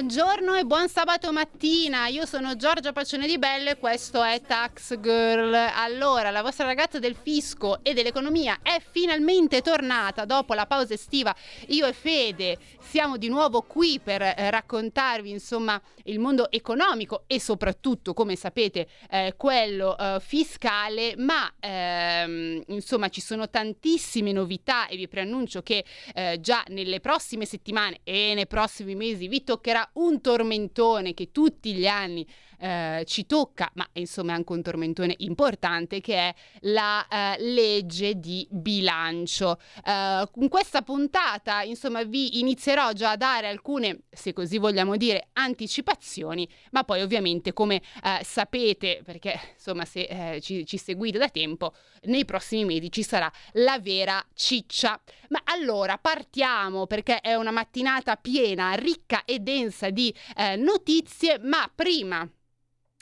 Buongiorno 0.00 0.54
e 0.54 0.64
buon 0.64 0.88
sabato 0.88 1.30
mattina, 1.30 2.06
io 2.06 2.24
sono 2.24 2.56
Giorgia 2.56 2.90
Pacione 2.90 3.26
di 3.26 3.36
Belle 3.36 3.72
e 3.72 3.78
questo 3.78 4.22
è 4.22 4.40
Tax 4.40 4.98
Girl. 4.98 5.52
Allora, 5.52 6.30
la 6.30 6.40
vostra 6.40 6.64
ragazza 6.64 6.98
del 6.98 7.14
fisco 7.14 7.84
e 7.84 7.92
dell'economia 7.92 8.60
è 8.62 8.80
finalmente 8.92 9.60
tornata 9.60 10.24
dopo 10.24 10.54
la 10.54 10.64
pausa 10.64 10.94
estiva. 10.94 11.36
Io 11.66 11.86
e 11.86 11.92
Fede 11.92 12.56
siamo 12.80 13.18
di 13.18 13.28
nuovo 13.28 13.60
qui 13.60 14.00
per 14.02 14.22
eh, 14.22 14.50
raccontarvi 14.50 15.28
insomma 15.28 15.78
il 16.04 16.18
mondo 16.18 16.50
economico 16.50 17.24
e 17.26 17.38
soprattutto, 17.38 18.14
come 18.14 18.36
sapete, 18.36 18.88
eh, 19.10 19.34
quello 19.36 19.98
eh, 19.98 20.16
fiscale, 20.18 21.14
ma 21.18 21.52
ehm, 21.60 22.62
insomma 22.68 23.10
ci 23.10 23.20
sono 23.20 23.50
tantissime 23.50 24.32
novità 24.32 24.88
e 24.88 24.96
vi 24.96 25.08
preannuncio 25.08 25.60
che 25.62 25.84
eh, 26.14 26.38
già 26.40 26.64
nelle 26.68 27.00
prossime 27.00 27.44
settimane 27.44 28.00
e 28.02 28.32
nei 28.34 28.46
prossimi 28.46 28.94
mesi 28.94 29.28
vi 29.28 29.44
toccherà 29.44 29.88
un 29.94 30.20
tormentone 30.20 31.14
che 31.14 31.30
tutti 31.32 31.72
gli 31.74 31.86
anni 31.86 32.26
eh, 32.60 33.04
ci 33.06 33.26
tocca, 33.26 33.70
ma 33.74 33.88
insomma 33.94 34.32
è 34.32 34.34
anche 34.34 34.52
un 34.52 34.62
tormentone 34.62 35.14
importante 35.18 36.00
che 36.00 36.14
è 36.14 36.34
la 36.60 37.06
eh, 37.08 37.36
legge 37.42 38.18
di 38.18 38.46
bilancio. 38.50 39.58
Eh, 39.84 40.28
con 40.30 40.48
questa 40.48 40.82
puntata, 40.82 41.62
insomma, 41.62 42.04
vi 42.04 42.38
inizierò 42.40 42.92
già 42.92 43.12
a 43.12 43.16
dare 43.16 43.48
alcune, 43.48 44.02
se 44.10 44.32
così 44.32 44.58
vogliamo 44.58 44.96
dire, 44.96 45.28
anticipazioni, 45.32 46.48
ma 46.72 46.84
poi 46.84 47.02
ovviamente 47.02 47.52
come 47.52 47.76
eh, 47.76 48.22
sapete, 48.22 49.02
perché 49.04 49.38
insomma 49.54 49.84
se 49.84 50.00
eh, 50.02 50.40
ci, 50.40 50.66
ci 50.66 50.76
seguite 50.76 51.18
da 51.18 51.28
tempo, 51.28 51.72
nei 52.02 52.24
prossimi 52.24 52.64
mesi 52.64 52.90
ci 52.90 53.02
sarà 53.02 53.30
la 53.52 53.78
vera 53.80 54.24
ciccia. 54.34 55.00
Ma 55.28 55.40
allora 55.44 55.96
partiamo 55.98 56.86
perché 56.86 57.20
è 57.20 57.34
una 57.34 57.50
mattinata 57.50 58.16
piena, 58.16 58.72
ricca 58.72 59.24
e 59.24 59.38
densa 59.38 59.90
di 59.90 60.14
eh, 60.36 60.56
notizie, 60.56 61.38
ma 61.38 61.70
prima 61.74 62.28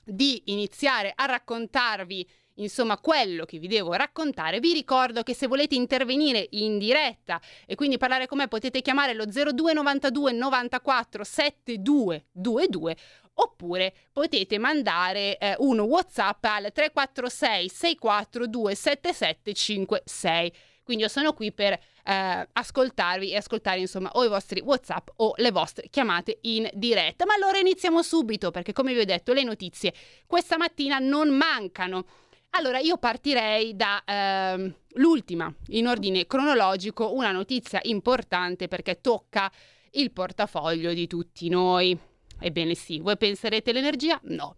di 0.08 0.42
iniziare 0.46 1.12
a 1.14 1.26
raccontarvi 1.26 2.26
insomma 2.58 2.98
quello 2.98 3.44
che 3.44 3.58
vi 3.58 3.68
devo 3.68 3.92
raccontare, 3.92 4.60
vi 4.60 4.72
ricordo 4.72 5.22
che 5.22 5.34
se 5.34 5.46
volete 5.46 5.74
intervenire 5.74 6.46
in 6.50 6.78
diretta 6.78 7.40
e 7.66 7.74
quindi 7.74 7.98
parlare 7.98 8.26
con 8.26 8.38
me 8.38 8.48
potete 8.48 8.80
chiamare 8.82 9.14
lo 9.14 9.26
0292 9.26 10.32
94 10.32 11.24
7222 11.24 12.96
oppure 13.34 13.94
potete 14.12 14.58
mandare 14.58 15.38
eh, 15.38 15.54
un 15.58 15.78
WhatsApp 15.80 16.44
al 16.44 16.72
346 16.72 17.68
642 17.68 18.74
7756. 18.74 20.52
Quindi 20.82 21.04
io 21.04 21.10
sono 21.10 21.34
qui 21.34 21.52
per 21.52 21.78
eh, 22.08 22.48
ascoltarvi 22.52 23.30
e 23.30 23.36
ascoltare 23.36 23.80
insomma 23.80 24.10
o 24.14 24.24
i 24.24 24.28
vostri 24.28 24.62
WhatsApp 24.64 25.08
o 25.16 25.34
le 25.36 25.50
vostre 25.50 25.88
chiamate 25.90 26.38
in 26.42 26.68
diretta. 26.72 27.26
Ma 27.26 27.34
allora 27.34 27.58
iniziamo 27.58 28.02
subito 28.02 28.50
perché 28.50 28.72
come 28.72 28.94
vi 28.94 29.00
ho 29.00 29.04
detto 29.04 29.34
le 29.34 29.44
notizie 29.44 29.92
questa 30.26 30.56
mattina 30.56 30.98
non 30.98 31.28
mancano. 31.28 32.06
Allora 32.52 32.78
io 32.78 32.96
partirei 32.96 33.76
dall'ultima 33.76 35.46
ehm, 35.46 35.54
in 35.76 35.86
ordine 35.86 36.26
cronologico, 36.26 37.12
una 37.14 37.30
notizia 37.30 37.78
importante 37.82 38.68
perché 38.68 39.02
tocca 39.02 39.52
il 39.92 40.10
portafoglio 40.10 40.94
di 40.94 41.06
tutti 41.06 41.50
noi. 41.50 41.96
Ebbene 42.40 42.74
sì, 42.74 43.00
voi 43.00 43.18
penserete 43.18 43.70
l'energia? 43.70 44.18
No. 44.24 44.56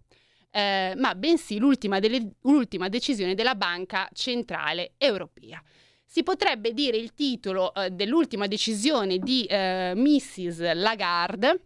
Eh, 0.52 0.94
ma 0.96 1.16
bensì 1.16 1.58
l'ultima, 1.58 1.98
delle, 1.98 2.34
l'ultima 2.42 2.88
decisione 2.88 3.34
della 3.34 3.56
Banca 3.56 4.08
Centrale 4.12 4.92
Europea. 4.96 5.60
Si 6.12 6.24
potrebbe 6.24 6.74
dire 6.74 6.96
il 6.96 7.14
titolo 7.14 7.72
eh, 7.72 7.90
dell'ultima 7.90 8.48
decisione 8.48 9.18
di 9.18 9.44
eh, 9.44 9.92
Mrs. 9.94 10.72
Lagarde 10.72 11.60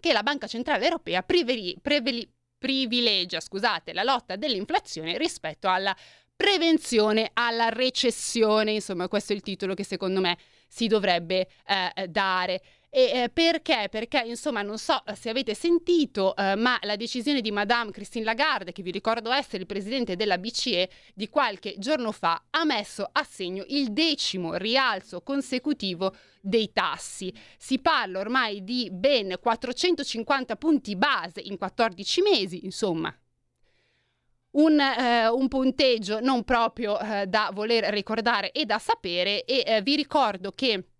che 0.00 0.14
la 0.14 0.22
Banca 0.22 0.46
Centrale 0.46 0.84
Europea 0.84 1.22
priveri, 1.22 1.76
preveli, 1.82 2.26
privilegia 2.56 3.40
scusate, 3.40 3.92
la 3.92 4.02
lotta 4.02 4.36
dell'inflazione 4.36 5.18
rispetto 5.18 5.68
alla 5.68 5.94
prevenzione 6.34 7.28
alla 7.34 7.68
recessione. 7.68 8.72
Insomma, 8.72 9.06
questo 9.06 9.34
è 9.34 9.36
il 9.36 9.42
titolo 9.42 9.74
che 9.74 9.84
secondo 9.84 10.22
me 10.22 10.38
si 10.66 10.86
dovrebbe 10.86 11.46
eh, 11.66 12.08
dare. 12.08 12.62
E 12.96 13.10
eh, 13.12 13.28
perché? 13.28 13.88
Perché, 13.90 14.22
insomma, 14.24 14.62
non 14.62 14.78
so 14.78 15.02
se 15.16 15.28
avete 15.28 15.52
sentito, 15.56 16.36
eh, 16.36 16.54
ma 16.54 16.78
la 16.82 16.94
decisione 16.94 17.40
di 17.40 17.50
Madame 17.50 17.90
Christine 17.90 18.24
Lagarde, 18.24 18.70
che 18.70 18.84
vi 18.84 18.92
ricordo 18.92 19.32
essere 19.32 19.62
il 19.62 19.66
presidente 19.66 20.14
della 20.14 20.38
BCE, 20.38 20.88
di 21.12 21.28
qualche 21.28 21.74
giorno 21.78 22.12
fa, 22.12 22.44
ha 22.50 22.64
messo 22.64 23.08
a 23.10 23.24
segno 23.24 23.64
il 23.66 23.92
decimo 23.92 24.54
rialzo 24.54 25.22
consecutivo 25.22 26.14
dei 26.40 26.70
tassi. 26.72 27.34
Si 27.58 27.80
parla 27.80 28.20
ormai 28.20 28.62
di 28.62 28.88
ben 28.92 29.38
450 29.40 30.54
punti 30.54 30.94
base 30.94 31.40
in 31.40 31.58
14 31.58 32.22
mesi, 32.22 32.64
insomma, 32.64 33.12
un, 34.52 34.78
eh, 34.78 35.26
un, 35.26 35.48
punteggio 35.48 36.20
non 36.20 36.44
proprio 36.44 37.00
eh, 37.00 37.26
da 37.26 37.50
voler 37.52 37.92
ricordare 37.92 38.52
e 38.52 38.64
da 38.64 38.78
sapere 38.78 39.42
e 39.42 39.64
eh, 39.66 39.82
vi 39.82 39.96
ricordo 39.96 40.52
che 40.52 40.90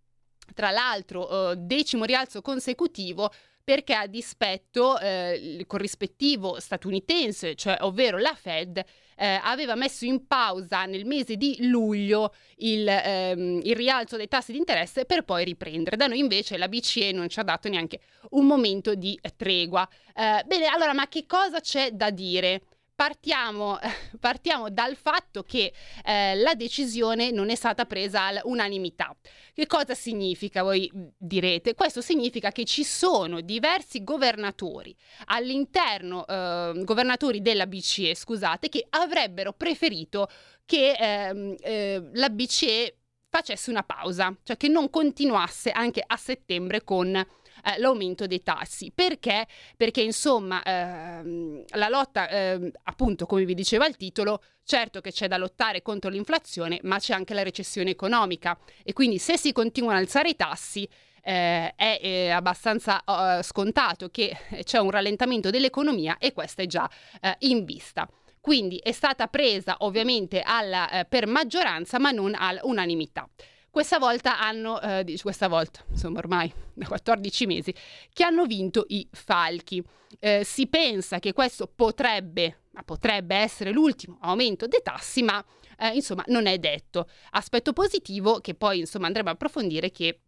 tra 0.52 0.70
l'altro 0.70 1.52
eh, 1.52 1.56
decimo 1.56 2.04
rialzo 2.04 2.42
consecutivo 2.42 3.30
perché 3.64 3.94
a 3.94 4.06
dispetto 4.06 4.98
eh, 4.98 5.40
il 5.42 5.66
corrispettivo 5.66 6.60
statunitense, 6.60 7.54
cioè 7.54 7.78
ovvero 7.80 8.18
la 8.18 8.34
Fed, 8.34 8.84
eh, 9.16 9.40
aveva 9.42 9.74
messo 9.74 10.04
in 10.04 10.26
pausa 10.26 10.84
nel 10.84 11.06
mese 11.06 11.36
di 11.36 11.56
luglio 11.60 12.34
il, 12.56 12.86
ehm, 12.86 13.60
il, 13.62 13.74
rialzo 13.74 14.16
dei 14.16 14.28
tassi 14.28 14.52
di 14.52 14.58
interesse 14.58 15.06
per 15.06 15.22
poi 15.24 15.44
riprendere. 15.44 15.96
Da 15.96 16.06
noi 16.06 16.18
invece 16.18 16.58
la 16.58 16.68
BCE 16.68 17.12
non 17.12 17.28
ci 17.28 17.40
ha 17.40 17.42
dato 17.42 17.70
neanche 17.70 18.00
un 18.30 18.44
momento 18.44 18.94
di 18.94 19.18
tregua. 19.36 19.88
Eh, 20.14 20.42
bene, 20.44 20.66
allora, 20.66 20.92
ma 20.92 21.08
che 21.08 21.24
cosa 21.26 21.60
c'è 21.60 21.92
da 21.92 22.10
dire? 22.10 22.62
Partiamo, 22.96 23.78
partiamo, 24.20 24.70
dal 24.70 24.94
fatto 24.94 25.42
che 25.42 25.72
eh, 26.04 26.36
la 26.36 26.54
decisione 26.54 27.32
non 27.32 27.50
è 27.50 27.56
stata 27.56 27.86
presa 27.86 28.22
all'unanimità. 28.22 29.14
Che 29.52 29.66
cosa 29.66 29.94
significa? 29.94 30.62
Voi 30.62 30.90
direte. 31.16 31.74
Questo 31.74 32.00
significa 32.00 32.52
che 32.52 32.64
ci 32.64 32.84
sono 32.84 33.40
diversi 33.40 34.04
governatori 34.04 34.94
all'interno, 35.26 36.24
eh, 36.26 36.82
governatori 36.84 37.42
della 37.42 37.66
BCE, 37.66 38.14
scusate, 38.14 38.68
che 38.68 38.86
avrebbero 38.90 39.52
preferito 39.52 40.28
che 40.64 40.92
eh, 40.92 41.56
eh, 41.60 42.08
la 42.12 42.30
BCE 42.30 42.96
facesse 43.28 43.70
una 43.70 43.82
pausa, 43.82 44.32
cioè 44.44 44.56
che 44.56 44.68
non 44.68 44.88
continuasse 44.88 45.72
anche 45.72 46.00
a 46.06 46.16
settembre 46.16 46.84
con 46.84 47.26
eh, 47.64 47.78
l'aumento 47.78 48.26
dei 48.26 48.42
tassi. 48.42 48.90
Perché? 48.94 49.46
Perché 49.76 50.00
insomma 50.00 50.62
ehm, 50.62 51.64
la 51.76 51.88
lotta, 51.88 52.28
ehm, 52.28 52.70
appunto 52.84 53.26
come 53.26 53.44
vi 53.44 53.54
diceva 53.54 53.86
il 53.86 53.96
titolo, 53.96 54.42
certo 54.64 55.00
che 55.00 55.12
c'è 55.12 55.28
da 55.28 55.36
lottare 55.36 55.82
contro 55.82 56.10
l'inflazione, 56.10 56.78
ma 56.82 56.98
c'è 56.98 57.14
anche 57.14 57.34
la 57.34 57.42
recessione 57.42 57.90
economica 57.90 58.58
e 58.82 58.92
quindi 58.92 59.18
se 59.18 59.36
si 59.36 59.52
continuano 59.52 59.98
a 59.98 60.00
alzare 60.00 60.30
i 60.30 60.36
tassi 60.36 60.88
eh, 61.24 61.74
è 61.74 61.98
eh, 62.02 62.30
abbastanza 62.30 63.02
uh, 63.06 63.42
scontato 63.42 64.10
che 64.10 64.36
c'è 64.62 64.78
un 64.78 64.90
rallentamento 64.90 65.50
dell'economia 65.50 66.18
e 66.18 66.32
questa 66.32 66.62
è 66.62 66.66
già 66.66 66.88
eh, 67.20 67.36
in 67.40 67.64
vista. 67.64 68.08
Quindi 68.40 68.76
è 68.76 68.92
stata 68.92 69.26
presa 69.28 69.76
ovviamente 69.80 70.42
alla, 70.42 70.90
eh, 70.90 71.04
per 71.06 71.26
maggioranza 71.26 71.98
ma 71.98 72.10
non 72.10 72.34
all'unanimità. 72.34 73.26
Questa 73.74 73.98
volta 73.98 74.38
hanno, 74.38 74.80
eh, 74.80 75.18
questa 75.20 75.48
volta, 75.48 75.84
insomma 75.90 76.20
ormai 76.20 76.48
da 76.72 76.86
14 76.86 77.44
mesi, 77.46 77.74
che 78.12 78.22
hanno 78.22 78.44
vinto 78.46 78.84
i 78.86 79.04
falchi. 79.10 79.82
Eh, 80.20 80.44
si 80.44 80.68
pensa 80.68 81.18
che 81.18 81.32
questo 81.32 81.66
potrebbe, 81.66 82.66
potrebbe 82.84 83.34
essere 83.34 83.72
l'ultimo 83.72 84.18
aumento 84.20 84.68
dei 84.68 84.78
tassi, 84.80 85.24
ma 85.24 85.44
eh, 85.76 85.88
insomma 85.88 86.22
non 86.28 86.46
è 86.46 86.56
detto. 86.58 87.08
Aspetto 87.30 87.72
positivo 87.72 88.38
che 88.38 88.54
poi 88.54 88.78
insomma 88.78 89.08
andremo 89.08 89.30
a 89.30 89.32
approfondire 89.32 89.90
che 89.90 90.20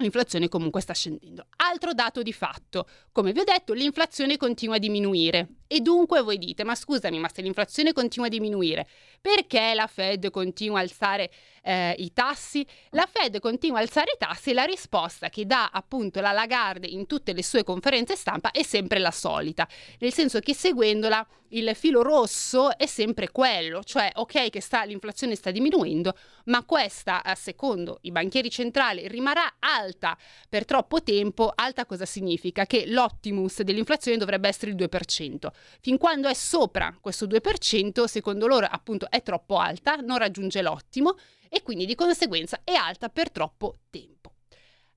L'inflazione 0.00 0.48
comunque 0.48 0.80
sta 0.80 0.94
scendendo. 0.94 1.46
Altro 1.56 1.92
dato 1.92 2.22
di 2.22 2.32
fatto, 2.32 2.86
come 3.10 3.32
vi 3.32 3.40
ho 3.40 3.44
detto, 3.44 3.72
l'inflazione 3.72 4.36
continua 4.36 4.76
a 4.76 4.78
diminuire 4.78 5.48
E 5.66 5.80
dunque 5.80 6.22
voi 6.22 6.38
dite, 6.38 6.62
ma 6.62 6.76
scusami, 6.76 7.18
ma 7.18 7.28
se 7.28 7.42
l'inflazione 7.42 7.92
continua 7.92 8.28
a 8.28 8.30
diminuire, 8.30 8.88
perché 9.20 9.74
la 9.74 9.88
Fed 9.88 10.30
continua 10.30 10.78
a 10.78 10.82
alzare 10.82 11.32
eh, 11.68 11.94
i 11.98 12.14
tassi? 12.14 12.66
La 12.90 13.06
Fed 13.10 13.40
continua 13.40 13.78
a 13.78 13.82
alzare 13.82 14.12
i 14.14 14.18
tassi 14.18 14.50
e 14.50 14.54
la 14.54 14.64
risposta 14.64 15.28
che 15.28 15.44
dà 15.44 15.68
appunto 15.70 16.20
la 16.20 16.32
Lagarde 16.32 16.86
in 16.86 17.06
tutte 17.06 17.34
le 17.34 17.42
sue 17.42 17.62
conferenze 17.62 18.16
stampa 18.16 18.52
è 18.52 18.62
sempre 18.62 18.98
la 18.98 19.10
solita, 19.10 19.68
nel 19.98 20.12
senso 20.14 20.40
che 20.40 20.54
seguendola 20.54 21.26
il 21.52 21.70
filo 21.74 22.02
rosso 22.02 22.76
è 22.76 22.86
sempre 22.86 23.30
quello, 23.30 23.82
cioè 23.82 24.10
ok 24.14 24.50
che 24.50 24.60
sta, 24.60 24.84
l'inflazione 24.84 25.34
sta 25.34 25.50
diminuendo, 25.50 26.16
ma 26.46 26.64
questa, 26.64 27.22
secondo 27.36 27.98
i 28.02 28.10
banchieri 28.10 28.50
centrali, 28.50 29.06
rimarrà 29.08 29.56
alta 29.58 30.16
per 30.48 30.64
troppo 30.64 31.02
tempo. 31.02 31.52
Alta 31.54 31.86
cosa 31.86 32.04
significa? 32.04 32.66
Che 32.66 32.86
l'optimus 32.86 33.62
dell'inflazione 33.62 34.18
dovrebbe 34.18 34.48
essere 34.48 34.72
il 34.72 34.76
2%. 34.76 35.48
Fin 35.80 35.96
quando 35.96 36.28
è 36.28 36.34
sopra 36.34 36.96
questo 37.00 37.26
2%, 37.26 38.04
secondo 38.04 38.46
loro 38.46 38.66
appunto 38.66 39.10
è 39.10 39.22
troppo 39.22 39.58
alta, 39.58 39.96
non 39.96 40.18
raggiunge 40.18 40.60
l'ottimo 40.60 41.16
e 41.48 41.57
quindi 41.62 41.86
di 41.86 41.94
conseguenza 41.94 42.60
è 42.64 42.72
alta 42.72 43.08
per 43.08 43.30
troppo 43.30 43.78
tempo. 43.90 44.32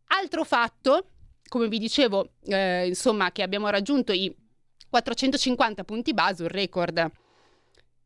Altro 0.08 0.44
fatto, 0.44 1.06
come 1.48 1.68
vi 1.68 1.80
dicevo, 1.80 2.32
eh, 2.46 2.88
insomma, 2.88 3.32
che 3.32 3.44
abbiamo 3.44 3.70
raggiunto 3.70 4.12
i 4.12 4.34
450 4.90 5.84
punti 5.84 6.14
base, 6.14 6.44
un 6.44 6.50
record 6.50 7.12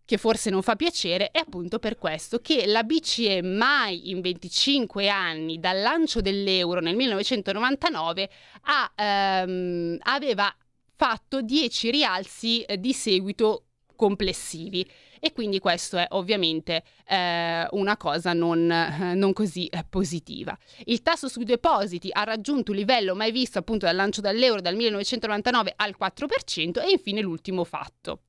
che 0.06 0.18
forse 0.18 0.52
non 0.52 0.62
fa 0.62 0.76
piacere, 0.76 1.32
è 1.32 1.40
appunto 1.40 1.80
per 1.80 1.98
questo 1.98 2.40
che 2.40 2.68
la 2.68 2.84
BCE 2.84 3.42
mai 3.42 4.12
in 4.12 4.22
25 4.22 5.10
anni 5.10 5.60
dal 5.60 5.82
lancio 5.82 6.22
dell'euro 6.22 6.80
nel 6.80 6.96
1999 6.96 8.30
ha, 8.62 8.92
ehm, 8.96 9.98
aveva 10.02 10.56
fatto 10.96 11.42
10 11.42 11.90
rialzi 11.90 12.62
eh, 12.62 12.80
di 12.80 12.94
seguito 12.94 13.66
complessivi 13.96 14.88
e 15.26 15.34
quindi 15.34 15.58
questo 15.58 15.98
è 15.98 16.06
ovviamente 16.12 16.84
eh, 17.08 17.66
una 17.72 17.98
cosa 17.98 18.34
non, 18.34 18.70
eh, 18.70 19.16
non 19.16 19.34
così 19.34 19.66
eh, 19.66 19.84
positiva. 19.90 20.56
Il 20.84 21.02
tasso 21.02 21.28
sui 21.28 21.46
depositi 21.46 22.10
ha 22.12 22.24
raggiunto 22.24 22.70
un 22.70 22.78
livello 22.78 23.16
mai 23.16 23.32
visto 23.32 23.58
appunto 23.58 23.88
dal 23.88 23.96
lancio 23.96 24.22
dell'euro 24.22 24.62
dal 24.62 24.76
1999 24.76 25.74
al 25.78 25.96
4% 26.00 26.86
e 26.86 26.92
infine 26.92 27.22
l'ultimo 27.22 27.64
fatto. 27.64 28.20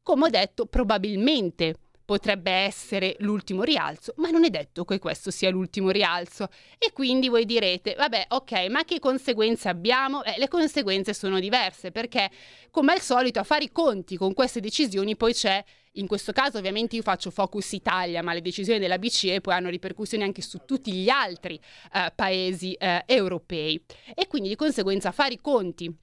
Come 0.00 0.26
ho 0.26 0.28
detto, 0.28 0.66
probabilmente 0.66 1.74
potrebbe 2.04 2.52
essere 2.52 3.16
l'ultimo 3.18 3.64
rialzo, 3.64 4.14
ma 4.18 4.30
non 4.30 4.44
è 4.44 4.48
detto 4.48 4.84
che 4.84 5.00
questo 5.00 5.32
sia 5.32 5.50
l'ultimo 5.50 5.90
rialzo. 5.90 6.48
E 6.78 6.92
quindi 6.92 7.28
voi 7.28 7.46
direte, 7.46 7.96
vabbè, 7.96 8.26
ok, 8.28 8.68
ma 8.70 8.84
che 8.84 9.00
conseguenze 9.00 9.68
abbiamo? 9.68 10.22
Eh, 10.22 10.36
le 10.38 10.46
conseguenze 10.46 11.12
sono 11.14 11.40
diverse 11.40 11.90
perché, 11.90 12.30
come 12.70 12.92
al 12.92 13.00
solito, 13.00 13.40
a 13.40 13.42
fare 13.42 13.64
i 13.64 13.72
conti 13.72 14.16
con 14.16 14.34
queste 14.34 14.60
decisioni 14.60 15.16
poi 15.16 15.34
c'è 15.34 15.62
in 15.98 16.06
questo 16.06 16.32
caso 16.32 16.58
ovviamente 16.58 16.96
io 16.96 17.02
faccio 17.02 17.30
focus 17.30 17.72
Italia, 17.72 18.22
ma 18.22 18.32
le 18.32 18.40
decisioni 18.40 18.78
della 18.78 18.98
BCE 18.98 19.40
poi 19.40 19.54
hanno 19.54 19.68
ripercussioni 19.68 20.22
anche 20.24 20.42
su 20.42 20.60
tutti 20.64 20.92
gli 20.92 21.08
altri 21.08 21.60
eh, 21.92 22.12
paesi 22.14 22.72
eh, 22.74 23.02
europei 23.06 23.82
e 24.14 24.26
quindi 24.26 24.48
di 24.48 24.56
conseguenza 24.56 25.12
fare 25.12 25.34
i 25.34 25.40
conti 25.40 25.94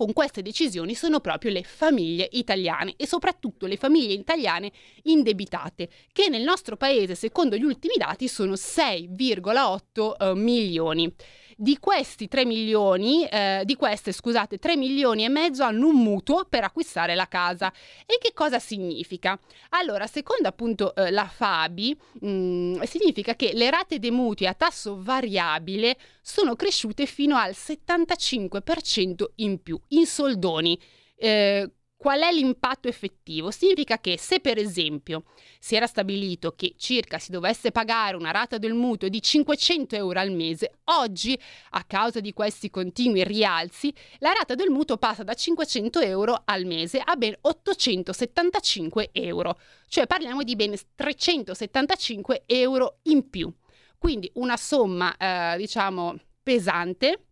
con 0.00 0.14
queste 0.14 0.40
decisioni 0.40 0.94
sono 0.94 1.20
proprio 1.20 1.50
le 1.50 1.62
famiglie 1.62 2.26
italiane 2.32 2.94
e 2.96 3.06
soprattutto 3.06 3.66
le 3.66 3.76
famiglie 3.76 4.14
italiane 4.14 4.72
indebitate, 5.02 5.90
che 6.10 6.30
nel 6.30 6.42
nostro 6.42 6.78
paese, 6.78 7.14
secondo 7.14 7.54
gli 7.54 7.64
ultimi 7.64 7.96
dati, 7.98 8.26
sono 8.26 8.54
6,8 8.54 10.14
eh, 10.16 10.34
milioni. 10.36 11.14
Di 11.62 11.76
questi 11.78 12.26
3 12.26 12.46
milioni, 12.46 13.26
eh, 13.26 13.64
di 13.66 13.76
queste 13.76 14.12
scusate, 14.12 14.56
3 14.56 14.76
milioni 14.76 15.26
e 15.26 15.28
mezzo 15.28 15.62
hanno 15.62 15.88
un 15.88 16.02
mutuo 16.02 16.46
per 16.48 16.64
acquistare 16.64 17.14
la 17.14 17.28
casa. 17.28 17.70
E 18.06 18.16
che 18.18 18.32
cosa 18.32 18.58
significa? 18.58 19.38
Allora, 19.68 20.06
secondo 20.06 20.48
appunto 20.48 20.94
eh, 20.94 21.10
la 21.10 21.26
Fabi, 21.26 21.94
mh, 22.20 22.28
mm, 22.28 22.80
significa 22.84 23.34
che 23.34 23.50
le 23.52 23.68
rate 23.68 23.98
dei 23.98 24.10
mutui 24.10 24.46
a 24.46 24.54
tasso 24.54 25.02
variabile 25.02 25.98
sono 26.22 26.56
cresciute 26.56 27.04
fino 27.04 27.36
al 27.36 27.50
75% 27.50 29.24
in 29.34 29.62
più, 29.62 29.78
in 29.88 30.06
soldoni. 30.06 30.80
Eh, 31.14 31.70
Qual 32.00 32.22
è 32.22 32.32
l'impatto 32.32 32.88
effettivo? 32.88 33.50
Significa 33.50 33.98
che 33.98 34.16
se 34.16 34.40
per 34.40 34.56
esempio 34.56 35.24
si 35.58 35.76
era 35.76 35.86
stabilito 35.86 36.54
che 36.56 36.72
circa 36.78 37.18
si 37.18 37.30
dovesse 37.30 37.72
pagare 37.72 38.16
una 38.16 38.30
rata 38.30 38.56
del 38.56 38.72
mutuo 38.72 39.10
di 39.10 39.20
500 39.20 39.96
euro 39.96 40.18
al 40.18 40.30
mese, 40.30 40.78
oggi 40.84 41.38
a 41.72 41.84
causa 41.84 42.20
di 42.20 42.32
questi 42.32 42.70
continui 42.70 43.22
rialzi 43.22 43.92
la 44.20 44.32
rata 44.32 44.54
del 44.54 44.70
mutuo 44.70 44.96
passa 44.96 45.24
da 45.24 45.34
500 45.34 46.00
euro 46.00 46.40
al 46.46 46.64
mese 46.64 47.02
a 47.04 47.16
ben 47.16 47.36
875 47.38 49.10
euro, 49.12 49.58
cioè 49.86 50.06
parliamo 50.06 50.42
di 50.42 50.56
ben 50.56 50.74
375 50.94 52.44
euro 52.46 53.00
in 53.02 53.28
più. 53.28 53.52
Quindi 53.98 54.30
una 54.36 54.56
somma 54.56 55.14
eh, 55.18 55.58
diciamo 55.58 56.16
pesante 56.42 57.26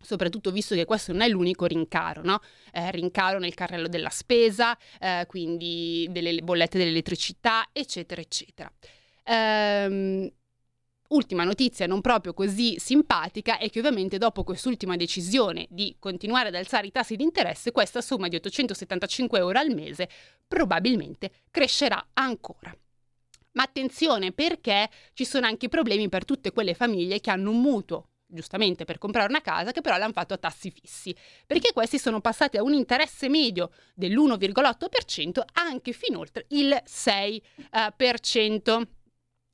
soprattutto 0.00 0.50
visto 0.50 0.74
che 0.74 0.84
questo 0.84 1.12
non 1.12 1.22
è 1.22 1.28
l'unico 1.28 1.66
rincaro, 1.66 2.22
no? 2.22 2.40
eh, 2.72 2.90
rincaro 2.90 3.38
nel 3.38 3.54
carrello 3.54 3.88
della 3.88 4.10
spesa, 4.10 4.76
eh, 4.98 5.24
quindi 5.26 6.06
delle 6.10 6.40
bollette 6.42 6.78
dell'elettricità, 6.78 7.68
eccetera, 7.72 8.20
eccetera. 8.20 8.72
Ehm, 9.24 10.30
ultima 11.08 11.44
notizia 11.44 11.86
non 11.86 12.00
proprio 12.00 12.32
così 12.34 12.78
simpatica 12.78 13.58
è 13.58 13.68
che 13.68 13.80
ovviamente 13.80 14.18
dopo 14.18 14.44
quest'ultima 14.44 14.96
decisione 14.96 15.66
di 15.68 15.96
continuare 15.98 16.48
ad 16.48 16.54
alzare 16.54 16.86
i 16.86 16.92
tassi 16.92 17.16
di 17.16 17.24
interesse, 17.24 17.72
questa 17.72 18.00
somma 18.00 18.28
di 18.28 18.36
875 18.36 19.38
euro 19.38 19.58
al 19.58 19.70
mese 19.70 20.08
probabilmente 20.46 21.30
crescerà 21.50 22.08
ancora. 22.14 22.74
Ma 23.52 23.64
attenzione 23.64 24.30
perché 24.32 24.88
ci 25.12 25.24
sono 25.24 25.46
anche 25.46 25.68
problemi 25.68 26.08
per 26.08 26.24
tutte 26.24 26.52
quelle 26.52 26.74
famiglie 26.74 27.20
che 27.20 27.30
hanno 27.30 27.50
un 27.50 27.60
mutuo 27.60 28.09
giustamente 28.30 28.84
per 28.84 28.98
comprare 28.98 29.28
una 29.28 29.40
casa, 29.40 29.72
che 29.72 29.80
però 29.80 29.96
l'hanno 29.96 30.12
fatto 30.12 30.34
a 30.34 30.38
tassi 30.38 30.70
fissi, 30.70 31.14
perché 31.46 31.72
questi 31.72 31.98
sono 31.98 32.20
passati 32.20 32.56
a 32.56 32.62
un 32.62 32.72
interesse 32.72 33.28
medio 33.28 33.70
dell'1,8% 33.94 35.42
anche 35.54 35.92
fin 35.92 36.16
oltre 36.16 36.46
il 36.48 36.80
6%. 36.86 38.80
Uh, 38.80 38.86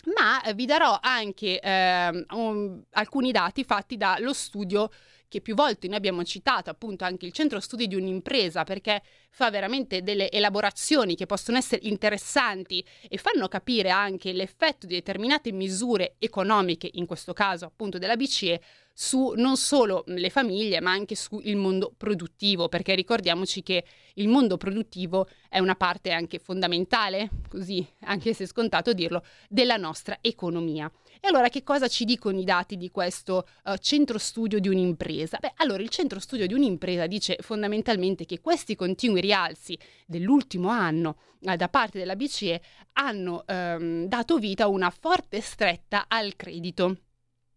ma 0.06 0.40
vi 0.54 0.66
darò 0.66 0.98
anche 1.02 1.58
eh, 1.58 2.24
um, 2.30 2.80
alcuni 2.92 3.32
dati 3.32 3.64
fatti 3.64 3.96
dallo 3.96 4.32
studio 4.32 4.88
che 5.28 5.40
più 5.40 5.54
volte 5.54 5.88
noi 5.88 5.96
abbiamo 5.96 6.24
citato, 6.24 6.70
appunto 6.70 7.04
anche 7.04 7.26
il 7.26 7.32
centro 7.32 7.60
studi 7.60 7.86
di 7.86 7.94
un'impresa, 7.94 8.64
perché 8.64 9.02
fa 9.30 9.50
veramente 9.50 10.02
delle 10.02 10.30
elaborazioni 10.30 11.14
che 11.14 11.26
possono 11.26 11.58
essere 11.58 11.82
interessanti 11.84 12.84
e 13.08 13.18
fanno 13.18 13.48
capire 13.48 13.90
anche 13.90 14.32
l'effetto 14.32 14.86
di 14.86 14.94
determinate 14.94 15.52
misure 15.52 16.14
economiche, 16.18 16.88
in 16.94 17.06
questo 17.06 17.32
caso 17.32 17.64
appunto 17.64 17.98
della 17.98 18.16
BCE, 18.16 18.60
su 18.98 19.34
non 19.36 19.58
solo 19.58 20.04
le 20.06 20.30
famiglie, 20.30 20.80
ma 20.80 20.90
anche 20.90 21.14
sul 21.16 21.54
mondo 21.54 21.92
produttivo, 21.94 22.70
perché 22.70 22.94
ricordiamoci 22.94 23.62
che 23.62 23.84
il 24.14 24.26
mondo 24.26 24.56
produttivo 24.56 25.28
è 25.50 25.58
una 25.58 25.74
parte 25.74 26.12
anche 26.12 26.38
fondamentale, 26.38 27.28
così 27.46 27.86
anche 28.04 28.32
se 28.32 28.44
è 28.44 28.46
scontato 28.46 28.94
dirlo, 28.94 29.22
della 29.50 29.76
nostra 29.76 30.16
economia. 30.22 30.90
E 31.20 31.28
allora 31.28 31.50
che 31.50 31.62
cosa 31.62 31.88
ci 31.88 32.06
dicono 32.06 32.40
i 32.40 32.44
dati 32.44 32.78
di 32.78 32.90
questo 32.90 33.46
uh, 33.64 33.76
centro 33.76 34.16
studio 34.16 34.58
di 34.60 34.68
un'impresa? 34.68 35.36
Beh, 35.42 35.52
allora 35.56 35.82
il 35.82 35.90
centro 35.90 36.18
studio 36.18 36.46
di 36.46 36.54
un'impresa 36.54 37.06
dice 37.06 37.36
fondamentalmente 37.40 38.24
che 38.24 38.40
questi 38.40 38.76
continui 38.76 39.20
rialzi 39.20 39.78
dell'ultimo 40.06 40.70
anno 40.70 41.18
uh, 41.40 41.54
da 41.54 41.68
parte 41.68 41.98
della 41.98 42.16
BCE 42.16 42.62
hanno 42.92 43.44
um, 43.46 44.06
dato 44.06 44.38
vita 44.38 44.64
a 44.64 44.68
una 44.68 44.88
forte 44.88 45.42
stretta 45.42 46.06
al 46.08 46.34
credito. 46.34 46.96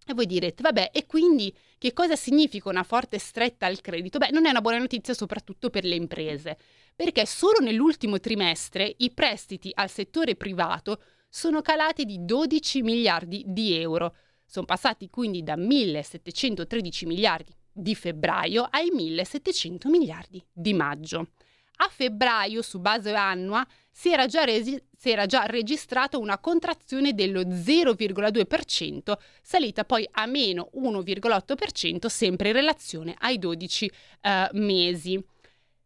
E 0.10 0.16
voi 0.16 0.25
direte, 0.25 0.63
vabbè, 0.63 0.89
e 0.92 1.06
quindi 1.06 1.56
che 1.78 1.94
cosa 1.94 2.16
significa 2.16 2.68
una 2.68 2.82
forte 2.82 3.20
stretta 3.20 3.68
al 3.68 3.80
credito? 3.80 4.18
Beh, 4.18 4.32
non 4.32 4.48
è 4.48 4.50
una 4.50 4.60
buona 4.60 4.80
notizia 4.80 5.13
soprattutto 5.13 5.70
per 5.70 5.84
le 5.84 5.94
imprese, 5.94 6.58
perché 6.96 7.28
solo 7.28 7.60
nell'ultimo 7.60 8.20
trimestre 8.20 8.92
i 8.98 9.12
prestiti 9.12 9.70
al 9.72 9.88
settore 9.88 10.36
privato 10.36 11.00
sono 11.30 11.62
calati 11.62 12.06
di 12.06 12.25
12 12.25 12.82
miliardi 12.82 13.44
di 13.46 13.75
euro. 13.75 14.16
Sono 14.48 14.66
passati 14.66 15.12
quindi 15.12 15.44
da 15.44 15.56
1.713 15.56 17.06
miliardi 17.06 17.56
di 17.72 17.94
febbraio 17.94 18.63
ai 18.63 18.89
1.700 18.92 19.89
miliardi 19.89 20.44
di 20.51 20.74
maggio. 20.74 21.34
A 21.81 21.88
febbraio, 21.89 22.62
su 22.62 22.79
base 22.79 23.13
annua, 23.13 23.65
si 23.89 24.12
era 24.12 24.25
già, 24.25 24.43
resi- 24.43 24.81
si 24.98 25.12
era 25.12 25.25
già 25.25 25.45
registrata 25.45 26.17
una 26.17 26.38
contrazione 26.38 27.13
dello 27.13 27.41
0,2%, 27.41 29.17
salita 29.41 29.86
poi 29.86 30.07
a 30.12 30.25
meno 30.25 30.69
1,8% 30.75 32.07
sempre 32.07 32.50
in 32.50 32.53
relazione 32.53 33.15
ai 33.19 33.39
12 33.39 33.91
eh, 34.21 34.50
mesi. 34.53 35.24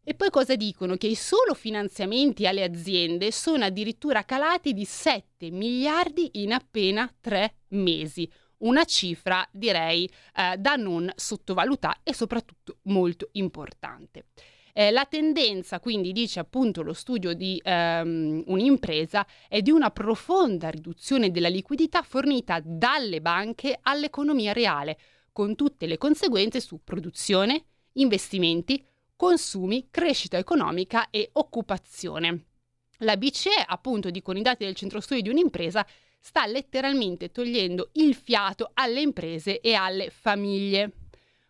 E 0.03 0.15
poi 0.15 0.31
cosa 0.31 0.55
dicono? 0.55 0.95
Che 0.95 1.07
i 1.07 1.15
solo 1.15 1.53
finanziamenti 1.53 2.47
alle 2.47 2.63
aziende 2.63 3.31
sono 3.31 3.63
addirittura 3.63 4.25
calati 4.25 4.73
di 4.73 4.85
7 4.85 5.51
miliardi 5.51 6.41
in 6.41 6.53
appena 6.53 7.09
3 7.21 7.53
mesi. 7.69 8.29
Una 8.57 8.83
cifra, 8.83 9.47
direi, 9.51 10.09
eh, 10.35 10.57
da 10.57 10.75
non 10.75 11.11
sottovalutare 11.15 11.99
e 12.03 12.13
soprattutto 12.13 12.77
molto 12.83 13.29
importante. 13.33 14.25
Eh, 14.75 14.89
la 14.89 15.05
tendenza, 15.05 15.79
quindi 15.79 16.11
dice 16.11 16.39
appunto 16.39 16.81
lo 16.81 16.93
studio 16.93 17.33
di 17.33 17.61
ehm, 17.63 18.43
un'impresa, 18.47 19.25
è 19.47 19.61
di 19.61 19.69
una 19.69 19.91
profonda 19.91 20.69
riduzione 20.69 21.29
della 21.29 21.47
liquidità 21.47 22.01
fornita 22.01 22.59
dalle 22.63 23.21
banche 23.21 23.77
all'economia 23.83 24.51
reale, 24.51 24.97
con 25.31 25.55
tutte 25.55 25.85
le 25.85 25.99
conseguenze 25.99 26.59
su 26.59 26.81
produzione, 26.83 27.65
investimenti, 27.93 28.83
consumi, 29.15 29.89
crescita 29.91 30.39
economica 30.39 31.11
e 31.11 31.29
occupazione. 31.33 32.45
La 32.99 33.15
BCE, 33.15 33.63
appunto, 33.67 34.09
dicono 34.09 34.39
i 34.39 34.43
dati 34.43 34.65
del 34.65 34.75
centro 34.75 35.01
studi 35.01 35.21
di 35.21 35.29
un'impresa, 35.29 35.85
sta 36.19 36.47
letteralmente 36.47 37.31
togliendo 37.31 37.89
il 37.93 38.15
fiato 38.15 38.71
alle 38.73 39.01
imprese 39.01 39.59
e 39.59 39.75
alle 39.75 40.09
famiglie. 40.09 41.02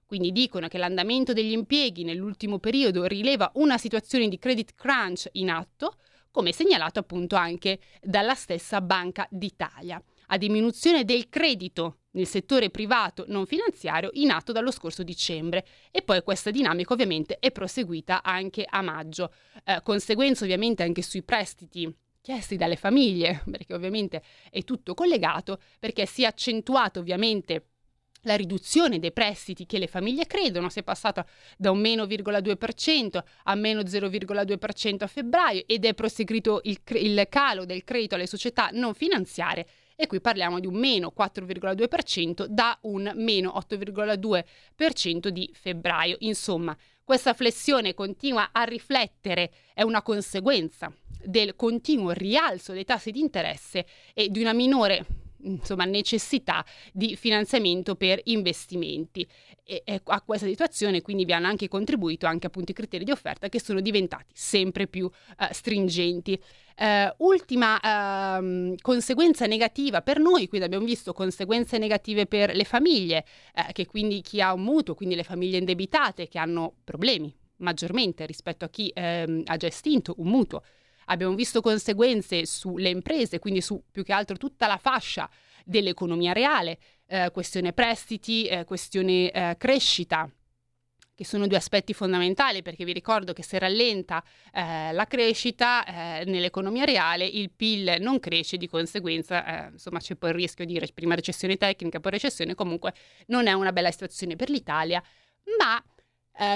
Quindi 0.05 0.31
dicono 0.31 0.67
che 0.67 0.77
l'andamento 0.77 1.33
degli 1.33 1.51
impieghi 1.51 2.03
nell'ultimo 2.03 2.59
periodo 2.59 3.05
rileva 3.05 3.51
una 3.55 3.77
situazione 3.77 4.27
di 4.27 4.37
credit 4.37 4.73
crunch 4.75 5.29
in 5.33 5.49
atto, 5.49 5.95
come 6.31 6.51
segnalato 6.51 6.99
appunto 6.99 7.35
anche 7.35 7.79
dalla 8.01 8.33
stessa 8.33 8.81
Banca 8.81 9.27
d'Italia, 9.29 10.01
a 10.27 10.37
diminuzione 10.37 11.05
del 11.05 11.29
credito 11.29 11.99
nel 12.13 12.27
settore 12.27 12.69
privato 12.69 13.25
non 13.27 13.45
finanziario 13.45 14.09
in 14.13 14.31
atto 14.31 14.51
dallo 14.51 14.71
scorso 14.71 15.03
dicembre. 15.03 15.65
E 15.91 16.01
poi 16.01 16.23
questa 16.23 16.51
dinamica 16.51 16.93
ovviamente 16.93 17.37
è 17.39 17.51
proseguita 17.51 18.23
anche 18.23 18.65
a 18.67 18.81
maggio, 18.81 19.31
eh, 19.63 19.81
conseguenza 19.83 20.43
ovviamente 20.43 20.83
anche 20.83 21.01
sui 21.01 21.23
prestiti 21.23 21.95
chiesti 22.23 22.55
dalle 22.55 22.77
famiglie, 22.77 23.43
perché 23.51 23.73
ovviamente 23.73 24.23
è 24.49 24.63
tutto 24.63 24.93
collegato, 24.93 25.59
perché 25.77 26.05
si 26.05 26.23
è 26.23 26.25
accentuato 26.25 26.99
ovviamente 26.99 27.67
la 28.23 28.35
riduzione 28.35 28.99
dei 28.99 29.11
prestiti 29.11 29.65
che 29.65 29.79
le 29.79 29.87
famiglie 29.87 30.25
credono, 30.25 30.69
si 30.69 30.79
è 30.79 30.83
passata 30.83 31.25
da 31.57 31.71
un 31.71 31.79
meno 31.79 32.05
0,2% 32.05 33.23
a 33.43 33.55
meno 33.55 33.81
0,2% 33.81 35.03
a 35.03 35.07
febbraio 35.07 35.63
ed 35.65 35.85
è 35.85 35.93
proseguito 35.93 36.61
il, 36.63 36.79
il 36.93 37.25
calo 37.29 37.65
del 37.65 37.83
credito 37.83 38.15
alle 38.15 38.27
società 38.27 38.69
non 38.71 38.93
finanziarie 38.93 39.65
e 39.95 40.07
qui 40.07 40.19
parliamo 40.21 40.59
di 40.59 40.67
un 40.67 40.75
meno 40.75 41.13
4,2% 41.15 42.45
da 42.45 42.77
un 42.81 43.11
meno 43.15 43.53
8,2% 43.69 45.27
di 45.27 45.49
febbraio. 45.53 46.17
Insomma, 46.19 46.75
questa 47.03 47.33
flessione 47.33 47.93
continua 47.93 48.49
a 48.51 48.63
riflettere, 48.63 49.51
è 49.73 49.83
una 49.83 50.01
conseguenza 50.01 50.91
del 51.23 51.55
continuo 51.55 52.11
rialzo 52.11 52.73
dei 52.73 52.85
tassi 52.85 53.11
di 53.11 53.19
interesse 53.19 53.85
e 54.13 54.29
di 54.29 54.41
una 54.41 54.53
minore 54.53 55.05
insomma, 55.43 55.85
necessità 55.85 56.65
di 56.91 57.15
finanziamento 57.15 57.95
per 57.95 58.19
investimenti. 58.25 59.27
E, 59.63 59.81
e, 59.85 60.01
a 60.03 60.21
questa 60.21 60.45
situazione 60.45 61.01
quindi 61.01 61.23
vi 61.23 61.33
hanno 61.33 61.47
anche 61.47 61.67
contribuito 61.69 62.25
anche 62.25 62.47
appunto 62.47 62.71
i 62.71 62.73
criteri 62.73 63.05
di 63.05 63.11
offerta 63.11 63.47
che 63.47 63.61
sono 63.61 63.79
diventati 63.79 64.33
sempre 64.33 64.87
più 64.87 65.05
uh, 65.05 65.45
stringenti. 65.51 66.39
Uh, 66.75 67.25
ultima 67.25 67.75
uh, 68.39 68.75
conseguenza 68.81 69.45
negativa 69.45 70.01
per 70.01 70.17
noi, 70.19 70.47
quindi 70.47 70.65
abbiamo 70.65 70.85
visto 70.85 71.13
conseguenze 71.13 71.77
negative 71.77 72.25
per 72.25 72.55
le 72.55 72.63
famiglie, 72.63 73.25
eh, 73.53 73.71
che 73.73 73.85
quindi 73.85 74.21
chi 74.21 74.41
ha 74.41 74.53
un 74.53 74.63
mutuo, 74.63 74.95
quindi 74.95 75.13
le 75.13 75.23
famiglie 75.23 75.59
indebitate 75.59 76.27
che 76.27 76.39
hanno 76.39 76.73
problemi 76.83 77.31
maggiormente 77.57 78.25
rispetto 78.25 78.65
a 78.65 78.69
chi 78.69 78.91
ehm, 78.93 79.43
ha 79.45 79.57
già 79.57 79.67
estinto 79.67 80.15
un 80.17 80.27
mutuo 80.27 80.63
Abbiamo 81.05 81.35
visto 81.35 81.61
conseguenze 81.61 82.45
sulle 82.45 82.89
imprese, 82.89 83.39
quindi 83.39 83.61
su 83.61 83.83
più 83.91 84.03
che 84.03 84.13
altro 84.13 84.37
tutta 84.37 84.67
la 84.67 84.77
fascia 84.77 85.29
dell'economia 85.63 86.33
reale, 86.33 86.77
eh, 87.07 87.29
questione 87.31 87.73
prestiti, 87.73 88.45
eh, 88.45 88.65
questione 88.65 89.31
eh, 89.31 89.55
crescita 89.57 90.29
che 91.15 91.25
sono 91.25 91.45
due 91.45 91.57
aspetti 91.57 91.93
fondamentali 91.93 92.63
perché 92.63 92.85
vi 92.85 92.91
ricordo 92.91 93.33
che 93.33 93.43
se 93.43 93.59
rallenta 93.59 94.23
eh, 94.51 94.91
la 94.91 95.05
crescita 95.05 95.85
eh, 95.85 96.25
nell'economia 96.25 96.85
reale 96.85 97.23
il 97.23 97.51
PIL 97.51 97.97
non 97.99 98.19
cresce 98.19 98.57
di 98.57 98.67
conseguenza 98.67 99.67
eh, 99.67 99.71
insomma 99.73 99.99
c'è 99.99 100.15
poi 100.15 100.31
il 100.31 100.35
rischio 100.37 100.65
di 100.65 100.81
prima 100.91 101.13
recessione 101.13 101.57
tecnica 101.57 101.99
poi 101.99 102.13
recessione 102.13 102.55
comunque 102.55 102.95
non 103.27 103.45
è 103.45 103.53
una 103.53 103.71
bella 103.71 103.91
situazione 103.91 104.35
per 104.35 104.49
l'Italia 104.49 105.03
ma 105.59 105.83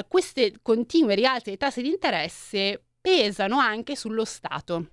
queste 0.08 0.56
continue 0.63 1.13
rialze 1.13 1.51
dei 1.51 1.58
tassi 1.58 1.84
di 1.84 1.89
interesse 1.89 2.87
pesano 3.08 3.58
anche 3.58 3.96
sullo 3.96 4.26
Stato. 4.26 4.90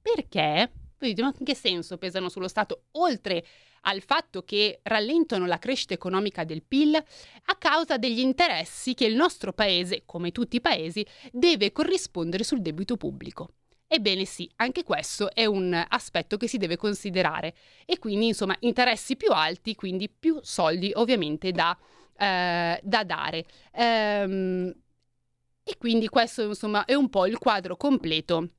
Perché? 0.00 0.72
Voi 0.98 1.10
dite, 1.10 1.20
ma 1.20 1.34
in 1.38 1.44
che 1.44 1.54
senso 1.54 1.98
pesano 1.98 2.30
sullo 2.30 2.48
Stato? 2.48 2.84
Oltre 2.92 3.44
al 3.82 4.00
fatto 4.00 4.44
che 4.44 4.80
rallentano 4.82 5.44
la 5.44 5.58
crescita 5.58 5.92
economica 5.92 6.44
del 6.44 6.62
PIL 6.62 6.94
a 6.94 7.56
causa 7.58 7.98
degli 7.98 8.20
interessi 8.20 8.94
che 8.94 9.04
il 9.04 9.14
nostro 9.14 9.52
paese, 9.52 10.04
come 10.06 10.32
tutti 10.32 10.56
i 10.56 10.62
paesi, 10.62 11.04
deve 11.32 11.70
corrispondere 11.70 12.44
sul 12.44 12.62
debito 12.62 12.96
pubblico. 12.96 13.50
Ebbene 13.86 14.24
sì, 14.24 14.50
anche 14.56 14.82
questo 14.82 15.30
è 15.30 15.44
un 15.44 15.84
aspetto 15.88 16.38
che 16.38 16.48
si 16.48 16.56
deve 16.56 16.78
considerare 16.78 17.54
e 17.84 17.98
quindi 17.98 18.28
insomma 18.28 18.56
interessi 18.60 19.16
più 19.16 19.32
alti, 19.32 19.74
quindi 19.74 20.08
più 20.08 20.38
soldi 20.40 20.92
ovviamente 20.94 21.52
da, 21.52 21.76
eh, 22.16 22.80
da 22.82 23.04
dare. 23.04 23.44
Ehm, 23.72 24.74
e 25.62 25.76
quindi 25.78 26.08
questo 26.08 26.42
insomma 26.42 26.84
è 26.84 26.94
un 26.94 27.08
po' 27.08 27.26
il 27.26 27.38
quadro 27.38 27.76
completo 27.76 28.50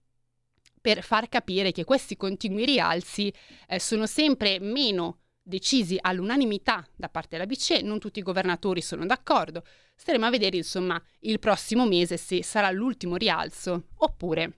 per 0.82 1.04
far 1.04 1.30
capire 1.30 1.72
che 1.72 1.84
questi 1.84 2.18
continui 2.18 2.66
rialzi 2.66 3.32
eh, 3.68 3.80
sono 3.80 4.08
sempre 4.08 4.60
meno 4.60 5.20
decisi 5.44 5.98
all'unanimità 6.00 6.88
da 6.96 7.10
parte 7.10 7.30
della 7.32 7.46
BCE, 7.46 7.82
non 7.82 8.00
tutti 8.00 8.20
i 8.20 8.24
governatori 8.24 8.82
sono 8.82 9.06
d'accordo. 9.06 9.64
Staremo 9.96 10.26
a 10.26 10.30
vedere 10.30 10.58
insomma 10.58 11.02
il 11.20 11.40
prossimo 11.40 11.86
mese 11.86 12.18
se 12.18 12.44
sarà 12.44 12.72
l'ultimo 12.72 13.16
rialzo 13.16 13.88
oppure 13.98 14.58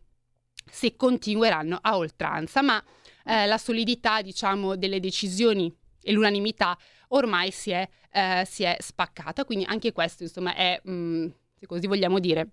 se 0.70 0.96
continueranno 0.96 1.78
a 1.82 1.98
oltranza, 1.98 2.62
ma 2.62 2.82
eh, 3.26 3.46
la 3.46 3.58
solidità 3.58 4.22
diciamo 4.22 4.76
delle 4.76 5.00
decisioni 5.00 5.74
e 6.02 6.12
l'unanimità 6.12 6.78
ormai 7.10 7.52
si 7.52 7.72
è, 7.72 7.88
eh, 8.12 8.48
si 8.50 8.64
è 8.64 8.78
spaccata, 8.80 9.46
quindi 9.46 9.66
anche 9.66 9.92
questo 9.92 10.24
insomma 10.24 10.56
è 10.56 10.80
mh, 10.84 10.92
mm, 10.92 11.28
se 11.64 11.68
così 11.68 11.88
vogliamo 11.88 12.20
dire, 12.20 12.50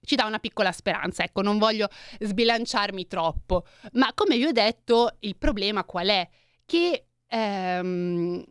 ci 0.00 0.16
dà 0.16 0.24
una 0.24 0.38
piccola 0.38 0.72
speranza. 0.72 1.22
Ecco, 1.22 1.42
non 1.42 1.58
voglio 1.58 1.88
sbilanciarmi 2.20 3.06
troppo, 3.06 3.64
ma 3.92 4.12
come 4.14 4.36
vi 4.36 4.46
ho 4.46 4.52
detto, 4.52 5.16
il 5.20 5.36
problema 5.36 5.84
qual 5.84 6.08
è? 6.08 6.28
Che 6.64 7.06
ehm, 7.26 8.44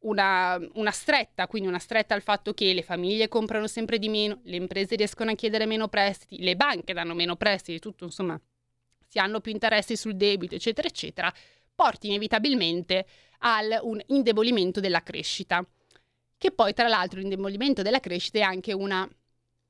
una, 0.00 0.58
una, 0.74 0.90
stretta, 0.90 1.46
quindi 1.46 1.68
una 1.68 1.78
stretta 1.78 2.14
al 2.14 2.22
fatto 2.22 2.52
che 2.52 2.72
le 2.72 2.82
famiglie 2.82 3.28
comprano 3.28 3.66
sempre 3.66 3.98
di 3.98 4.08
meno, 4.08 4.40
le 4.44 4.56
imprese 4.56 4.96
riescono 4.96 5.30
a 5.30 5.34
chiedere 5.34 5.66
meno 5.66 5.88
prestiti, 5.88 6.42
le 6.42 6.56
banche 6.56 6.92
danno 6.92 7.14
meno 7.14 7.36
prestiti, 7.36 7.78
tutto 7.78 8.04
insomma, 8.04 8.40
si 9.06 9.18
hanno 9.18 9.40
più 9.40 9.52
interessi 9.52 9.96
sul 9.96 10.16
debito, 10.16 10.54
eccetera, 10.54 10.86
eccetera, 10.86 11.32
porti 11.74 12.08
inevitabilmente 12.08 13.06
al 13.40 13.78
un 13.82 14.00
indebolimento 14.08 14.80
della 14.80 15.02
crescita 15.02 15.66
che 16.38 16.52
poi 16.52 16.72
tra 16.72 16.88
l'altro 16.88 17.18
l'indebolimento 17.18 17.82
della 17.82 18.00
crescita 18.00 18.38
è 18.38 18.42
anche 18.42 18.72
una, 18.72 19.06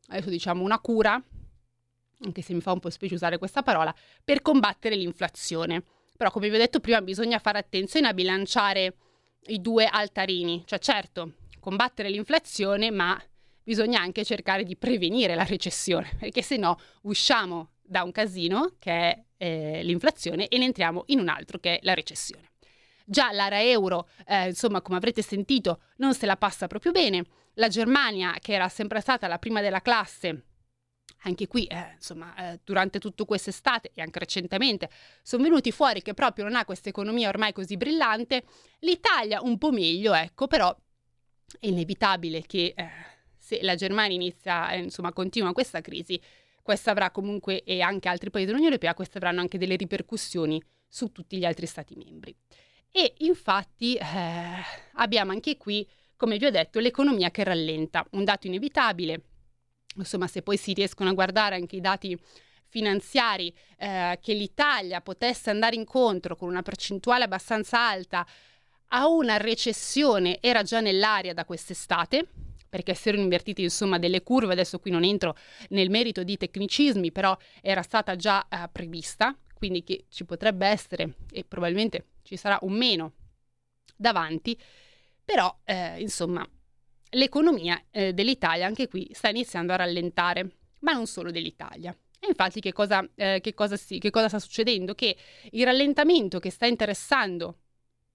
adesso 0.08 0.28
diciamo 0.28 0.62
una 0.62 0.78
cura, 0.78 1.20
anche 2.20 2.42
se 2.42 2.52
mi 2.52 2.60
fa 2.60 2.72
un 2.72 2.80
po' 2.80 2.90
specie 2.90 3.14
usare 3.14 3.38
questa 3.38 3.62
parola, 3.62 3.94
per 4.22 4.42
combattere 4.42 4.94
l'inflazione. 4.94 5.82
Però 6.16 6.30
come 6.30 6.48
vi 6.48 6.56
ho 6.56 6.58
detto 6.58 6.80
prima 6.80 7.00
bisogna 7.00 7.38
fare 7.38 7.58
attenzione 7.58 8.08
a 8.08 8.14
bilanciare 8.14 8.96
i 9.46 9.60
due 9.60 9.86
altarini, 9.86 10.62
cioè 10.66 10.78
certo 10.78 11.34
combattere 11.60 12.08
l'inflazione 12.08 12.90
ma 12.90 13.20
bisogna 13.62 14.00
anche 14.00 14.24
cercare 14.24 14.64
di 14.64 14.76
prevenire 14.76 15.34
la 15.34 15.44
recessione, 15.44 16.10
perché 16.18 16.42
se 16.42 16.56
no 16.56 16.78
usciamo 17.02 17.72
da 17.82 18.02
un 18.02 18.12
casino 18.12 18.74
che 18.78 18.92
è 18.92 19.24
eh, 19.36 19.82
l'inflazione 19.82 20.48
e 20.48 20.58
ne 20.58 20.66
entriamo 20.66 21.04
in 21.06 21.20
un 21.20 21.28
altro 21.28 21.58
che 21.58 21.76
è 21.76 21.80
la 21.82 21.94
recessione. 21.94 22.50
Già 23.10 23.32
l'area 23.32 23.62
euro, 23.62 24.06
eh, 24.26 24.48
insomma, 24.48 24.82
come 24.82 24.98
avrete 24.98 25.22
sentito, 25.22 25.80
non 25.96 26.12
se 26.12 26.26
la 26.26 26.36
passa 26.36 26.66
proprio 26.66 26.92
bene. 26.92 27.24
La 27.54 27.68
Germania, 27.68 28.36
che 28.38 28.52
era 28.52 28.68
sempre 28.68 29.00
stata 29.00 29.26
la 29.26 29.38
prima 29.38 29.62
della 29.62 29.80
classe, 29.80 30.44
anche 31.22 31.46
qui, 31.46 31.64
eh, 31.64 31.92
insomma, 31.94 32.34
eh, 32.36 32.60
durante 32.62 32.98
tutta 32.98 33.24
quest'estate 33.24 33.92
e 33.94 34.02
anche 34.02 34.18
recentemente, 34.18 34.90
sono 35.22 35.42
venuti 35.42 35.72
fuori 35.72 36.02
che 36.02 36.12
proprio 36.12 36.44
non 36.44 36.54
ha 36.54 36.66
questa 36.66 36.90
economia 36.90 37.30
ormai 37.30 37.54
così 37.54 37.78
brillante. 37.78 38.44
L'Italia 38.80 39.40
un 39.40 39.56
po' 39.56 39.72
meglio, 39.72 40.12
ecco, 40.12 40.46
però 40.46 40.76
è 41.58 41.66
inevitabile 41.66 42.42
che 42.42 42.74
eh, 42.76 42.88
se 43.38 43.60
la 43.62 43.74
Germania 43.74 44.16
inizia, 44.16 44.70
eh, 44.72 44.80
insomma, 44.80 45.14
continua 45.14 45.54
questa 45.54 45.80
crisi, 45.80 46.20
questa 46.62 46.90
avrà 46.90 47.10
comunque, 47.10 47.64
e 47.64 47.80
anche 47.80 48.10
altri 48.10 48.28
paesi 48.28 48.44
dell'Unione 48.44 48.74
Europea, 48.74 48.94
queste 48.94 49.16
avranno 49.16 49.40
anche 49.40 49.56
delle 49.56 49.76
ripercussioni 49.76 50.62
su 50.86 51.10
tutti 51.10 51.38
gli 51.38 51.46
altri 51.46 51.64
Stati 51.64 51.96
membri. 51.96 52.36
E 52.98 53.14
infatti 53.18 53.94
eh, 53.94 54.02
abbiamo 54.94 55.30
anche 55.30 55.56
qui, 55.56 55.88
come 56.16 56.36
vi 56.36 56.46
ho 56.46 56.50
detto, 56.50 56.80
l'economia 56.80 57.30
che 57.30 57.44
rallenta, 57.44 58.04
un 58.10 58.24
dato 58.24 58.48
inevitabile. 58.48 59.22
Insomma, 59.98 60.26
se 60.26 60.42
poi 60.42 60.56
si 60.56 60.72
riescono 60.72 61.08
a 61.08 61.12
guardare 61.12 61.54
anche 61.54 61.76
i 61.76 61.80
dati 61.80 62.18
finanziari, 62.66 63.54
eh, 63.76 64.18
che 64.20 64.34
l'Italia 64.34 65.00
potesse 65.00 65.48
andare 65.48 65.76
incontro 65.76 66.34
con 66.34 66.48
una 66.48 66.62
percentuale 66.62 67.22
abbastanza 67.22 67.78
alta 67.78 68.26
a 68.88 69.06
una 69.06 69.36
recessione 69.36 70.38
era 70.40 70.64
già 70.64 70.80
nell'aria 70.80 71.34
da 71.34 71.44
quest'estate, 71.44 72.26
perché 72.68 72.94
si 72.94 73.10
erano 73.10 73.22
invertite 73.22 73.62
insomma 73.62 74.00
delle 74.00 74.24
curve, 74.24 74.54
adesso 74.54 74.80
qui 74.80 74.90
non 74.90 75.04
entro 75.04 75.36
nel 75.68 75.88
merito 75.88 76.24
di 76.24 76.36
tecnicismi, 76.36 77.12
però 77.12 77.36
era 77.62 77.82
stata 77.82 78.16
già 78.16 78.44
eh, 78.48 78.68
prevista, 78.72 79.38
quindi 79.54 79.84
che 79.84 80.06
ci 80.08 80.24
potrebbe 80.24 80.66
essere 80.66 81.14
e 81.30 81.44
probabilmente 81.44 82.06
ci 82.28 82.36
sarà 82.36 82.58
un 82.60 82.74
meno 82.74 83.12
davanti, 83.96 84.58
però 85.24 85.60
eh, 85.64 85.98
insomma 85.98 86.46
l'economia 87.12 87.82
eh, 87.90 88.12
dell'Italia 88.12 88.66
anche 88.66 88.86
qui 88.86 89.08
sta 89.12 89.30
iniziando 89.30 89.72
a 89.72 89.76
rallentare, 89.76 90.56
ma 90.80 90.92
non 90.92 91.06
solo 91.06 91.30
dell'Italia. 91.30 91.96
E 92.20 92.26
infatti 92.28 92.60
che 92.60 92.72
cosa, 92.72 93.08
eh, 93.14 93.40
che, 93.40 93.54
cosa 93.54 93.78
si, 93.78 93.98
che 93.98 94.10
cosa 94.10 94.28
sta 94.28 94.38
succedendo? 94.40 94.94
Che 94.94 95.16
il 95.52 95.64
rallentamento 95.64 96.38
che 96.38 96.50
sta 96.50 96.66
interessando, 96.66 97.60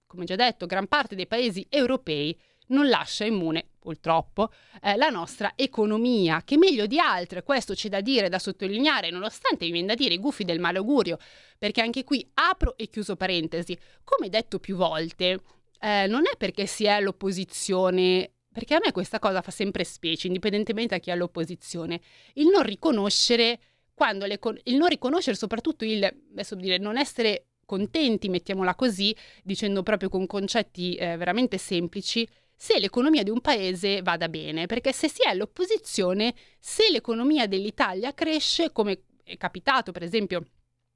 come 0.06 0.24
già 0.24 0.36
detto, 0.36 0.66
gran 0.66 0.86
parte 0.86 1.16
dei 1.16 1.26
paesi 1.26 1.66
europei 1.68 2.38
non 2.68 2.88
lascia 2.88 3.24
immune, 3.24 3.66
purtroppo, 3.78 4.50
eh, 4.82 4.96
la 4.96 5.08
nostra 5.08 5.52
economia, 5.56 6.42
che 6.44 6.56
meglio 6.56 6.86
di 6.86 6.98
altre, 6.98 7.42
questo 7.42 7.74
c'è 7.74 7.88
da 7.88 8.00
dire, 8.00 8.28
da 8.28 8.38
sottolineare, 8.38 9.10
nonostante 9.10 9.64
mi 9.66 9.72
viene 9.72 9.88
da 9.88 9.94
dire 9.94 10.14
i 10.14 10.18
gufi 10.18 10.44
del 10.44 10.60
malaugurio, 10.60 11.18
perché 11.58 11.80
anche 11.80 12.04
qui 12.04 12.26
apro 12.34 12.76
e 12.76 12.88
chiuso 12.88 13.16
parentesi, 13.16 13.76
come 14.02 14.28
detto 14.28 14.58
più 14.58 14.76
volte, 14.76 15.42
eh, 15.80 16.06
non 16.06 16.22
è 16.30 16.36
perché 16.36 16.66
si 16.66 16.84
è 16.84 16.90
all'opposizione 16.90 18.30
perché 18.54 18.74
a 18.74 18.80
me 18.80 18.92
questa 18.92 19.18
cosa 19.18 19.42
fa 19.42 19.50
sempre 19.50 19.82
specie, 19.82 20.28
indipendentemente 20.28 20.94
da 20.94 21.00
chi 21.00 21.10
è 21.10 21.12
all'opposizione, 21.12 22.00
il 22.34 22.46
non 22.46 22.62
riconoscere 22.62 23.58
quando 23.92 24.26
le, 24.26 24.38
il 24.64 24.76
non 24.76 24.88
riconoscere 24.88 25.36
soprattutto 25.36 25.84
il 25.84 26.04
adesso 26.04 26.54
dire 26.54 26.78
non 26.78 26.96
essere 26.96 27.46
contenti, 27.64 28.28
mettiamola 28.28 28.76
così, 28.76 29.14
dicendo 29.42 29.82
proprio 29.82 30.08
con 30.08 30.26
concetti 30.26 30.94
eh, 30.94 31.16
veramente 31.16 31.58
semplici, 31.58 32.28
se 32.56 32.78
l'economia 32.78 33.22
di 33.22 33.30
un 33.30 33.40
paese 33.40 34.02
vada 34.02 34.28
bene, 34.28 34.66
perché 34.66 34.92
se 34.92 35.08
si 35.08 35.22
è 35.22 35.28
all'opposizione, 35.28 36.34
se 36.58 36.90
l'economia 36.90 37.46
dell'Italia 37.46 38.14
cresce, 38.14 38.72
come 38.72 39.02
è 39.24 39.36
capitato 39.36 39.92
per 39.92 40.02
esempio 40.02 40.46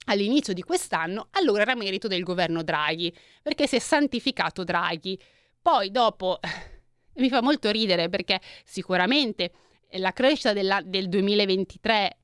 all'inizio 0.07 0.53
di 0.53 0.63
quest'anno, 0.63 1.29
allora 1.33 1.63
era 1.63 1.75
merito 1.75 2.09
del 2.09 2.23
governo 2.23 2.63
Draghi, 2.63 3.15
perché 3.43 3.67
si 3.67 3.77
è 3.77 3.81
santificato 3.81 4.65
Draghi. 4.65 5.19
Poi 5.61 5.91
dopo 5.91 6.39
mi 7.17 7.29
fa 7.29 7.43
molto 7.43 7.71
ridere 7.71 8.09
perché 8.09 8.41
sicuramente 8.65 9.53
la 9.93 10.13
crescita 10.13 10.53
della, 10.53 10.81
del 10.83 11.09
2023 11.09 12.17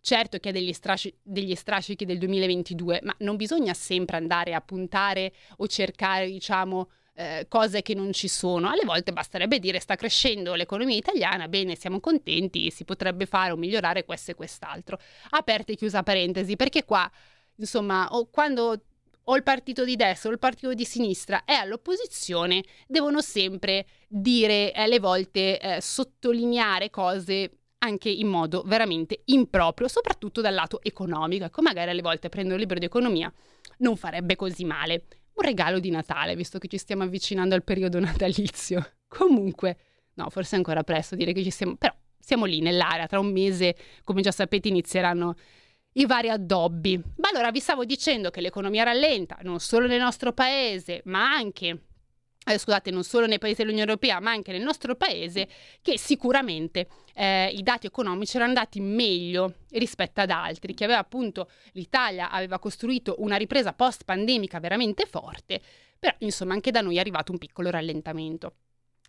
Certo 0.00 0.38
che 0.38 0.50
ha 0.50 0.52
degli, 0.52 0.72
strasci, 0.72 1.14
degli 1.22 1.54
strascichi 1.54 2.04
del 2.04 2.18
2022, 2.18 3.00
ma 3.02 3.14
non 3.18 3.36
bisogna 3.36 3.74
sempre 3.74 4.16
andare 4.16 4.54
a 4.54 4.60
puntare 4.60 5.34
o 5.56 5.66
cercare, 5.66 6.30
diciamo, 6.30 6.88
eh, 7.18 7.46
cose 7.48 7.82
che 7.82 7.94
non 7.94 8.12
ci 8.12 8.28
sono. 8.28 8.68
Alle 8.68 8.84
volte 8.84 9.12
basterebbe 9.12 9.58
dire 9.58 9.80
sta 9.80 9.96
crescendo 9.96 10.54
l'economia 10.54 10.96
italiana, 10.96 11.48
bene, 11.48 11.74
siamo 11.74 11.98
contenti, 11.98 12.70
si 12.70 12.84
potrebbe 12.84 13.26
fare 13.26 13.50
o 13.50 13.56
migliorare 13.56 14.04
questo 14.04 14.30
e 14.30 14.34
quest'altro. 14.34 14.98
Aperta 15.30 15.72
e 15.72 15.74
chiusa 15.74 16.04
parentesi, 16.04 16.54
perché 16.54 16.84
qua, 16.84 17.10
insomma, 17.56 18.06
o 18.12 18.28
quando 18.30 18.82
o 19.30 19.36
il 19.36 19.42
partito 19.42 19.84
di 19.84 19.96
destra 19.96 20.30
o 20.30 20.32
il 20.32 20.38
partito 20.38 20.72
di 20.72 20.84
sinistra 20.84 21.44
è 21.44 21.52
all'opposizione, 21.52 22.62
devono 22.86 23.20
sempre 23.20 23.86
dire 24.06 24.70
alle 24.70 24.94
eh, 24.94 25.00
volte 25.00 25.58
eh, 25.58 25.80
sottolineare 25.82 26.88
cose 26.88 27.50
anche 27.78 28.08
in 28.08 28.28
modo 28.28 28.62
veramente 28.64 29.22
improprio, 29.26 29.86
soprattutto 29.88 30.40
dal 30.40 30.54
lato 30.54 30.80
economico. 30.82 31.44
Ecco, 31.44 31.62
magari 31.62 31.90
alle 31.90 32.00
volte 32.00 32.28
prendere 32.28 32.54
un 32.54 32.60
libro 32.60 32.78
di 32.78 32.86
economia 32.86 33.32
non 33.78 33.96
farebbe 33.96 34.36
così 34.36 34.64
male. 34.64 35.04
Un 35.38 35.44
regalo 35.44 35.78
di 35.78 35.90
Natale, 35.90 36.34
visto 36.34 36.58
che 36.58 36.66
ci 36.66 36.78
stiamo 36.78 37.04
avvicinando 37.04 37.54
al 37.54 37.62
periodo 37.62 38.00
natalizio. 38.00 38.94
Comunque, 39.06 39.78
no, 40.14 40.28
forse 40.30 40.56
è 40.56 40.58
ancora 40.58 40.82
presto 40.82 41.14
dire 41.14 41.32
che 41.32 41.44
ci 41.44 41.50
stiamo, 41.50 41.76
però 41.76 41.94
siamo 42.18 42.44
lì 42.44 42.60
nell'area, 42.60 43.06
tra 43.06 43.20
un 43.20 43.30
mese, 43.30 43.76
come 44.02 44.20
già 44.20 44.32
sapete, 44.32 44.66
inizieranno 44.66 45.36
i 45.92 46.06
vari 46.06 46.28
addobbi. 46.28 47.00
Ma 47.18 47.28
allora 47.32 47.52
vi 47.52 47.60
stavo 47.60 47.84
dicendo 47.84 48.30
che 48.30 48.40
l'economia 48.40 48.82
rallenta 48.82 49.38
non 49.42 49.60
solo 49.60 49.86
nel 49.86 50.00
nostro 50.00 50.32
paese, 50.32 51.02
ma 51.04 51.32
anche 51.32 51.84
eh, 52.46 52.58
scusate, 52.58 52.90
non 52.90 53.04
solo 53.04 53.26
nei 53.26 53.38
paesi 53.38 53.62
dell'Unione 53.62 53.90
Europea, 53.90 54.20
ma 54.20 54.30
anche 54.30 54.52
nel 54.52 54.62
nostro 54.62 54.94
paese, 54.94 55.48
che 55.82 55.98
sicuramente 55.98 56.88
eh, 57.14 57.48
i 57.48 57.62
dati 57.62 57.86
economici 57.86 58.36
erano 58.36 58.52
andati 58.52 58.80
meglio 58.80 59.54
rispetto 59.70 60.20
ad 60.20 60.30
altri, 60.30 60.74
che 60.74 60.84
aveva 60.84 61.00
appunto 61.00 61.50
l'Italia 61.72 62.30
aveva 62.30 62.58
costruito 62.58 63.16
una 63.18 63.36
ripresa 63.36 63.72
post-pandemica 63.72 64.60
veramente 64.60 65.06
forte, 65.06 65.60
però 65.98 66.14
insomma 66.20 66.54
anche 66.54 66.70
da 66.70 66.80
noi 66.80 66.96
è 66.96 67.00
arrivato 67.00 67.32
un 67.32 67.38
piccolo 67.38 67.70
rallentamento. 67.70 68.54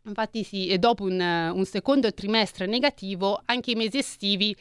Infatti 0.06 0.44
sì, 0.44 0.76
dopo 0.80 1.04
un, 1.04 1.20
un 1.20 1.66
secondo 1.66 2.14
trimestre 2.14 2.66
negativo, 2.66 3.42
anche 3.46 3.72
i 3.72 3.76
mesi 3.76 3.98
estivi 3.98 4.56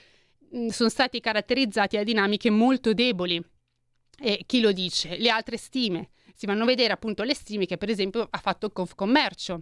Mm, 0.56 0.68
sono 0.68 0.88
stati 0.88 1.20
caratterizzati 1.20 1.96
da 1.96 2.04
dinamiche 2.04 2.50
molto 2.50 2.94
deboli. 2.94 3.42
E 4.20 4.42
chi 4.46 4.60
lo 4.60 4.72
dice? 4.72 5.16
Le 5.18 5.30
altre 5.30 5.56
stime. 5.56 6.10
Si 6.38 6.46
vanno 6.46 6.62
a 6.62 6.66
vedere 6.66 6.92
appunto 6.92 7.24
le 7.24 7.34
stime 7.34 7.66
che 7.66 7.76
per 7.76 7.88
esempio 7.88 8.28
ha 8.30 8.38
fatto 8.38 8.70
Confcommercio. 8.70 9.60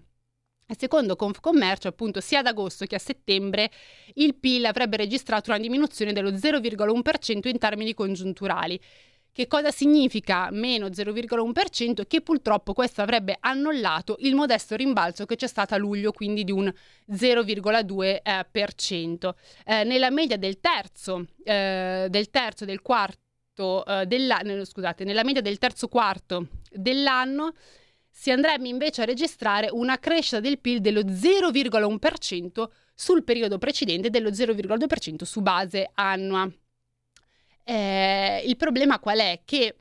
Secondo 0.76 1.16
Confcommercio, 1.16 1.88
appunto, 1.88 2.20
sia 2.20 2.40
ad 2.40 2.46
agosto 2.46 2.84
che 2.84 2.96
a 2.96 2.98
settembre 2.98 3.70
il 4.16 4.34
PIL 4.34 4.66
avrebbe 4.66 4.98
registrato 4.98 5.48
una 5.48 5.58
diminuzione 5.58 6.12
dello 6.12 6.32
0,1% 6.32 7.48
in 7.48 7.56
termini 7.56 7.94
congiunturali, 7.94 8.78
che 9.32 9.46
cosa 9.46 9.70
significa 9.70 10.50
meno 10.50 10.88
0,1%? 10.88 12.06
Che 12.06 12.20
purtroppo 12.20 12.74
questo 12.74 13.00
avrebbe 13.00 13.38
annullato 13.40 14.16
il 14.18 14.34
modesto 14.34 14.76
rimbalzo 14.76 15.24
che 15.24 15.36
c'è 15.36 15.46
stato 15.46 15.72
a 15.72 15.78
luglio, 15.78 16.12
quindi 16.12 16.44
di 16.44 16.52
un 16.52 16.70
0,2%. 17.10 19.34
Eh, 19.64 19.84
nella 19.84 20.10
media 20.10 20.36
del 20.36 20.60
terzo, 20.60 21.24
eh, 21.42 22.08
del 22.10 22.28
terzo 22.28 22.66
del 22.66 22.82
quarto 22.82 23.24
eh, 23.56 24.06
dell'anno, 24.06 24.64
scusate, 24.64 25.04
nella 25.04 25.24
media 25.24 25.42
del 25.42 25.58
terzo 25.58 25.88
quarto 25.88 26.48
dell'anno 26.70 27.54
si 28.10 28.30
andrebbe 28.30 28.68
invece 28.68 29.02
a 29.02 29.04
registrare 29.04 29.68
una 29.70 29.98
crescita 29.98 30.40
del 30.40 30.58
PIL 30.58 30.80
dello 30.80 31.00
0,1% 31.00 32.68
sul 32.94 33.24
periodo 33.24 33.58
precedente 33.58 34.08
dello 34.08 34.30
0,2% 34.30 35.24
su 35.24 35.42
base 35.42 35.90
annua. 35.94 36.50
Eh, 37.62 38.42
il 38.46 38.56
problema 38.56 38.98
qual 39.00 39.18
è? 39.18 39.42
Che 39.44 39.76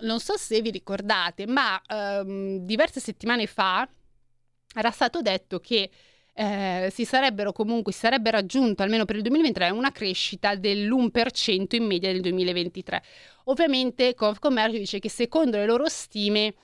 non 0.00 0.18
so 0.20 0.36
se 0.36 0.60
vi 0.60 0.70
ricordate, 0.70 1.46
ma 1.46 1.80
ehm, 1.86 2.58
diverse 2.58 2.98
settimane 2.98 3.46
fa 3.46 3.88
era 4.74 4.90
stato 4.90 5.22
detto 5.22 5.60
che 5.60 5.88
eh, 6.38 6.90
si 6.92 7.06
sarebbero 7.06 7.52
comunque, 7.52 7.92
si 7.92 8.00
sarebbe 8.00 8.30
raggiunto 8.30 8.82
almeno 8.82 9.06
per 9.06 9.16
il 9.16 9.22
2023 9.22 9.70
una 9.70 9.90
crescita 9.90 10.54
dell'1% 10.54 11.76
in 11.76 11.84
media 11.84 12.12
del 12.12 12.20
2023. 12.20 13.02
Ovviamente 13.44 14.14
Confcommercio 14.14 14.76
dice 14.76 14.98
che 14.98 15.08
secondo 15.08 15.56
le 15.56 15.64
loro 15.64 15.88
stime 15.88 16.54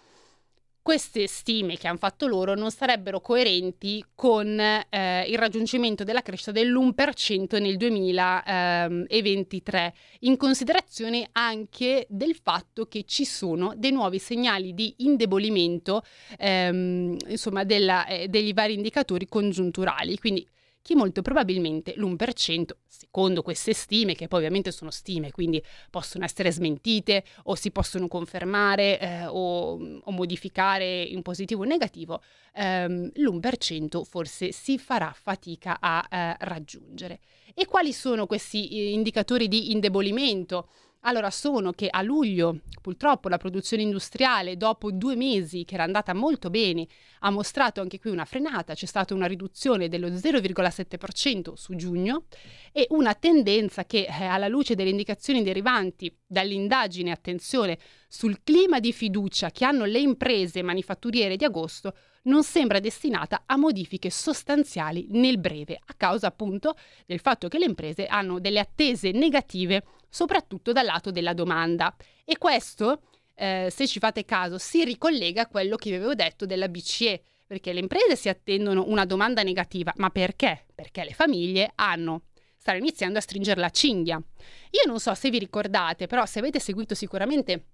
queste 0.83 1.27
stime 1.29 1.77
che 1.77 1.87
hanno 1.87 1.97
fatto 1.97 2.27
loro 2.27 2.57
non 2.57 2.73
sarebbero 2.73 3.21
coerenti 3.21 4.05
con 4.17 4.59
eh, 4.59 5.25
il 5.29 5.39
raggiungimento 5.39 6.03
della 6.03 6.23
crescita 6.23 6.51
dell'1% 6.51 7.61
nel 7.61 7.77
2023, 7.77 9.95
in 10.21 10.37
considerazione 10.37 11.29
anche 11.33 12.07
del 12.09 12.37
fatto 12.43 12.87
che 12.87 13.05
ci 13.07 13.25
sono 13.25 13.75
dei 13.77 13.93
nuovi 13.93 14.19
segnali 14.19 14.75
di 14.75 14.93
indebolimento 14.99 16.03
ehm, 16.37 17.17
insomma, 17.29 17.63
della, 17.63 18.05
eh, 18.07 18.27
degli 18.27 18.53
vari 18.53 18.75
indicatori 18.75 19.29
congiunturali. 19.29 20.19
Quindi 20.19 20.45
che 20.83 20.97
molto 20.97 21.23
probabilmente 21.23 21.95
l'1%, 21.97 22.67
secondo 22.87 23.43
queste 23.43 23.73
stime, 23.73 24.15
che 24.15 24.27
poi 24.27 24.41
ovviamente 24.41 24.73
sono 24.73 24.91
stime, 24.91 25.31
quindi 25.31 25.63
possono 25.91 26.25
essere 26.25 26.51
smentite 26.51 27.25
o 27.45 27.55
si 27.55 27.71
possono 27.71 28.09
confermare 28.09 28.99
eh, 28.99 29.27
o, 29.27 29.79
o, 30.03 30.11
modificare 30.11 31.03
in 31.03 31.23
positivo 31.23 31.63
o 31.63 31.67
negativo, 31.67 32.21
ehm, 32.55 33.13
l'1% 33.15 34.03
forse 34.03 34.51
si 34.51 34.77
farà 34.77 35.15
fatica 35.17 35.79
a 35.81 36.07
eh, 36.11 36.37
raggiungere. 36.41 37.21
E 37.55 37.67
quali 37.67 37.93
sono 37.93 38.27
questi 38.27 38.69
eh, 38.69 38.91
indicatori 38.91 39.47
di 39.47 39.71
indebolimento? 39.73 40.69
Allora, 41.05 41.31
sono 41.31 41.73
che 41.73 41.89
a 41.91 42.01
luglio, 42.01 42.61
purtroppo, 42.81 43.29
la 43.29 43.37
produzione 43.37 43.83
industriale, 43.83 44.57
dopo 44.57 44.93
due 44.93 45.17
mesi 45.17 45.65
che 45.65 45.75
era 45.75 45.83
andata 45.83 46.15
molto 46.15 46.49
bene, 46.49 46.87
ha 47.21 47.31
mostrato 47.31 47.81
anche 47.81 47.99
qui 47.99 48.11
una 48.11 48.25
frenata, 48.25 48.75
c'è 48.75 48.87
stata 48.87 49.13
una 49.13 49.27
riduzione 49.27 49.89
dello 49.89 50.09
0,7% 50.09 51.55
su 51.55 51.75
giugno 51.75 52.27
e 52.71 52.87
una 52.91 53.15
tendenza 53.15 53.85
che, 53.85 54.07
eh, 54.07 54.25
alla 54.25 54.47
luce 54.47 54.77
delle 54.77 54.91
indicazioni 54.91 55.43
derivanti 55.43 56.17
dall'indagine, 56.25 57.11
attenzione, 57.11 57.79
sul 58.07 58.41
clima 58.45 58.79
di 58.79 58.93
fiducia 58.93 59.51
che 59.51 59.65
hanno 59.65 59.85
le 59.87 59.99
imprese 59.99 60.63
manifatturiere 60.63 61.35
di 61.35 61.45
agosto, 61.45 61.97
non 62.25 62.45
sembra 62.45 62.79
destinata 62.79 63.43
a 63.47 63.57
modifiche 63.57 64.09
sostanziali 64.09 65.07
nel 65.11 65.41
breve, 65.41 65.81
a 65.85 65.95
causa 65.97 66.29
appunto 66.29 66.77
del 67.07 67.19
fatto 67.19 67.49
che 67.49 67.59
le 67.59 67.65
imprese 67.65 68.07
hanno 68.07 68.39
delle 68.39 68.61
attese 68.61 69.11
negative 69.11 69.83
soprattutto 70.13 70.73
dal 70.73 70.85
lato 70.85 71.11
della 71.11 71.33
domanda. 71.33 71.97
E 72.25 72.37
questo, 72.37 73.01
eh, 73.35 73.69
se 73.71 73.89
ci 73.89 73.99
fate 73.99 74.27
caso, 74.27 74.59
si 74.59 74.85
ricollega 74.85 75.43
a 75.43 75.47
quello 75.47 75.77
che 75.77 75.89
vi 75.89 75.97
avevo 75.97 76.15
detto 76.15 76.45
della 76.45 76.69
BCE, 76.69 77.23
perché 77.47 77.73
le 77.73 77.81
imprese 77.81 78.15
si 78.15 78.29
attendono 78.29 78.85
una 78.87 79.07
domanda 79.07 79.43
negativa, 79.43 79.93
ma 79.97 80.11
perché? 80.11 80.67
Perché 80.75 81.03
le 81.05 81.15
famiglie 81.15 81.73
hanno 81.75 82.25
stanno 82.63 82.79
iniziando 82.79 83.19
a 83.19 83.21
stringere 83.21 83.61
la 83.61 83.71
cinghia. 83.71 84.23
Io 84.71 84.83
non 84.87 85.01
so 85.01 85.13
se 85.15 85.31
vi 85.31 85.41
ricordate, 85.41 86.07
però 86.07 86.25
se 86.27 86.39
avete 86.39 86.61
seguito 86.61 86.95
sicuramente 86.95 87.65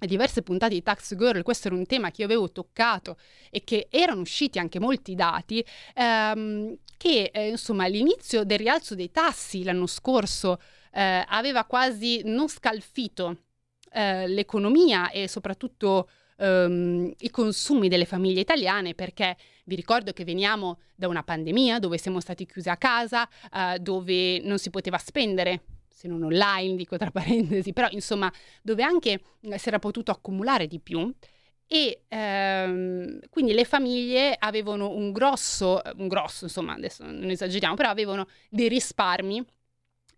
diverse 0.00 0.42
puntate 0.42 0.74
di 0.74 0.82
Tax 0.82 1.16
Girl, 1.16 1.42
questo 1.42 1.68
era 1.68 1.76
un 1.76 1.86
tema 1.86 2.10
che 2.10 2.20
io 2.20 2.26
avevo 2.26 2.52
toccato 2.52 3.16
e 3.50 3.64
che 3.64 3.88
erano 3.90 4.20
usciti 4.20 4.58
anche 4.58 4.78
molti 4.78 5.14
dati, 5.14 5.64
ehm, 5.94 6.76
che 6.98 7.30
eh, 7.32 7.48
insomma 7.48 7.84
all'inizio 7.84 8.44
del 8.44 8.58
rialzo 8.58 8.94
dei 8.94 9.10
tassi 9.10 9.64
l'anno 9.64 9.86
scorso 9.86 10.60
eh, 10.98 11.24
aveva 11.28 11.64
quasi 11.64 12.22
non 12.24 12.48
scalfito 12.48 13.36
eh, 13.92 14.26
l'economia 14.26 15.10
e 15.10 15.28
soprattutto 15.28 16.08
ehm, 16.36 17.12
i 17.20 17.30
consumi 17.30 17.88
delle 17.88 18.04
famiglie 18.04 18.40
italiane 18.40 18.94
perché 18.96 19.36
vi 19.66 19.76
ricordo 19.76 20.12
che 20.12 20.24
veniamo 20.24 20.80
da 20.96 21.06
una 21.06 21.22
pandemia 21.22 21.78
dove 21.78 21.98
siamo 21.98 22.18
stati 22.20 22.46
chiusi 22.46 22.68
a 22.68 22.76
casa, 22.76 23.28
eh, 23.54 23.78
dove 23.78 24.40
non 24.40 24.58
si 24.58 24.70
poteva 24.70 24.98
spendere 24.98 25.62
se 25.88 26.08
non 26.08 26.24
online, 26.24 26.74
dico 26.74 26.96
tra 26.96 27.10
parentesi, 27.12 27.72
però 27.72 27.86
insomma 27.90 28.32
dove 28.60 28.82
anche 28.82 29.20
eh, 29.40 29.58
si 29.58 29.68
era 29.68 29.78
potuto 29.78 30.10
accumulare 30.10 30.66
di 30.66 30.80
più 30.80 31.14
e 31.68 32.02
ehm, 32.08 33.20
quindi 33.30 33.52
le 33.52 33.64
famiglie 33.64 34.34
avevano 34.36 34.90
un 34.90 35.12
grosso, 35.12 35.80
un 35.94 36.08
grosso, 36.08 36.44
insomma 36.44 36.74
adesso 36.74 37.04
non 37.04 37.30
esageriamo, 37.30 37.76
però 37.76 37.88
avevano 37.88 38.26
dei 38.50 38.68
risparmi 38.68 39.44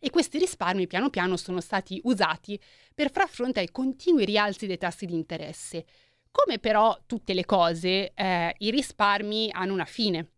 e 0.01 0.11
questi 0.11 0.39
risparmi 0.39 0.87
piano 0.87 1.11
piano 1.11 1.37
sono 1.37 1.61
stati 1.61 2.01
usati 2.05 2.59
per 2.95 3.13
far 3.13 3.29
fronte 3.29 3.61
ai 3.61 3.71
continui 3.71 4.25
rialzi 4.25 4.67
dei 4.67 4.79
tassi 4.79 5.05
di 5.05 5.15
interesse. 5.15 5.85
Come 6.33 6.59
però 6.59 6.99
tutte 7.07 7.35
le 7.35 7.45
cose, 7.45 8.13
eh, 8.15 8.55
i 8.59 8.71
risparmi 8.71 9.51
hanno 9.53 9.75
una 9.75 9.85
fine 9.85 10.31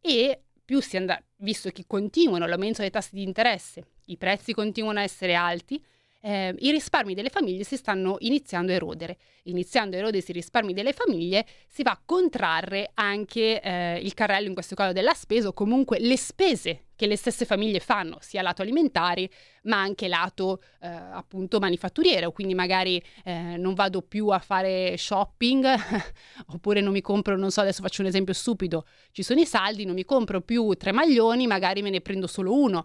e 0.00 0.42
più 0.64 0.80
si 0.80 0.98
andrà, 0.98 1.20
visto 1.36 1.70
che 1.70 1.84
continuano 1.86 2.46
l'aumento 2.46 2.82
dei 2.82 2.90
tassi 2.90 3.14
di 3.14 3.22
interesse, 3.22 3.84
i 4.06 4.18
prezzi 4.18 4.52
continuano 4.52 4.98
a 4.98 5.02
essere 5.02 5.34
alti, 5.34 5.82
eh, 6.20 6.54
i 6.58 6.70
risparmi 6.70 7.14
delle 7.14 7.30
famiglie 7.30 7.64
si 7.64 7.76
stanno 7.76 8.16
iniziando 8.18 8.72
a 8.72 8.74
erodere. 8.74 9.18
Iniziando 9.44 9.96
a 9.96 10.00
erodersi 10.00 10.32
i 10.32 10.34
risparmi 10.34 10.74
delle 10.74 10.92
famiglie, 10.92 11.46
si 11.68 11.82
va 11.82 11.92
a 11.92 12.02
contrarre 12.04 12.90
anche 12.94 13.60
eh, 13.62 14.00
il 14.02 14.12
carrello, 14.14 14.48
in 14.48 14.54
questo 14.54 14.74
caso 14.74 14.92
della 14.92 15.14
spesa, 15.14 15.48
o 15.48 15.52
comunque 15.52 15.98
le 16.00 16.16
spese 16.16 16.87
che 16.98 17.06
le 17.06 17.14
stesse 17.14 17.44
famiglie 17.44 17.78
fanno, 17.78 18.16
sia 18.18 18.42
lato 18.42 18.60
alimentari, 18.60 19.30
ma 19.62 19.80
anche 19.80 20.08
lato 20.08 20.60
eh, 20.80 20.88
appunto 20.88 21.60
manifatturiero. 21.60 22.32
Quindi 22.32 22.54
magari 22.54 23.00
eh, 23.22 23.56
non 23.56 23.74
vado 23.74 24.02
più 24.02 24.26
a 24.30 24.40
fare 24.40 24.96
shopping, 24.96 25.64
oppure 26.54 26.80
non 26.80 26.90
mi 26.90 27.00
compro, 27.00 27.36
non 27.36 27.52
so, 27.52 27.60
adesso 27.60 27.82
faccio 27.82 28.02
un 28.02 28.08
esempio 28.08 28.34
stupido, 28.34 28.84
ci 29.12 29.22
sono 29.22 29.38
i 29.38 29.46
saldi, 29.46 29.84
non 29.84 29.94
mi 29.94 30.04
compro 30.04 30.40
più 30.40 30.74
tre 30.74 30.90
maglioni, 30.90 31.46
magari 31.46 31.82
me 31.82 31.90
ne 31.90 32.00
prendo 32.00 32.26
solo 32.26 32.52
uno 32.52 32.84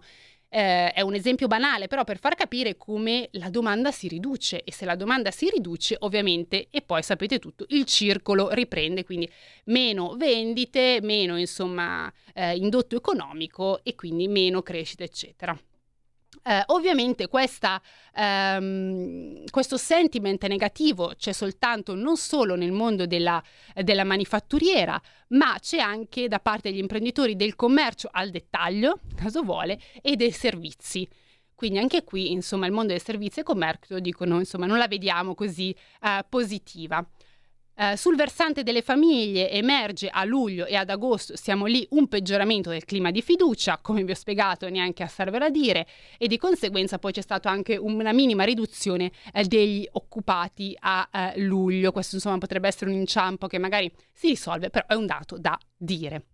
eh, 0.54 0.92
è 0.92 1.00
un 1.00 1.14
esempio 1.14 1.48
banale, 1.48 1.88
però 1.88 2.04
per 2.04 2.20
far 2.20 2.36
capire 2.36 2.76
come 2.76 3.28
la 3.32 3.50
domanda 3.50 3.90
si 3.90 4.06
riduce 4.06 4.62
e 4.62 4.72
se 4.72 4.84
la 4.84 4.94
domanda 4.94 5.32
si 5.32 5.50
riduce 5.50 5.96
ovviamente, 5.98 6.68
e 6.70 6.80
poi 6.80 7.02
sapete 7.02 7.40
tutto, 7.40 7.64
il 7.70 7.84
circolo 7.86 8.50
riprende, 8.52 9.02
quindi 9.02 9.28
meno 9.64 10.14
vendite, 10.16 11.00
meno 11.02 11.36
insomma 11.36 12.12
eh, 12.32 12.54
indotto 12.54 12.94
economico 12.94 13.82
e 13.82 13.96
quindi 13.96 14.28
meno 14.28 14.62
crescita 14.62 15.02
eccetera. 15.02 15.58
Eh, 16.46 16.62
ovviamente 16.66 17.26
questa, 17.26 17.80
ehm, 18.14 19.44
questo 19.50 19.78
sentiment 19.78 20.44
negativo 20.46 21.14
c'è 21.16 21.32
soltanto 21.32 21.94
non 21.94 22.18
solo 22.18 22.54
nel 22.54 22.70
mondo 22.70 23.06
della, 23.06 23.42
della, 23.74 24.04
manifatturiera, 24.04 25.00
ma 25.28 25.56
c'è 25.58 25.78
anche 25.78 26.28
da 26.28 26.40
parte 26.40 26.70
degli 26.70 26.80
imprenditori 26.80 27.34
del 27.34 27.56
commercio 27.56 28.10
al 28.12 28.28
dettaglio, 28.28 29.00
caso 29.16 29.40
vuole, 29.42 29.80
e 30.02 30.16
dei 30.16 30.32
servizi. 30.32 31.08
Quindi 31.54 31.78
anche 31.78 32.04
qui, 32.04 32.32
insomma, 32.32 32.66
il 32.66 32.72
mondo 32.72 32.92
del 32.92 33.02
servizio 33.02 33.40
e 33.40 33.44
commercio 33.44 33.98
dicono, 33.98 34.38
insomma, 34.38 34.66
non 34.66 34.76
la 34.76 34.88
vediamo 34.88 35.34
così 35.34 35.74
eh, 36.02 36.26
positiva. 36.28 37.02
Eh, 37.76 37.96
sul 37.96 38.14
versante 38.14 38.62
delle 38.62 38.82
famiglie 38.82 39.50
emerge 39.50 40.08
a 40.08 40.24
luglio 40.24 40.64
e 40.64 40.76
ad 40.76 40.90
agosto, 40.90 41.36
siamo 41.36 41.66
lì, 41.66 41.84
un 41.90 42.06
peggioramento 42.06 42.70
del 42.70 42.84
clima 42.84 43.10
di 43.10 43.20
fiducia, 43.20 43.78
come 43.82 44.04
vi 44.04 44.12
ho 44.12 44.14
spiegato 44.14 44.68
neanche 44.68 45.02
a 45.02 45.08
servere 45.08 45.46
a 45.46 45.50
dire, 45.50 45.86
e 46.16 46.28
di 46.28 46.36
conseguenza 46.36 47.00
poi 47.00 47.10
c'è 47.10 47.20
stata 47.20 47.50
anche 47.50 47.76
una 47.76 48.12
minima 48.12 48.44
riduzione 48.44 49.10
eh, 49.32 49.44
degli 49.44 49.84
occupati 49.90 50.76
a 50.78 51.08
eh, 51.12 51.40
luglio. 51.40 51.90
Questo 51.90 52.14
insomma 52.14 52.38
potrebbe 52.38 52.68
essere 52.68 52.90
un 52.90 52.96
inciampo 52.96 53.48
che 53.48 53.58
magari 53.58 53.92
si 54.12 54.28
risolve, 54.28 54.70
però 54.70 54.86
è 54.86 54.94
un 54.94 55.06
dato 55.06 55.36
da 55.36 55.58
dire. 55.76 56.26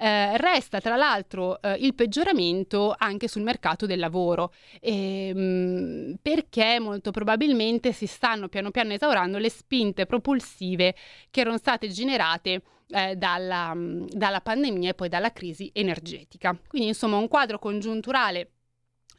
Eh, 0.00 0.36
resta 0.36 0.80
tra 0.80 0.94
l'altro 0.94 1.60
eh, 1.60 1.72
il 1.80 1.92
peggioramento 1.92 2.94
anche 2.96 3.26
sul 3.26 3.42
mercato 3.42 3.84
del 3.84 3.98
lavoro, 3.98 4.52
ehm, 4.80 6.18
perché 6.22 6.78
molto 6.78 7.10
probabilmente 7.10 7.90
si 7.92 8.06
stanno 8.06 8.48
piano 8.48 8.70
piano 8.70 8.92
esaurando 8.92 9.38
le 9.38 9.50
spinte 9.50 10.06
propulsive 10.06 10.94
che 11.30 11.40
erano 11.40 11.58
state 11.58 11.88
generate 11.88 12.62
eh, 12.90 13.16
dalla, 13.16 13.72
dalla 13.74 14.40
pandemia 14.40 14.90
e 14.90 14.94
poi 14.94 15.08
dalla 15.08 15.32
crisi 15.32 15.68
energetica. 15.74 16.56
Quindi 16.68 16.88
insomma 16.88 17.16
un 17.16 17.26
quadro 17.26 17.58
congiunturale 17.58 18.52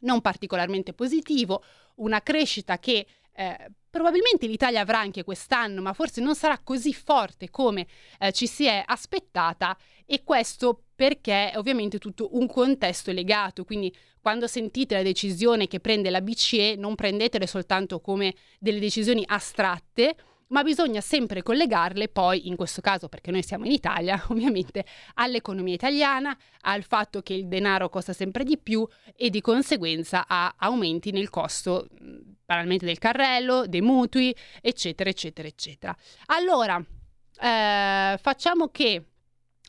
non 0.00 0.22
particolarmente 0.22 0.94
positivo, 0.94 1.62
una 1.96 2.22
crescita 2.22 2.78
che 2.78 3.06
eh, 3.32 3.70
probabilmente 3.90 4.46
l'Italia 4.46 4.80
avrà 4.80 4.98
anche 4.98 5.24
quest'anno, 5.24 5.82
ma 5.82 5.92
forse 5.92 6.20
non 6.20 6.34
sarà 6.34 6.58
così 6.58 6.92
forte 6.92 7.50
come 7.50 7.86
eh, 8.18 8.32
ci 8.32 8.46
si 8.46 8.66
è 8.66 8.82
aspettata 8.84 9.76
e 10.06 10.22
questo 10.22 10.84
perché 10.94 11.50
è 11.50 11.58
ovviamente 11.58 11.98
tutto 11.98 12.36
un 12.36 12.46
contesto 12.46 13.12
legato, 13.12 13.64
quindi 13.64 13.94
quando 14.20 14.46
sentite 14.46 14.94
la 14.94 15.02
decisione 15.02 15.66
che 15.66 15.80
prende 15.80 16.10
la 16.10 16.20
BCE 16.20 16.74
non 16.76 16.94
prendetele 16.94 17.46
soltanto 17.46 18.00
come 18.00 18.34
delle 18.58 18.78
decisioni 18.78 19.22
astratte, 19.26 20.14
ma 20.50 20.62
bisogna 20.62 21.00
sempre 21.00 21.42
collegarle 21.42 22.08
poi, 22.08 22.48
in 22.48 22.56
questo 22.56 22.80
caso 22.80 23.08
perché 23.08 23.30
noi 23.30 23.42
siamo 23.42 23.64
in 23.64 23.72
Italia, 23.72 24.22
ovviamente 24.28 24.84
all'economia 25.14 25.74
italiana, 25.74 26.36
al 26.62 26.82
fatto 26.82 27.22
che 27.22 27.34
il 27.34 27.46
denaro 27.46 27.88
costa 27.88 28.12
sempre 28.12 28.44
di 28.44 28.58
più 28.58 28.86
e 29.16 29.30
di 29.30 29.40
conseguenza 29.40 30.26
ha 30.26 30.54
aumenti 30.58 31.12
nel 31.12 31.30
costo 31.30 31.88
banalmente 32.50 32.84
del 32.84 32.98
carrello, 32.98 33.66
dei 33.66 33.80
mutui, 33.80 34.34
eccetera, 34.60 35.08
eccetera, 35.08 35.46
eccetera. 35.46 35.96
Allora, 36.26 36.82
eh, 37.40 38.18
facciamo 38.20 38.68
che 38.68 39.04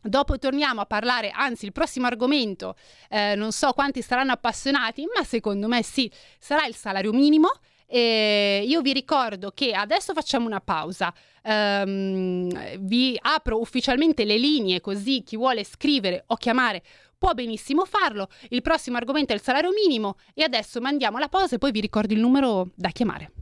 Dopo 0.04 0.40
torniamo 0.40 0.82
a 0.82 0.88
parlare, 0.88 1.30
anzi 1.30 1.66
il 1.66 1.72
prossimo 1.72 2.08
argomento, 2.08 2.74
eh, 3.08 3.36
non 3.36 3.52
so 3.52 3.72
quanti 3.74 4.02
saranno 4.02 4.32
appassionati, 4.32 5.06
ma 5.16 5.24
secondo 5.24 5.68
me 5.68 5.84
sì, 5.84 6.12
sarà 6.40 6.66
il 6.66 6.74
salario 6.74 7.14
minimo. 7.14 7.52
E 7.86 8.64
io 8.66 8.82
vi 8.82 8.94
ricordo 8.94 9.52
che 9.52 9.74
adesso 9.74 10.14
facciamo 10.14 10.48
una 10.48 10.60
pausa, 10.60 11.14
um, 11.44 12.50
vi 12.80 13.16
apro 13.22 13.60
ufficialmente 13.60 14.26
le 14.26 14.38
linee 14.38 14.82
così 14.82 15.22
chi 15.22 15.36
vuole 15.36 15.64
scrivere 15.64 16.24
o 16.28 16.36
chiamare 16.36 16.82
può 17.22 17.34
benissimo 17.36 17.86
farlo. 17.86 18.30
Il 18.50 18.64
prossimo 18.64 18.98
argomento 18.98 19.32
è 19.32 19.36
il 19.36 19.44
salario 19.44 19.70
minimo 19.70 20.16
e 20.34 20.42
adesso 20.42 20.82
mandiamo 20.82 21.20
la 21.20 21.30
pausa 21.30 21.54
e 21.54 21.58
poi 21.60 21.70
vi 21.70 21.80
ricordo 21.80 22.16
il 22.16 22.20
numero 22.20 22.72
da 22.74 22.90
chiamare. 22.90 23.41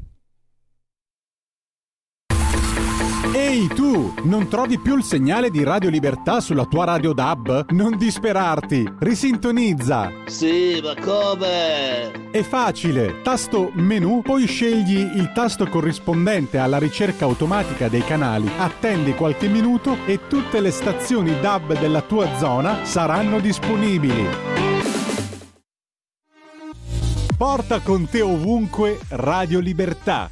Ehi 3.32 3.68
tu, 3.68 4.12
non 4.24 4.48
trovi 4.48 4.80
più 4.80 4.98
il 4.98 5.04
segnale 5.04 5.52
di 5.52 5.64
Radio 5.64 5.92
Libertà 5.92 6.42
sulla 6.42 6.66
tua 6.66 6.86
radio 6.86 7.14
DAB? 7.14 7.70
Non 7.70 7.96
disperarti, 7.96 8.92
risintonizza. 8.98 10.12
Sì, 10.26 10.82
ma 10.84 10.96
come? 11.00 12.32
È 12.32 12.42
facile, 12.42 13.22
tasto 13.22 13.70
menu, 13.74 14.24
poi 14.24 14.48
scegli 14.48 14.98
il 14.98 15.32
tasto 15.32 15.68
corrispondente 15.68 16.58
alla 16.58 16.80
ricerca 16.80 17.26
automatica 17.26 17.88
dei 17.88 18.04
canali, 18.04 18.50
attendi 18.58 19.14
qualche 19.14 19.48
minuto 19.48 19.98
e 20.08 20.22
tutte 20.28 20.60
le 20.60 20.72
stazioni 20.72 21.40
DAB 21.40 21.78
della 21.80 22.02
tua 22.02 22.36
zona 22.40 22.84
saranno 22.84 23.40
disponibili. 23.40 24.26
Porta 27.38 27.80
con 27.82 28.10
te 28.10 28.22
ovunque 28.22 29.00
Radio 29.10 29.60
Libertà 29.60 30.32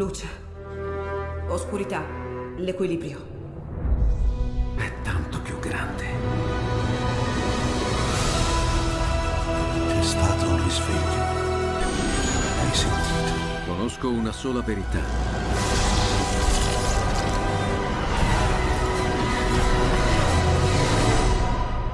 Luce. 0.00 0.26
Oscurità. 1.48 2.02
L'equilibrio. 2.56 3.18
È 4.74 4.90
tanto 5.02 5.42
più 5.42 5.58
grande. 5.58 6.04
C'è 9.88 10.02
stato 10.02 10.48
un 10.48 10.64
risveglio. 10.64 11.22
Hai 12.62 12.74
sentito? 12.74 13.66
Conosco 13.66 14.08
una 14.08 14.32
sola 14.32 14.62
verità. 14.62 15.00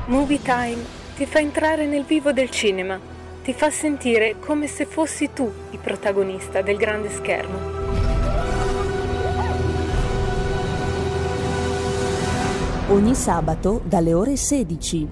Movie 0.06 0.42
Time 0.42 0.84
ti 1.16 1.26
fa 1.26 1.40
entrare 1.40 1.86
nel 1.86 2.04
vivo 2.04 2.30
del 2.30 2.50
cinema, 2.50 3.00
ti 3.42 3.52
fa 3.52 3.68
sentire 3.70 4.36
come 4.38 4.68
se 4.68 4.86
fossi 4.86 5.32
tu 5.32 5.52
il 5.72 5.78
protagonista 5.80 6.62
del 6.62 6.76
grande 6.76 7.10
schermo. 7.10 7.75
Ogni 12.88 13.14
sabato 13.14 13.82
dalle 13.84 14.12
ore 14.12 14.36
16. 14.36 15.08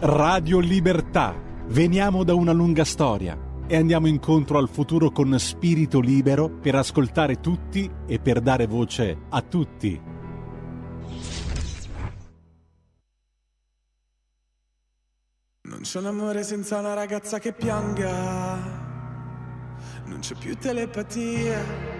Radio 0.00 0.58
Libertà. 0.58 1.48
Veniamo 1.68 2.24
da 2.24 2.34
una 2.34 2.52
lunga 2.52 2.84
storia 2.84 3.38
e 3.66 3.76
andiamo 3.76 4.08
incontro 4.08 4.58
al 4.58 4.68
futuro 4.68 5.10
con 5.10 5.38
spirito 5.38 6.00
libero 6.00 6.50
per 6.50 6.74
ascoltare 6.74 7.40
tutti 7.40 7.88
e 8.06 8.18
per 8.18 8.40
dare 8.40 8.66
voce 8.66 9.16
a 9.28 9.40
tutti. 9.42 10.08
Non 15.62 15.80
c'è 15.82 15.98
un 15.98 16.06
amore 16.06 16.42
senza 16.42 16.78
una 16.78 16.94
ragazza 16.94 17.38
che 17.38 17.52
pianga, 17.52 18.56
non 20.06 20.18
c'è 20.18 20.34
più 20.34 20.56
telepatia 20.56 21.99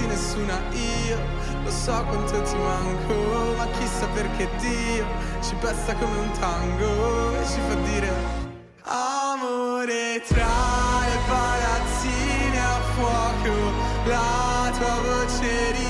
di 0.00 0.06
nessuna 0.06 0.58
io. 0.72 1.18
Lo 1.62 1.70
so 1.70 2.04
quanto 2.08 2.42
ti 2.42 2.56
manco, 2.56 3.54
ma 3.56 3.66
chissà 3.78 4.06
perché 4.08 4.48
Dio 4.58 5.04
ci 5.42 5.54
pesta 5.60 5.94
come 5.94 6.16
un 6.16 6.30
tango 6.38 7.38
e 7.40 7.46
ci 7.46 7.60
fa 7.68 7.74
dire 7.74 8.38
Amore 8.84 10.22
tra 10.26 10.46
le 11.06 11.18
palazzine 11.28 12.58
a 12.58 12.80
fuoco, 12.94 13.54
la 14.06 14.72
tua 14.76 15.00
voce 15.02 15.89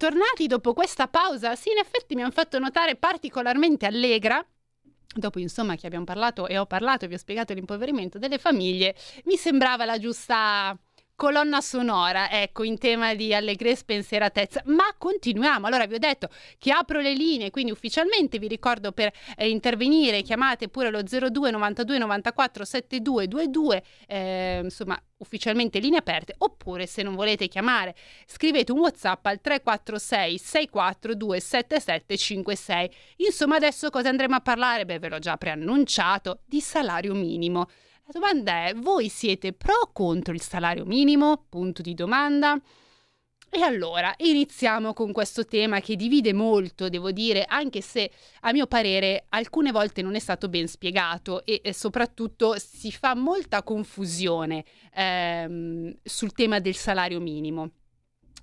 tornati 0.00 0.46
dopo 0.46 0.72
questa 0.72 1.08
pausa. 1.08 1.54
Sì, 1.56 1.70
in 1.70 1.76
effetti 1.76 2.14
mi 2.14 2.22
hanno 2.22 2.30
fatto 2.30 2.58
notare 2.58 2.96
particolarmente 2.96 3.84
allegra. 3.84 4.42
Dopo, 5.12 5.38
insomma, 5.38 5.76
che 5.76 5.86
abbiamo 5.86 6.04
parlato 6.04 6.46
e 6.46 6.56
ho 6.56 6.64
parlato 6.64 7.04
e 7.04 7.08
vi 7.08 7.14
ho 7.14 7.18
spiegato 7.18 7.52
l'impoverimento 7.52 8.18
delle 8.18 8.38
famiglie, 8.38 8.94
mi 9.24 9.36
sembrava 9.36 9.84
la 9.84 9.98
giusta 9.98 10.74
colonna 11.20 11.60
sonora, 11.60 12.30
ecco, 12.30 12.64
in 12.64 12.78
tema 12.78 13.14
di 13.14 13.34
allegria 13.34 13.72
e 13.72 13.76
spensieratezza. 13.76 14.62
Ma 14.68 14.84
continuiamo. 14.96 15.66
Allora 15.66 15.84
vi 15.84 15.96
ho 15.96 15.98
detto 15.98 16.30
che 16.56 16.72
apro 16.72 17.00
le 17.00 17.12
linee, 17.12 17.50
quindi 17.50 17.72
ufficialmente 17.72 18.38
vi 18.38 18.48
ricordo 18.48 18.92
per 18.92 19.12
eh, 19.36 19.50
intervenire, 19.50 20.22
chiamate 20.22 20.68
pure 20.68 20.88
lo 20.88 21.02
02 21.02 21.50
92 21.50 21.98
94 21.98 22.64
72 22.64 23.28
22, 23.28 23.82
eh, 24.06 24.60
insomma, 24.62 24.98
ufficialmente 25.18 25.78
linee 25.78 25.98
aperte, 25.98 26.34
oppure 26.38 26.86
se 26.86 27.02
non 27.02 27.14
volete 27.14 27.48
chiamare, 27.48 27.94
scrivete 28.24 28.72
un 28.72 28.78
WhatsApp 28.78 29.26
al 29.26 29.42
346 29.42 30.38
642 30.38 31.38
7756. 31.38 32.90
Insomma, 33.16 33.56
adesso 33.56 33.90
cosa 33.90 34.08
andremo 34.08 34.36
a 34.36 34.40
parlare? 34.40 34.86
Beh, 34.86 34.98
ve 34.98 35.10
l'ho 35.10 35.18
già 35.18 35.36
preannunciato, 35.36 36.40
di 36.46 36.62
salario 36.62 37.12
minimo. 37.12 37.68
La 38.12 38.18
domanda 38.18 38.66
è, 38.66 38.74
voi 38.74 39.08
siete 39.08 39.52
pro 39.52 39.72
o 39.72 39.90
contro 39.92 40.34
il 40.34 40.40
salario 40.40 40.84
minimo? 40.84 41.46
Punto 41.48 41.80
di 41.80 41.94
domanda. 41.94 42.60
E 43.48 43.62
allora 43.62 44.12
iniziamo 44.16 44.92
con 44.94 45.12
questo 45.12 45.44
tema 45.44 45.78
che 45.78 45.94
divide 45.94 46.32
molto, 46.32 46.88
devo 46.88 47.12
dire, 47.12 47.44
anche 47.44 47.80
se 47.80 48.10
a 48.40 48.50
mio 48.50 48.66
parere 48.66 49.26
alcune 49.28 49.70
volte 49.70 50.02
non 50.02 50.16
è 50.16 50.18
stato 50.18 50.48
ben 50.48 50.66
spiegato 50.66 51.44
e, 51.44 51.60
e 51.62 51.72
soprattutto 51.72 52.56
si 52.58 52.90
fa 52.90 53.14
molta 53.14 53.62
confusione 53.62 54.64
ehm, 54.92 55.96
sul 56.02 56.32
tema 56.32 56.58
del 56.58 56.74
salario 56.74 57.20
minimo. 57.20 57.70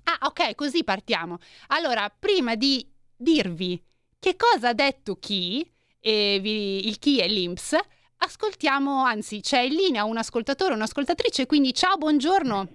Ah, 0.04 0.28
ok, 0.28 0.54
così 0.54 0.82
partiamo. 0.82 1.36
Allora, 1.66 2.08
prima 2.08 2.54
di 2.54 2.90
dirvi 3.14 3.84
che 4.18 4.34
cosa 4.34 4.70
ha 4.70 4.74
detto 4.74 5.16
chi, 5.16 5.70
e 6.00 6.38
vi, 6.40 6.88
il 6.88 6.98
chi 6.98 7.18
è 7.18 7.28
l'Inps, 7.28 7.76
ascoltiamo, 8.18 9.04
anzi 9.04 9.40
c'è 9.40 9.60
in 9.60 9.74
linea 9.74 10.04
un 10.04 10.16
ascoltatore, 10.16 10.74
un'ascoltatrice, 10.74 11.46
quindi 11.46 11.72
ciao, 11.72 11.96
buongiorno. 11.96 12.68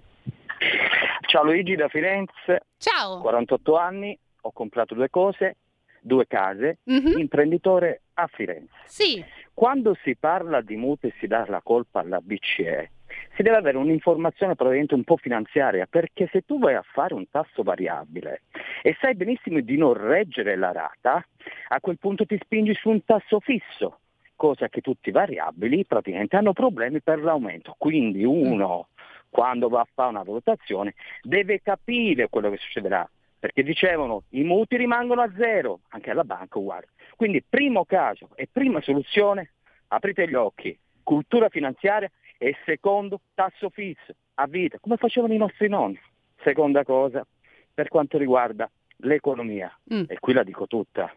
Ciao 1.26 1.44
Luigi 1.44 1.74
da 1.74 1.88
Firenze. 1.88 2.66
Ciao. 2.78 3.20
48 3.20 3.76
anni, 3.76 4.18
ho 4.42 4.52
comprato 4.52 4.94
due 4.94 5.10
cose, 5.10 5.56
due 6.00 6.26
case, 6.26 6.78
mm-hmm. 6.90 7.18
imprenditore 7.18 8.02
a 8.14 8.26
Firenze. 8.26 8.72
Sì. 8.86 9.24
Quando 9.52 9.96
si 10.02 10.16
parla 10.16 10.60
di 10.60 10.76
mutui 10.76 11.10
e 11.10 11.14
si 11.18 11.26
dà 11.26 11.44
la 11.48 11.60
colpa 11.62 12.00
alla 12.00 12.20
BCE, 12.20 12.90
si 13.36 13.42
deve 13.42 13.56
avere 13.56 13.76
un'informazione 13.76 14.54
probabilmente 14.54 14.94
un 14.94 15.04
po' 15.04 15.16
finanziaria, 15.16 15.86
perché 15.88 16.28
se 16.30 16.42
tu 16.42 16.58
vai 16.58 16.74
a 16.74 16.84
fare 16.84 17.14
un 17.14 17.28
tasso 17.30 17.62
variabile 17.62 18.42
e 18.82 18.96
sai 19.00 19.14
benissimo 19.14 19.60
di 19.60 19.76
non 19.76 19.94
reggere 19.94 20.56
la 20.56 20.72
rata, 20.72 21.24
a 21.68 21.80
quel 21.80 21.98
punto 21.98 22.26
ti 22.26 22.38
spingi 22.42 22.74
su 22.74 22.88
un 22.88 23.04
tasso 23.04 23.40
fisso 23.40 23.98
cosa 24.36 24.68
che 24.68 24.80
tutti 24.80 25.08
i 25.08 25.12
variabili 25.12 25.84
praticamente 25.84 26.36
hanno 26.36 26.52
problemi 26.52 27.00
per 27.00 27.22
l'aumento. 27.22 27.74
Quindi 27.78 28.24
uno, 28.24 28.88
quando 29.28 29.68
va 29.68 29.80
a 29.80 29.88
fare 29.92 30.10
una 30.10 30.22
valutazione, 30.22 30.94
deve 31.22 31.60
capire 31.62 32.28
quello 32.28 32.50
che 32.50 32.58
succederà. 32.58 33.08
Perché 33.38 33.62
dicevano 33.62 34.22
i 34.30 34.42
mutui 34.42 34.78
rimangono 34.78 35.20
a 35.20 35.30
zero, 35.36 35.80
anche 35.88 36.10
alla 36.10 36.24
banca 36.24 36.58
uguale. 36.58 36.88
Quindi 37.16 37.44
primo 37.46 37.84
caso 37.84 38.30
e 38.34 38.48
prima 38.50 38.80
soluzione, 38.80 39.52
aprite 39.88 40.26
gli 40.26 40.34
occhi, 40.34 40.76
cultura 41.02 41.48
finanziaria 41.50 42.10
e 42.38 42.56
secondo 42.64 43.20
tasso 43.34 43.68
fisso 43.68 44.14
a 44.34 44.46
vita, 44.46 44.78
come 44.80 44.96
facevano 44.96 45.34
i 45.34 45.38
nostri 45.38 45.68
nonni. 45.68 46.00
Seconda 46.42 46.84
cosa, 46.84 47.26
per 47.72 47.88
quanto 47.88 48.18
riguarda 48.18 48.70
l'economia, 48.98 49.70
mm. 49.92 50.04
e 50.08 50.18
qui 50.18 50.32
la 50.32 50.42
dico 50.42 50.66
tutta, 50.66 51.12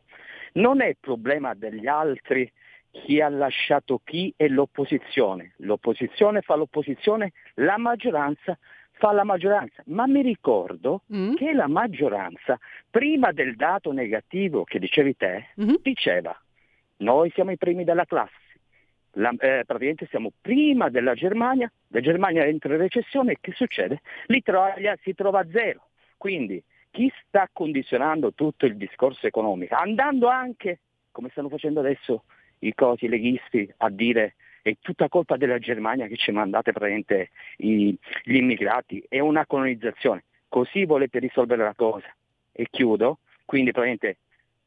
non 0.53 0.81
è 0.81 0.87
il 0.87 0.97
problema 0.99 1.53
degli 1.53 1.87
altri 1.87 2.51
chi 3.03 3.21
ha 3.21 3.29
lasciato 3.29 4.01
chi 4.03 4.33
è 4.35 4.47
l'opposizione. 4.47 5.53
L'opposizione 5.57 6.41
fa 6.41 6.55
l'opposizione, 6.55 7.33
la 7.55 7.77
maggioranza 7.77 8.57
fa 8.97 9.11
la 9.11 9.23
maggioranza. 9.23 9.83
Ma 9.87 10.07
mi 10.07 10.21
ricordo 10.21 11.03
mm. 11.13 11.35
che 11.35 11.53
la 11.53 11.67
maggioranza, 11.67 12.59
prima 12.89 13.31
del 13.31 13.55
dato 13.55 13.91
negativo 13.91 14.63
che 14.63 14.79
dicevi 14.79 15.15
te, 15.15 15.49
mm-hmm. 15.59 15.75
diceva 15.81 16.39
noi 16.97 17.29
siamo 17.31 17.51
i 17.51 17.57
primi 17.57 17.83
della 17.83 18.05
classe. 18.05 18.33
La, 19.13 19.29
eh, 19.39 19.63
praticamente 19.65 20.07
siamo 20.07 20.31
prima 20.39 20.89
della 20.89 21.13
Germania, 21.13 21.71
la 21.87 22.01
Germania 22.01 22.45
entra 22.45 22.73
in 22.73 22.81
recessione 22.81 23.33
e 23.33 23.37
che 23.41 23.51
succede? 23.53 24.01
L'Italia 24.27 24.95
si 25.01 25.13
trova 25.13 25.39
a 25.39 25.47
zero. 25.49 25.87
Quindi 26.17 26.63
chi 26.91 27.11
sta 27.25 27.49
condizionando 27.51 28.33
tutto 28.33 28.65
il 28.65 28.75
discorso 28.75 29.27
economico, 29.27 29.75
andando 29.75 30.27
anche, 30.27 30.79
come 31.11 31.29
stanno 31.29 31.49
facendo 31.49 31.79
adesso, 31.79 32.23
i 32.59 32.73
cosi 32.73 33.07
leghisti 33.07 33.71
a 33.77 33.89
dire 33.89 34.35
è 34.61 34.75
tutta 34.81 35.07
colpa 35.07 35.37
della 35.37 35.59
Germania 35.59 36.07
che 36.07 36.17
ci 36.17 36.31
mandate 36.31 36.71
praticamente 36.71 37.29
i, 37.57 37.97
gli 38.23 38.35
immigrati, 38.35 39.03
è 39.07 39.19
una 39.19 39.45
colonizzazione. 39.45 40.23
Così 40.49 40.85
volete 40.85 41.19
risolvere 41.19 41.63
la 41.63 41.73
cosa. 41.75 42.13
E 42.51 42.67
chiudo, 42.69 43.19
quindi 43.45 43.71
praticamente 43.71 44.17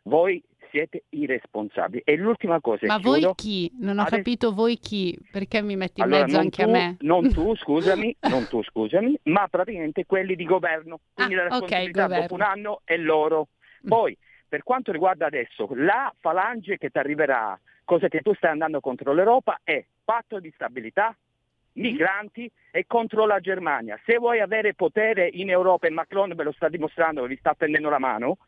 voi 0.05 0.43
siete 0.71 1.05
irresponsabili. 1.11 2.03
E 2.05 2.17
l'ultima 2.17 2.61
cosa... 2.61 2.87
Ma 2.87 2.99
chiudo, 2.99 3.11
voi 3.11 3.35
chi? 3.35 3.71
Non 3.79 3.99
ho 3.99 4.03
adesso... 4.03 4.17
capito 4.17 4.53
voi 4.55 4.79
chi, 4.79 5.19
perché 5.31 5.61
mi 5.61 5.77
metti 5.77 6.01
in 6.01 6.07
allora, 6.07 6.25
mezzo 6.25 6.39
anche 6.39 6.63
tu, 6.63 6.69
a 6.69 6.73
me? 6.73 6.97
Non 7.01 7.33
tu, 7.33 7.55
scusami, 7.57 8.17
non 8.21 8.47
tu, 8.49 8.63
scusami, 8.63 9.19
ma 9.25 9.49
praticamente 9.49 10.07
quelli 10.07 10.37
di 10.37 10.45
governo. 10.45 11.01
Quindi 11.13 11.35
ah, 11.35 11.37
la 11.37 11.43
responsabilità 11.49 12.05
okay, 12.05 12.21
dopo 12.21 12.35
un 12.35 12.43
anno 12.43 12.81
è 12.85 12.97
loro. 12.97 13.49
Mm. 13.85 13.89
Poi, 13.89 14.17
per 14.49 14.63
quanto 14.63 14.93
riguarda 14.93 15.27
adesso, 15.27 15.69
la 15.75 16.13
falange 16.19 16.79
che 16.79 16.91
ti 16.91 16.99
arriverà 16.99 17.59
cosa 17.85 18.09
che 18.09 18.21
tu 18.21 18.35
stai 18.35 18.51
andando 18.51 18.81
contro 18.81 19.13
l'Europa 19.13 19.61
è 19.63 19.85
patto 20.05 20.41
di 20.41 20.51
stabilità, 20.55 21.17
migranti 21.73 22.51
e 22.71 22.85
contro 22.87 23.27
la 23.27 23.41
Germania. 23.41 23.99
Se 24.05 24.19
vuoi 24.19 24.41
avere 24.41 24.75
potere 24.75 25.29
in 25.29 25.51
Europa, 25.51 25.87
e 25.87 25.91
Macron 25.91 26.35
ve 26.35 26.45
lo 26.45 26.53
sta 26.53 26.69
dimostrando, 26.69 27.27
vi 27.27 27.37
sta 27.37 27.55
prendendo 27.55 27.89
la 27.89 27.99
mano, 27.99 28.39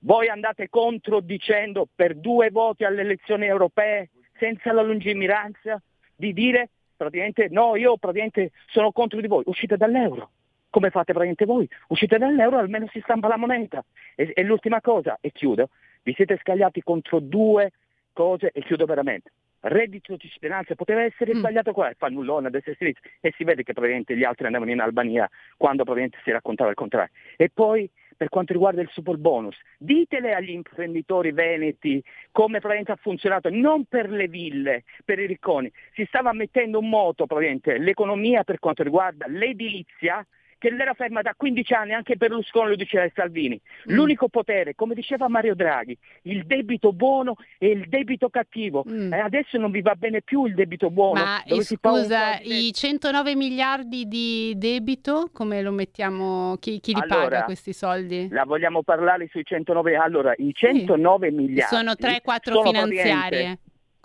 voi 0.00 0.28
andate 0.28 0.68
contro 0.68 1.20
dicendo 1.20 1.88
per 1.92 2.16
due 2.16 2.50
voti 2.50 2.84
alle 2.84 3.00
elezioni 3.00 3.46
europee, 3.46 4.10
senza 4.38 4.72
la 4.72 4.82
lungimiranza 4.82 5.80
di 6.14 6.32
dire 6.32 6.70
praticamente 6.96 7.48
no, 7.50 7.76
io 7.76 7.96
praticamente 7.96 8.52
sono 8.66 8.92
contro 8.92 9.20
di 9.20 9.26
voi, 9.26 9.42
uscite 9.46 9.76
dall'euro. 9.76 10.30
Come 10.70 10.90
fate 10.90 11.12
praticamente 11.12 11.44
voi? 11.44 11.68
Uscite 11.88 12.18
dall'euro, 12.18 12.58
almeno 12.58 12.86
si 12.88 13.00
stampa 13.00 13.28
la 13.28 13.36
moneta. 13.36 13.84
E, 14.14 14.32
e 14.34 14.42
l'ultima 14.42 14.80
cosa, 14.80 15.16
e 15.20 15.30
chiudo, 15.32 15.70
vi 16.02 16.12
siete 16.14 16.38
scagliati 16.40 16.82
contro 16.82 17.18
due 17.18 17.72
cose 18.16 18.50
e 18.52 18.62
chiudo 18.62 18.86
veramente. 18.86 19.30
Reddito 19.60 20.16
di 20.16 20.28
cittadinanza 20.28 20.74
poteva 20.74 21.02
essere 21.02 21.34
mm. 21.34 21.38
sbagliato 21.38 21.72
qua, 21.72 21.92
fannullone 21.96 22.46
a 22.46 22.50
destra 22.50 22.72
e 22.72 22.74
a 22.74 22.78
sinistra 22.78 23.10
e 23.20 23.34
si 23.36 23.44
vede 23.44 23.62
che 23.62 23.72
probabilmente 23.72 24.16
gli 24.16 24.24
altri 24.24 24.46
andavano 24.46 24.70
in 24.70 24.80
Albania 24.80 25.28
quando 25.56 25.82
probabilmente 25.82 26.22
si 26.24 26.30
raccontava 26.30 26.70
il 26.70 26.76
contrario. 26.76 27.12
E 27.36 27.50
poi 27.52 27.88
per 28.16 28.30
quanto 28.30 28.54
riguarda 28.54 28.80
il 28.80 28.88
super 28.90 29.18
bonus, 29.18 29.56
ditele 29.76 30.32
agli 30.32 30.50
imprenditori 30.50 31.32
veneti 31.32 32.02
come 32.32 32.58
probabilmente 32.60 32.92
ha 32.92 32.96
funzionato, 32.96 33.50
non 33.50 33.84
per 33.84 34.08
le 34.08 34.28
ville, 34.28 34.84
per 35.04 35.18
i 35.18 35.26
ricconi, 35.26 35.70
si 35.92 36.04
stava 36.06 36.32
mettendo 36.32 36.80
in 36.80 36.88
moto 36.88 37.26
probabilmente 37.26 37.76
l'economia 37.76 38.42
per 38.44 38.58
quanto 38.58 38.82
riguarda 38.82 39.26
l'edilizia 39.28 40.26
che 40.58 40.70
l'era 40.70 40.94
ferma 40.94 41.22
da 41.22 41.34
15 41.36 41.74
anni, 41.74 41.92
anche 41.92 42.16
Berlusconi 42.16 42.70
lo 42.70 42.76
diceva 42.76 43.06
Salvini. 43.14 43.60
Mm. 43.90 43.94
L'unico 43.94 44.28
potere, 44.28 44.74
come 44.74 44.94
diceva 44.94 45.28
Mario 45.28 45.54
Draghi, 45.54 45.96
il 46.22 46.44
debito 46.46 46.92
buono 46.92 47.36
e 47.58 47.68
il 47.68 47.88
debito 47.88 48.28
cattivo. 48.28 48.84
Mm. 48.88 49.12
E 49.12 49.18
adesso 49.18 49.58
non 49.58 49.70
vi 49.70 49.82
va 49.82 49.94
bene 49.94 50.22
più 50.22 50.46
il 50.46 50.54
debito 50.54 50.90
buono. 50.90 51.22
Ma 51.22 51.42
scusa, 51.60 52.38
i 52.40 52.72
109 52.72 53.34
miliardi 53.34 54.06
di 54.06 54.54
debito, 54.56 55.30
come 55.32 55.62
lo 55.62 55.72
mettiamo? 55.72 56.56
Chi, 56.58 56.80
chi 56.80 56.94
li 56.94 57.00
allora, 57.00 57.22
paga 57.22 57.44
questi 57.44 57.72
soldi? 57.72 58.28
La 58.30 58.44
vogliamo 58.44 58.82
parlare 58.82 59.28
sui 59.30 59.44
109? 59.44 59.96
Allora, 59.96 60.34
i 60.36 60.52
109 60.54 61.28
sì. 61.28 61.34
miliardi 61.34 61.74
sono 61.74 61.92
3-4 61.92 62.62
finanziarie. 62.62 63.58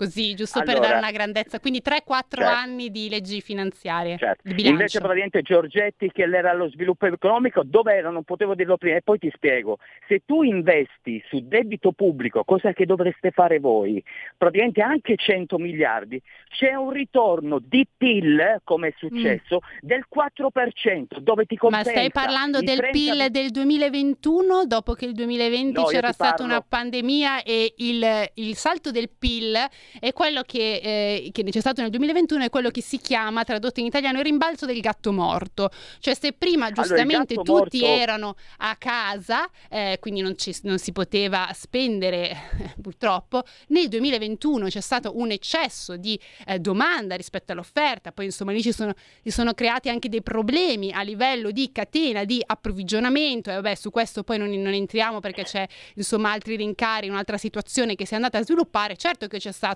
Così, 0.06 0.34
giusto 0.34 0.60
Allora- 0.60 0.80
per 0.80 0.82
dare 0.88 0.98
una 0.98 1.12
grandezza. 1.12 1.60
Quindi 1.60 1.82
3-4 1.82 2.42
Certo. 2.42 2.58
anni 2.58 2.90
di 2.90 3.08
leggi 3.08 3.40
finanziarie, 3.42 4.18
Certo. 4.18 4.52
di. 4.52 4.68
Invece 4.68 5.00
praticamente 5.00 5.42
Giorgetti 5.44 6.12
che 6.12 6.24
era 6.24 6.54
lo 6.54 6.70
sviluppo 6.70 7.06
economico, 7.06 7.62
dove 7.64 7.94
era? 7.94 8.10
Non 8.10 8.24
potevo 8.24 8.56
dirlo 8.56 8.78
prima 8.78 8.96
e 8.98 9.02
poi 9.04 9.20
ti 9.20 9.32
spiego. 9.34 9.78
Se 10.08 10.24
tu 10.26 10.42
investi 10.42 11.24
su 11.30 11.40
debito 11.48 11.92
pubblico, 11.92 12.44
cosa 12.44 12.74
che 12.74 12.86
dovreste 12.88 13.30
fare 13.32 13.60
voi, 13.60 14.04
praticamente 14.38 14.82
anche 14.82 15.16
100 15.16 15.58
miliardi, 15.60 16.20
c'è 16.50 16.74
un 16.74 16.90
ritorno 16.90 17.60
di 17.64 17.86
PIL, 17.96 18.60
come 18.64 18.88
è 18.90 18.94
successo, 18.98 19.60
del 19.82 20.06
4%, 20.08 21.20
dove 21.20 21.46
ti 21.46 21.60
Mm. 21.62 21.70
Ma 21.70 21.84
stai 21.84 22.10
parlando 22.12 22.60
del 22.62 22.78
30 22.78 22.92
PIL 22.92 23.30
del 23.30 23.52
2021, 23.52 24.66
dopo 24.66 24.94
che 24.94 25.06
il 25.06 25.14
2020 25.14 25.80
No, 25.80 25.86
c'era 25.86 26.12
stata 26.12 26.38
parlo- 26.38 26.46
una 26.54 26.62
pandemia 26.68 27.44
e 27.44 27.74
il, 27.78 28.04
il 28.36 28.56
salto 28.56 28.90
del 28.92 29.10
PIL 29.10 29.56
è 30.00 30.14
quello 30.14 30.44
che, 30.44 30.82
eh, 30.84 31.30
che 31.32 31.44
c'è 31.44 31.60
stato 31.60 31.82
nel 31.82 31.90
2021, 31.90 32.46
è 32.46 32.50
quello 32.50 32.70
che 32.70 32.82
si 32.82 32.98
chiama, 32.98 33.44
tradotto 33.44 33.80
in 33.80 33.86
italiano, 33.86 34.20
il 34.20 34.26
rimbalzo 34.26 34.66
del 34.66 34.80
gatto 34.80 35.12
morto. 35.12 35.70
Cioè 36.00 36.14
se 36.14 36.34
prima 36.34 36.68
Allora, 36.68 36.82
giustamente 36.82 37.36
gatto 37.36 37.54
tutti 37.64 37.80
morto- 37.80 37.96
erano 37.96 38.36
a 38.58 38.76
casa, 38.78 39.50
eh, 39.70 39.98
quindi 40.00 40.22
non, 40.22 40.38
ci- 40.38 40.56
non 40.64 40.78
si 40.78 40.92
poteva 40.92 41.50
spendere 41.54 42.36
purtroppo, 42.82 43.44
nel 43.68 43.88
2021 43.88 44.68
c'è 44.68 44.82
stato 44.82 45.18
un 45.18 45.32
eccesso 45.32 45.98
di 45.98 46.20
eh, 46.46 46.60
domanda 46.60 47.16
rispetto 47.16 47.52
all'offerta, 47.52 48.12
poi 48.12 48.26
insomma 48.26 48.52
lì 48.52 48.62
ci 48.62 48.72
sono, 48.72 48.94
si 49.24 49.32
sono 49.32 49.54
creati 49.54 49.90
anche 49.90 50.10
dei 50.10 50.22
problemi 50.22 50.92
a 50.92 51.02
livello 51.02 51.52
di 51.52 51.72
catena 51.72 52.24
di 52.24 52.42
approvvigionamento. 52.46 53.50
E 53.50 53.56
vabbè 53.56 53.76
su 53.76 53.90
questo 53.90 54.24
poi 54.24 54.38
non, 54.38 54.50
non 54.50 54.74
entriamo 54.74 55.20
perché 55.20 55.44
c'è 55.44 55.68
insomma 55.96 56.32
altri 56.32 56.56
rincari, 56.56 57.10
un'altra 57.10 57.38
situazione 57.38 57.96
che 57.96 58.06
si 58.06 58.14
è 58.14 58.16
andata 58.16 58.38
a 58.38 58.44
sviluppare, 58.44 58.96
certo 58.96 59.28
che 59.28 59.38
c'è 59.38 59.52
stato 59.52 59.71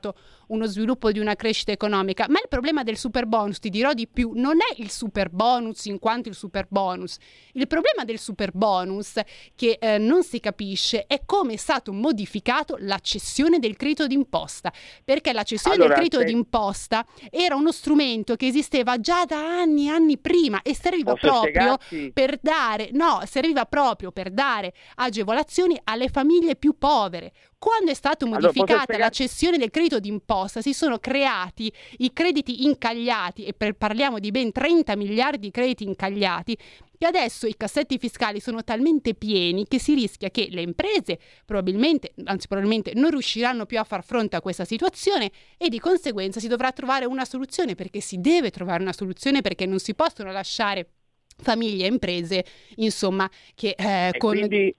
uno 0.47 0.65
sviluppo 0.65 1.11
di 1.11 1.19
una 1.19 1.35
crescita 1.35 1.71
economica, 1.71 2.25
ma 2.29 2.39
il 2.39 2.47
problema 2.49 2.83
del 2.83 2.97
super 2.97 3.25
bonus, 3.25 3.59
ti 3.59 3.69
dirò 3.69 3.93
di 3.93 4.07
più, 4.07 4.31
non 4.35 4.57
è 4.57 4.81
il 4.81 4.89
super 4.91 5.29
bonus 5.29 5.85
in 5.85 5.99
quanto 5.99 6.29
il 6.29 6.35
super 6.35 6.67
bonus, 6.69 7.17
il 7.53 7.67
problema 7.67 8.03
del 8.03 8.19
super 8.19 8.51
bonus 8.51 9.13
che 9.55 9.77
eh, 9.79 9.97
non 9.97 10.23
si 10.23 10.39
capisce 10.39 11.05
è 11.07 11.21
come 11.25 11.53
è 11.53 11.57
stato 11.57 11.93
modificato 11.93 12.75
la 12.79 12.99
cessione 12.99 13.59
del 13.59 13.75
credito 13.75 14.07
d'imposta, 14.07 14.71
perché 15.03 15.33
la 15.33 15.43
cessione 15.43 15.75
Allora, 15.75 15.89
del 15.89 15.97
credito 15.97 16.19
se- 16.19 16.25
d'imposta 16.25 17.05
era 17.29 17.55
uno 17.55 17.71
strumento 17.71 18.35
che 18.35 18.47
esisteva 18.47 18.99
già 18.99 19.25
da 19.25 19.37
anni 19.37 19.87
e 19.87 19.89
anni 19.89 20.17
prima 20.17 20.61
e 20.61 20.75
serviva 20.75 21.13
Posso 21.13 21.27
proprio 21.27 21.77
spiegarti? 21.79 22.11
per 22.13 22.39
dare, 22.41 22.89
no, 22.91 23.21
serviva 23.25 23.65
proprio 23.65 24.11
per 24.11 24.31
dare 24.31 24.73
agevolazioni 24.95 25.79
alle 25.83 26.09
famiglie 26.09 26.55
più 26.55 26.77
povere. 26.77 27.33
Quando 27.57 27.91
è 27.91 27.93
stata 27.95 28.25
Allora, 28.25 28.41
posso 28.41 28.59
modificata 28.59 28.97
la 28.97 29.09
cessione 29.09 29.57
del 29.57 29.71
credito 29.71 29.99
d'imposta, 29.99 30.61
si 30.61 30.73
sono 30.73 30.99
creati 30.99 31.71
i 31.97 32.13
crediti 32.13 32.65
incagliati, 32.65 33.45
e 33.45 33.53
per- 33.53 33.73
parliamo 33.73 34.19
di 34.19 34.31
ben 34.31 34.51
30 34.51 34.95
miliardi 34.95 35.39
di 35.39 35.51
crediti 35.51 35.83
incagliati, 35.83 36.57
che 36.97 37.05
adesso 37.05 37.47
i 37.47 37.55
cassetti 37.57 37.97
fiscali 37.97 38.39
sono 38.39 38.63
talmente 38.63 39.15
pieni 39.15 39.67
che 39.67 39.79
si 39.79 39.93
rischia 39.95 40.29
che 40.29 40.47
le 40.49 40.61
imprese 40.61 41.19
probabilmente, 41.45 42.13
anzi 42.25 42.47
probabilmente 42.47 42.93
non 42.95 43.09
riusciranno 43.09 43.65
più 43.65 43.79
a 43.79 43.83
far 43.83 44.03
fronte 44.03 44.35
a 44.35 44.41
questa 44.41 44.63
situazione 44.65 45.31
e 45.57 45.69
di 45.69 45.79
conseguenza 45.79 46.39
si 46.39 46.47
dovrà 46.47 46.71
trovare 46.71 47.05
una 47.05 47.25
soluzione 47.25 47.75
perché 47.75 47.99
si 47.99 48.21
deve 48.21 48.49
trovare 48.51 48.81
una 48.81 48.93
soluzione 48.93 49.41
perché 49.41 49.65
non 49.65 49.79
si 49.79 49.93
possono 49.93 50.31
lasciare 50.31 50.89
famiglie 51.37 51.85
e 51.85 51.89
imprese, 51.89 52.45
insomma, 52.75 53.29
che 53.55 53.75
eh, 53.77 54.11
E 54.13 54.17
con... 54.17 54.37
quindi- 54.37 54.73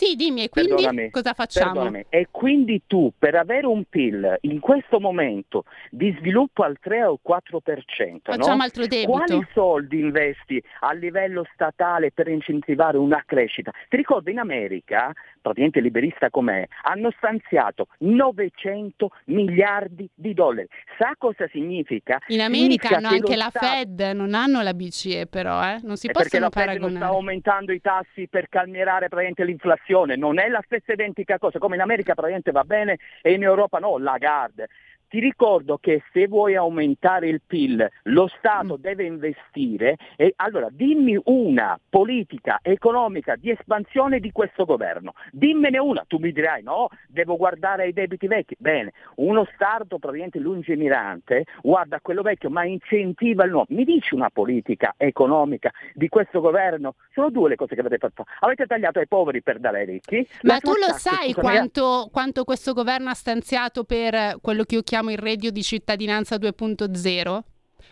Sì, 0.00 0.16
dimmi, 0.16 0.44
e 0.44 0.48
quindi 0.48 0.70
Perdonami, 0.70 1.10
cosa 1.10 1.34
facciamo? 1.34 1.72
perdonami. 1.72 2.06
E 2.08 2.28
quindi 2.30 2.82
tu 2.86 3.12
per 3.18 3.34
avere 3.34 3.66
un 3.66 3.84
PIL 3.84 4.38
in 4.42 4.58
questo 4.60 4.98
momento 4.98 5.64
di 5.90 6.14
sviluppo 6.18 6.62
al 6.62 6.78
3 6.80 7.04
o 7.04 7.18
4%, 7.22 8.20
Facciamo 8.22 8.56
no? 8.56 8.62
altro 8.62 8.86
debito. 8.86 9.10
quali 9.10 9.46
soldi 9.52 9.98
investi 10.00 10.62
a 10.80 10.92
livello 10.94 11.44
statale 11.52 12.12
per 12.12 12.28
incentivare 12.28 12.96
una 12.96 13.22
crescita? 13.26 13.70
Ti 13.90 13.96
ricordo 13.96 14.30
in 14.30 14.38
America, 14.38 15.12
praticamente 15.38 15.80
liberista 15.80 16.30
com'è, 16.30 16.66
hanno 16.84 17.10
stanziato 17.18 17.88
900 17.98 19.10
miliardi 19.26 20.08
di 20.14 20.32
dollari. 20.32 20.66
Sa 20.98 21.14
cosa 21.18 21.46
significa? 21.52 22.18
In 22.28 22.40
America 22.40 22.88
Significa 22.88 22.96
hanno 22.96 23.08
che 23.08 23.14
anche 23.16 23.36
la 23.36 23.48
Stato- 23.50 23.66
Fed, 23.66 24.00
non 24.14 24.32
hanno 24.34 24.62
la 24.62 24.72
BCE 24.72 25.26
però, 25.26 25.62
eh? 25.62 25.78
non 25.82 25.96
si 25.96 26.06
è 26.08 26.12
perché 26.12 26.38
possono 26.38 26.44
la 26.44 26.50
Fed 26.50 26.66
non 26.80 26.90
sta 26.90 26.98
paragonare. 27.00 27.14
aumentando 27.14 27.72
i 27.72 27.80
tassi 27.82 28.28
per 28.28 28.48
calmierare 28.48 29.08
praticamente 29.08 29.44
l'inflazione, 29.44 29.88
non 30.16 30.38
è 30.38 30.48
la 30.48 30.62
stessa 30.64 30.92
identica 30.92 31.38
cosa, 31.38 31.58
come 31.58 31.74
in 31.74 31.80
America 31.82 32.14
praticamente 32.14 32.52
va 32.52 32.64
bene 32.64 32.98
e 33.22 33.32
in 33.32 33.42
Europa 33.42 33.78
no, 33.78 33.98
Lagarde. 33.98 34.68
Ti 35.10 35.18
ricordo 35.18 35.76
che 35.78 36.04
se 36.12 36.28
vuoi 36.28 36.54
aumentare 36.54 37.26
il 37.28 37.40
PIL 37.44 37.84
lo 38.04 38.28
Stato 38.38 38.76
Mm. 38.76 38.80
deve 38.80 39.04
investire 39.06 39.96
e 40.14 40.34
allora 40.36 40.68
dimmi 40.70 41.18
una 41.24 41.76
politica 41.88 42.60
economica 42.62 43.34
di 43.34 43.50
espansione 43.50 44.20
di 44.20 44.30
questo 44.30 44.64
governo, 44.64 45.14
dimmene 45.32 45.78
una, 45.78 46.04
tu 46.06 46.18
mi 46.18 46.30
dirai 46.30 46.62
no, 46.62 46.90
devo 47.08 47.36
guardare 47.36 47.82
ai 47.82 47.92
debiti 47.92 48.28
vecchi, 48.28 48.54
bene, 48.56 48.92
uno 49.16 49.48
Stato 49.52 49.98
praticamente 49.98 50.38
lungimirante 50.38 51.44
guarda 51.60 51.98
quello 52.00 52.22
vecchio 52.22 52.48
ma 52.48 52.64
incentiva 52.64 53.42
il 53.42 53.50
nuovo, 53.50 53.66
mi 53.70 53.82
dici 53.82 54.14
una 54.14 54.30
politica 54.30 54.94
economica 54.96 55.72
di 55.92 56.08
questo 56.08 56.40
governo? 56.40 56.94
Sono 57.12 57.30
due 57.30 57.48
le 57.48 57.56
cose 57.56 57.74
che 57.74 57.80
avete 57.80 57.98
fatto, 57.98 58.26
avete 58.38 58.66
tagliato 58.66 59.00
ai 59.00 59.08
poveri 59.08 59.42
per 59.42 59.58
dare 59.58 59.80
ai 59.80 59.86
ricchi, 59.86 60.24
Ma 60.42 60.58
tu 60.58 60.70
lo 60.70 60.92
sai 60.96 61.32
quanto, 61.32 62.08
quanto 62.12 62.44
questo 62.44 62.74
governo 62.74 63.10
ha 63.10 63.14
stanziato 63.14 63.82
per 63.82 64.36
quello 64.40 64.62
che 64.62 64.76
io 64.76 64.82
chiamo 64.82 64.99
il 65.08 65.16
reddito 65.16 65.50
di 65.52 65.62
cittadinanza 65.62 66.36
2.0? 66.36 67.40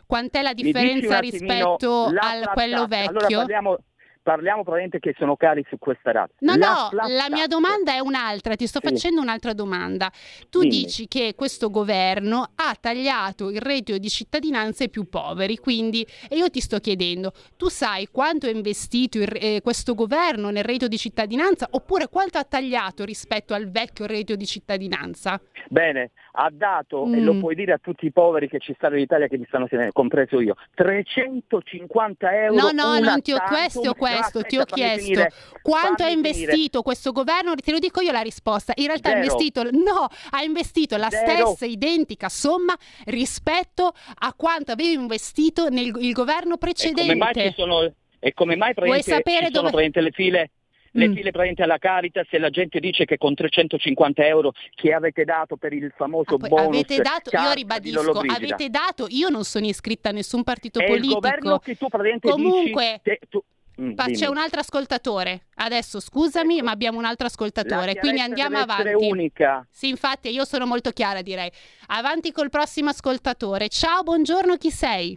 Quant'è 0.07 0.43
la 0.43 0.53
differenza 0.53 1.19
rispetto 1.19 2.09
flat 2.09 2.53
quello 2.53 2.87
vecchio? 2.87 3.09
Allora 3.11 3.27
parliamo, 3.37 3.79
parliamo 4.23 4.63
probabilmente 4.63 5.01
che 5.01 5.15
sono 5.19 5.37
cari 5.37 5.65
su 5.69 5.79
questa 5.79 6.13
rata. 6.13 6.33
No, 6.41 6.57
La 6.57 6.67
no, 6.67 6.89
flat 6.91 7.09
la 7.11 7.27
mia 7.31 7.47
domanda 7.47 7.93
è 7.95 7.99
un'altra, 7.99 8.55
ti 8.55 8.67
sto 8.67 8.81
Sì. 8.83 8.89
facendo 8.93 9.21
un'altra 9.21 9.53
domanda. 9.55 10.11
Tu 10.51 10.61
Dimmi. 10.61 10.71
dici 10.71 11.09
che 11.09 11.35
questo 11.35 11.69
governo 11.71 12.53
ha 12.55 12.75
tagliato 12.79 13.51
il 13.51 13.61
reddito 13.61 13.97
di 13.99 14.09
cittadinanza 14.09 14.83
ai 14.85 14.91
più 14.91 15.09
poveri, 15.09 15.57
quindi 15.59 16.07
e 16.29 16.37
io 16.37 16.49
ti 16.51 16.61
sto 16.61 16.79
chiedendo, 16.79 17.33
tu 17.57 17.69
sai 17.69 18.09
quanto 18.11 18.47
ha 18.47 18.51
investito 18.51 19.19
il- 19.19 19.37
eh, 19.39 19.61
questo 19.63 19.95
governo 19.95 20.49
nel 20.51 20.65
reddito 20.65 20.89
di 20.89 20.99
cittadinanza 20.99 21.67
oppure 21.71 22.09
quanto 22.09 22.39
ha 22.39 22.45
tagliato 22.45 23.05
rispetto 23.05 23.53
al 23.55 23.71
vecchio 23.71 24.07
reddito 24.07 24.37
di 24.37 24.47
cittadinanza? 24.47 25.39
Bene, 25.69 26.11
ha 26.41 26.51
dato, 26.53 27.05
e 27.07 27.19
Mm. 27.19 27.25
lo 27.25 27.35
puoi 27.39 27.57
dire 27.57 27.73
a 27.73 27.79
tutti 27.79 28.07
i 28.07 28.13
poveri 28.13 28.49
che 28.49 28.61
ci 28.61 28.73
stanno 28.77 28.95
in 28.95 29.03
Italia 29.03 29.27
che 29.27 29.37
mi 29.39 29.45
stanno 29.49 29.67
sentendo, 29.67 29.93
compreso 29.93 30.41
io, 30.41 30.55
350 30.75 32.45
euro. 32.45 32.55
No, 32.55 32.71
no, 32.71 32.99
non 33.01 33.21
ti 33.23 33.33
ho 33.33 33.39
questo, 33.47 33.93
questo, 33.95 34.43
ti 34.43 34.57
ho 34.57 34.65
chiesto 34.65 35.03
finire, 35.03 35.33
quanto 35.63 36.05
ha 36.05 36.07
fammi 36.09 36.23
finire. 36.23 36.39
investito 36.53 36.83
questo 36.83 37.11
governo, 37.13 37.55
te 37.57 37.73
lo 37.73 37.79
dico 37.81 38.01
io 38.01 38.13
la 38.13 38.21
risposta, 38.21 38.73
in 38.77 38.87
realtà 38.87 39.11
ha 39.11 39.17
investito, 39.17 39.65
no, 39.65 40.07
ha 40.31 40.43
investito 40.43 40.97
la 40.97 41.11
Zero. 41.11 41.47
stessa 41.49 41.67
identica 41.67 42.29
somma 42.29 42.75
rispetto 43.07 43.93
a 44.19 44.33
quanto 44.35 44.73
aveva 44.73 45.01
investito 45.01 45.69
nel 45.69 45.91
governo 46.13 46.55
E 46.55 46.59
come 46.59 47.15
mai 47.15 47.29
ci 47.29 47.33
precedente. 47.33 47.53
sono, 47.57 47.93
e 48.21 48.33
come 48.33 48.57
mai 48.57 48.75
praticamente 48.75 49.11
sapere 49.11 49.51
dove- 49.51 49.91
le 50.01 50.11
file? 50.13 50.51
Le 50.93 51.09
Mm. 51.09 51.13
file 51.13 51.31
praticamente 51.31 51.63
alla 51.63 51.79
Caritas 51.79 52.27
e 52.31 52.39
la 52.39 52.51
gente 52.51 52.81
dice 52.81 53.05
che 53.05 53.19
con 53.19 53.35
350 53.35 54.25
euro 54.27 54.53
che 54.75 54.93
avete 54.93 55.25
dato 55.25 55.57
per 55.57 55.73
il 55.73 55.93
famoso 55.97 56.35
Ah, 56.35 56.49
bonus 56.49 56.67
avete 56.85 56.97
dato, 57.03 57.31
io 57.33 57.49
di 57.49 57.55
ribadisco, 57.55 58.21
avete 58.21 58.69
dato, 58.71 59.07
io 59.09 59.29
non 59.29 59.45
sono 59.45 59.67
iscritta 59.67 60.09
a 60.09 60.13
nessun 60.13 60.43
partito 60.45 60.79
È 60.79 60.83
il 60.85 60.89
politico. 60.89 61.15
governo 61.15 61.59
che 61.59 61.77
tu 61.77 61.89
praticamente 61.89 62.31
Comunque, 62.31 63.01
dici... 63.05 63.19
te- 63.19 63.27
tu- 63.29 63.43
Mm, 63.81 63.95
c'è 63.95 64.07
dimmi. 64.07 64.27
un 64.27 64.39
altro 64.39 64.59
ascoltatore. 64.59 65.43
Adesso 65.55 66.01
scusami, 66.01 66.57
Ecco. 66.57 66.65
ma 66.65 66.73
abbiamo 66.73 66.99
un 66.99 67.05
altro 67.05 67.27
ascoltatore, 67.27 67.95
quindi 67.95 68.21
andiamo 68.21 68.59
avanti. 68.59 68.93
unica. 68.93 69.65
Sì, 69.71 69.89
infatti 69.89 70.31
io 70.31 70.45
sono 70.45 70.67
molto 70.67 70.91
chiara, 70.91 71.23
direi. 71.23 71.49
Avanti 71.87 72.33
col 72.33 72.51
prossimo 72.51 72.89
ascoltatore. 72.89 73.69
Ciao, 73.69 74.03
buongiorno, 74.03 74.57
chi 74.57 74.71
sei? 74.71 75.17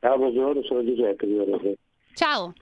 Ciao, 0.00 0.16
buongiorno, 0.16 0.60
sono 0.64 0.84
Giuseppe. 0.84 1.24
Ciao. 2.14 2.52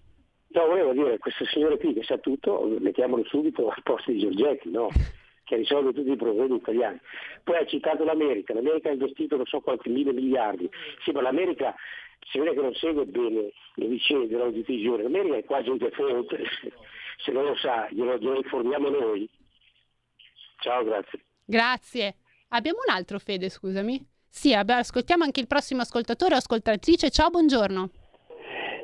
No, 0.50 0.66
volevo 0.66 0.92
dire, 0.92 1.18
questo 1.18 1.44
signore 1.46 1.78
qui 1.78 1.92
che 1.92 2.02
sa 2.02 2.16
tutto, 2.18 2.64
mettiamolo 2.80 3.24
subito 3.24 3.68
al 3.68 3.82
posto 3.82 4.10
di 4.10 4.18
Giorgetti, 4.18 4.70
no? 4.70 4.88
Che 5.48 5.56
risolve 5.56 5.94
tutti 5.94 6.10
i 6.10 6.16
problemi 6.16 6.56
italiani. 6.56 7.00
Poi 7.42 7.56
ha 7.56 7.64
citato 7.64 8.04
l'America, 8.04 8.52
l'America 8.52 8.90
ha 8.90 8.92
investito 8.92 9.36
non 9.36 9.46
so 9.46 9.60
quanti 9.60 9.88
mille 9.88 10.12
miliardi. 10.12 10.68
Sì, 11.02 11.10
ma 11.10 11.22
l'America 11.22 11.74
si 12.30 12.38
vede 12.38 12.52
che 12.52 12.60
non 12.60 12.74
segue 12.74 13.06
bene 13.06 13.50
le 13.76 13.86
vicende 13.86 14.26
della 14.26 14.50
diffusione. 14.50 15.04
L'America 15.04 15.36
è 15.36 15.44
quasi 15.44 15.70
un 15.70 15.78
default, 15.78 16.36
se 17.24 17.32
non 17.32 17.44
lo 17.44 17.56
sa, 17.56 17.88
glielo, 17.90 18.18
glielo 18.18 18.36
informiamo 18.36 18.90
noi. 18.90 19.26
Ciao, 20.58 20.84
grazie. 20.84 21.20
Grazie. 21.46 22.16
Abbiamo 22.48 22.80
un 22.86 22.94
altro 22.94 23.18
Fede, 23.18 23.48
scusami. 23.48 24.06
Sì, 24.28 24.52
vabbè, 24.52 24.74
ascoltiamo 24.74 25.24
anche 25.24 25.40
il 25.40 25.46
prossimo 25.46 25.80
ascoltatore 25.80 26.34
o 26.34 26.36
ascoltatrice. 26.36 27.08
Ciao, 27.08 27.30
buongiorno. 27.30 27.90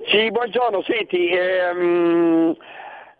Sì, 0.06 0.30
buongiorno, 0.30 0.82
senti, 0.82 1.28
ehm, 1.28 2.56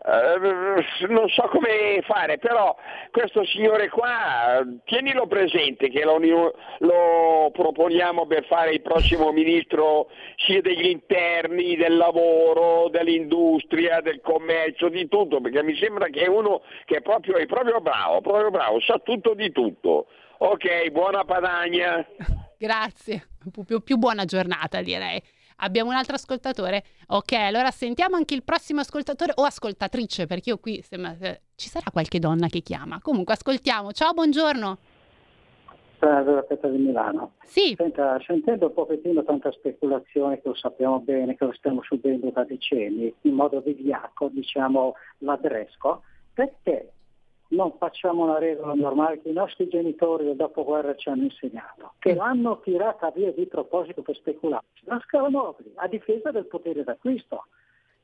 Uh, 0.05 0.83
non 1.11 1.27
so 1.29 1.47
come 1.49 1.99
fare, 2.03 2.37
però 2.37 2.75
questo 3.09 3.43
signore 3.43 3.89
qua, 3.89 4.63
tienilo 4.83 5.25
presente 5.25 5.89
che 5.89 6.03
lo, 6.03 6.19
lo, 6.19 7.49
proponiamo 7.51 8.27
per 8.27 8.45
fare 8.45 8.73
il 8.73 8.83
prossimo 8.83 9.31
ministro 9.31 10.09
sia 10.35 10.61
degli 10.61 10.89
interni, 10.89 11.75
del 11.75 11.97
lavoro, 11.97 12.87
dell'industria, 12.89 13.99
del 14.01 14.21
commercio, 14.21 14.89
di 14.89 15.07
tutto, 15.07 15.41
perché 15.41 15.63
mi 15.63 15.75
sembra 15.75 16.05
che 16.09 16.21
è 16.21 16.27
uno 16.27 16.61
che 16.85 16.97
è 16.97 17.01
proprio, 17.01 17.37
è 17.37 17.47
proprio 17.47 17.81
bravo, 17.81 18.21
proprio 18.21 18.51
bravo, 18.51 18.79
sa 18.81 18.99
tutto 18.99 19.33
di 19.33 19.51
tutto. 19.51 20.05
Ok, 20.37 20.91
buona 20.91 21.25
Padagna. 21.25 22.05
Grazie, 22.59 23.29
più, 23.65 23.81
più 23.81 23.97
buona 23.97 24.25
giornata 24.25 24.83
direi. 24.83 25.19
Abbiamo 25.57 25.89
un 25.89 25.95
altro 25.95 26.15
ascoltatore? 26.15 26.83
Ok, 27.07 27.33
allora 27.33 27.71
sentiamo 27.71 28.15
anche 28.15 28.33
il 28.35 28.43
prossimo 28.43 28.81
ascoltatore 28.81 29.33
o 29.35 29.43
ascoltatrice, 29.43 30.25
perché 30.25 30.49
io 30.49 30.57
qui 30.57 30.81
sembra, 30.81 31.15
eh, 31.19 31.41
ci 31.55 31.69
sarà 31.69 31.89
qualche 31.91 32.19
donna 32.19 32.47
che 32.47 32.61
chiama. 32.61 32.99
Comunque 33.01 33.33
ascoltiamo. 33.33 33.91
Ciao, 33.91 34.13
buongiorno. 34.13 34.77
Salve, 35.97 36.43
Petra 36.43 36.69
di 36.69 36.77
Milano. 36.77 37.33
Sì. 37.43 37.73
Senta, 37.77 38.19
sentendo 38.25 38.67
un 38.67 38.73
pochettino 38.73 39.23
tanta 39.23 39.51
speculazione 39.51 40.41
che 40.41 40.49
lo 40.49 40.55
sappiamo 40.55 40.99
bene, 40.99 41.35
che 41.35 41.45
lo 41.45 41.53
stiamo 41.53 41.81
subendo 41.83 42.29
da 42.31 42.43
decenni, 42.43 43.13
in 43.21 43.33
modo 43.33 43.61
vigliacco, 43.61 44.29
diciamo, 44.31 44.95
ladresco, 45.19 46.01
perché 46.33 46.94
non 47.49 47.73
facciamo 47.77 48.23
una 48.23 48.39
regola 48.39 48.73
normale 48.73 49.21
che 49.21 49.29
i 49.29 49.33
nostri 49.33 49.67
genitori 49.67 50.25
del 50.25 50.35
dopoguerra 50.35 50.95
ci 50.95 51.09
hanno 51.09 51.23
insegnato, 51.23 51.93
che 51.99 52.13
mm. 52.13 52.17
l'hanno 52.17 52.59
tirata 52.61 53.11
via 53.11 53.31
di 53.31 53.45
proposito 53.45 54.01
per 54.01 54.15
speculare, 54.15 54.65
la 54.85 54.99
scala 55.05 55.29
mobili, 55.29 55.71
a 55.75 55.87
difesa 55.87 56.31
del 56.31 56.45
potere 56.45 56.83
d'acquisto. 56.83 57.45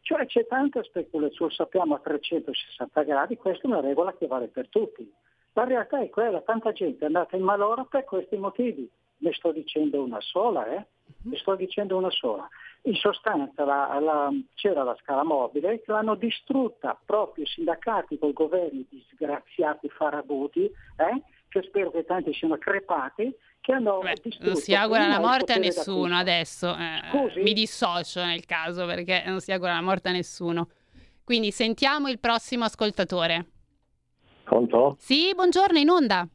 Cioè 0.01 0.25
c'è 0.25 0.47
tanta 0.47 0.83
speculazione, 0.83 1.51
sappiamo 1.51 1.95
a 1.95 1.99
360 1.99 3.03
gradi, 3.03 3.37
questa 3.37 3.63
è 3.63 3.67
una 3.67 3.81
regola 3.81 4.13
che 4.13 4.27
vale 4.27 4.47
per 4.47 4.67
tutti. 4.67 5.11
La 5.53 5.63
realtà 5.63 6.01
è 6.01 6.09
quella, 6.09 6.41
tanta 6.41 6.71
gente 6.71 7.03
è 7.03 7.07
andata 7.07 7.35
in 7.35 7.43
malora 7.43 7.83
per 7.83 8.03
questi 8.05 8.37
motivi. 8.37 8.89
Ne 9.17 9.33
sto 9.33 9.51
dicendo 9.51 10.01
una 10.01 10.19
sola, 10.21 10.65
eh? 10.67 10.85
Ne 11.23 11.37
sto 11.37 11.55
dicendo 11.55 11.97
una 11.97 12.09
sola. 12.09 12.47
In 12.83 12.95
sostanza 12.95 13.63
la, 13.63 13.99
la, 13.99 14.31
c'era 14.55 14.81
la 14.81 14.97
scala 15.01 15.23
mobile 15.23 15.81
che 15.81 15.91
l'hanno 15.91 16.15
distrutta 16.15 16.99
proprio 17.05 17.43
i 17.43 17.47
sindacati 17.47 18.17
con 18.17 18.31
governi 18.31 18.87
disgraziati 18.89 19.87
farabuti, 19.89 20.65
eh, 20.65 21.21
che 21.47 21.61
spero 21.61 21.91
che 21.91 22.05
tanti 22.05 22.33
siano 22.33 22.57
crepati, 22.57 23.31
che 23.59 23.73
hanno 23.73 23.99
Beh, 23.99 24.17
distrutto... 24.23 24.45
Non 24.45 24.55
si 24.55 24.73
augura 24.73 25.07
la 25.07 25.19
morte 25.19 25.53
a 25.53 25.57
nessuno 25.57 26.15
adesso, 26.15 26.75
eh, 26.75 27.41
mi 27.43 27.53
dissocio 27.53 28.25
nel 28.25 28.45
caso 28.45 28.87
perché 28.87 29.23
non 29.27 29.41
si 29.41 29.51
augura 29.51 29.73
la 29.73 29.81
morte 29.81 30.09
a 30.09 30.13
nessuno. 30.13 30.69
Quindi 31.23 31.51
sentiamo 31.51 32.09
il 32.09 32.19
prossimo 32.19 32.63
ascoltatore. 32.63 33.45
Pronto? 34.43 34.95
Sì, 34.97 35.31
buongiorno, 35.35 35.77
in 35.77 35.89
onda. 35.89 36.27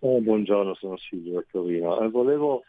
Oh, 0.00 0.20
buongiorno, 0.20 0.74
sono 0.74 0.98
Silvio 0.98 1.42
Torino. 1.50 2.00
Eh, 2.00 2.10
volevo 2.10 2.64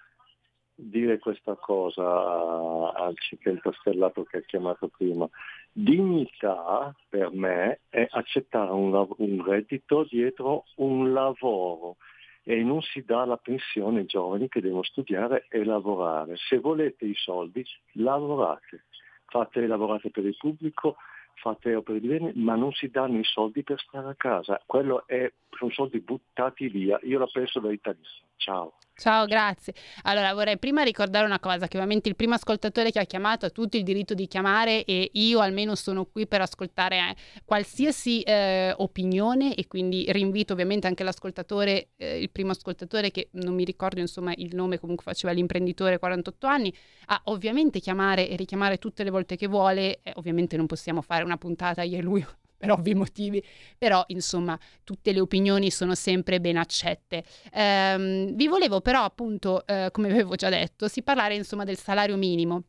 dire 0.79 1.17
questa 1.17 1.55
cosa 1.55 2.93
al 2.93 3.17
cicletta 3.17 3.71
stellato 3.79 4.23
che 4.23 4.37
ha 4.37 4.41
chiamato 4.41 4.87
prima. 4.87 5.27
Dignità 5.71 6.95
per 7.09 7.31
me 7.31 7.79
è 7.89 8.07
accettare 8.09 8.71
un, 8.71 8.93
un 9.17 9.43
reddito 9.43 10.03
dietro 10.03 10.65
un 10.75 11.11
lavoro 11.11 11.97
e 12.43 12.63
non 12.63 12.81
si 12.81 13.03
dà 13.03 13.25
la 13.25 13.37
pensione 13.37 13.99
ai 13.99 14.05
giovani 14.05 14.47
che 14.47 14.61
devono 14.61 14.83
studiare 14.83 15.47
e 15.49 15.65
lavorare. 15.65 16.35
Se 16.37 16.59
volete 16.59 17.05
i 17.05 17.15
soldi, 17.15 17.65
lavorate. 17.93 18.85
Fate, 19.25 19.67
lavorate 19.67 20.11
per 20.11 20.25
il 20.25 20.37
pubblico, 20.37 20.95
fate 21.33 21.75
opere 21.75 21.99
di 21.99 22.07
bene, 22.07 22.31
ma 22.35 22.55
non 22.55 22.71
si 22.71 22.89
danno 22.89 23.17
i 23.17 23.23
soldi 23.25 23.63
per 23.63 23.79
stare 23.79 24.07
a 24.07 24.15
casa. 24.15 24.61
Quello 24.65 25.05
è, 25.07 25.29
sono 25.49 25.71
soldi 25.71 25.99
buttati 25.99 26.69
via. 26.69 26.97
Io 27.03 27.19
la 27.19 27.27
penso 27.27 27.59
da 27.59 27.71
italiano. 27.71 28.26
Ciao. 28.37 28.73
Ciao, 28.99 29.27
grazie. 29.27 29.75
Allora, 30.03 30.33
vorrei 30.33 30.57
prima 30.57 30.81
ricordare 30.81 31.23
una 31.23 31.39
cosa, 31.39 31.67
che 31.67 31.77
ovviamente 31.77 32.09
il 32.09 32.15
primo 32.15 32.33
ascoltatore 32.33 32.89
che 32.89 32.99
ha 32.99 33.03
chiamato 33.03 33.45
ha 33.45 33.49
tutto 33.51 33.77
il 33.77 33.83
diritto 33.83 34.15
di 34.15 34.27
chiamare 34.27 34.85
e 34.85 35.11
io 35.13 35.39
almeno 35.39 35.75
sono 35.75 36.05
qui 36.05 36.25
per 36.25 36.41
ascoltare 36.41 36.97
eh, 36.97 37.15
qualsiasi 37.45 38.21
eh, 38.21 38.73
opinione 38.75 39.53
e 39.53 39.67
quindi 39.67 40.05
rinvito 40.11 40.53
ovviamente 40.53 40.87
anche 40.87 41.03
l'ascoltatore, 41.03 41.89
eh, 41.97 42.19
il 42.19 42.31
primo 42.31 42.51
ascoltatore 42.51 43.11
che 43.11 43.29
non 43.33 43.53
mi 43.53 43.65
ricordo 43.65 43.99
insomma 43.99 44.33
il 44.35 44.55
nome, 44.55 44.79
comunque 44.79 45.03
faceva 45.03 45.31
l'imprenditore 45.31 45.99
48 45.99 46.47
anni, 46.47 46.73
a 47.07 47.21
ovviamente 47.25 47.79
chiamare 47.79 48.27
e 48.27 48.35
richiamare 48.35 48.79
tutte 48.79 49.03
le 49.03 49.11
volte 49.11 49.35
che 49.35 49.45
vuole, 49.45 49.99
eh, 50.01 50.11
ovviamente 50.15 50.57
non 50.57 50.65
possiamo 50.65 51.03
fare 51.03 51.23
una 51.23 51.37
puntata 51.37 51.83
io 51.83 51.99
e 51.99 52.01
lui 52.01 52.25
per 52.57 52.71
ovvi 52.71 52.95
motivi, 52.95 53.43
però 53.77 54.03
insomma 54.07 54.59
tutte 54.83 55.11
le 55.11 55.19
opinioni 55.19 55.69
sono 55.71 55.95
sempre 55.95 56.41
ben 56.41 56.57
accette. 56.57 57.23
Ehm, 57.53 58.33
vi 58.35 58.47
volevo 58.47 58.81
però 58.81 59.03
appunto, 59.03 59.65
eh, 59.65 59.89
come 59.91 60.09
avevo 60.09 60.35
già 60.35 60.49
detto, 60.49 60.87
si 60.87 61.03
parlare 61.03 61.35
insomma 61.35 61.63
del 61.63 61.77
salario 61.77 62.17
minimo 62.17 62.63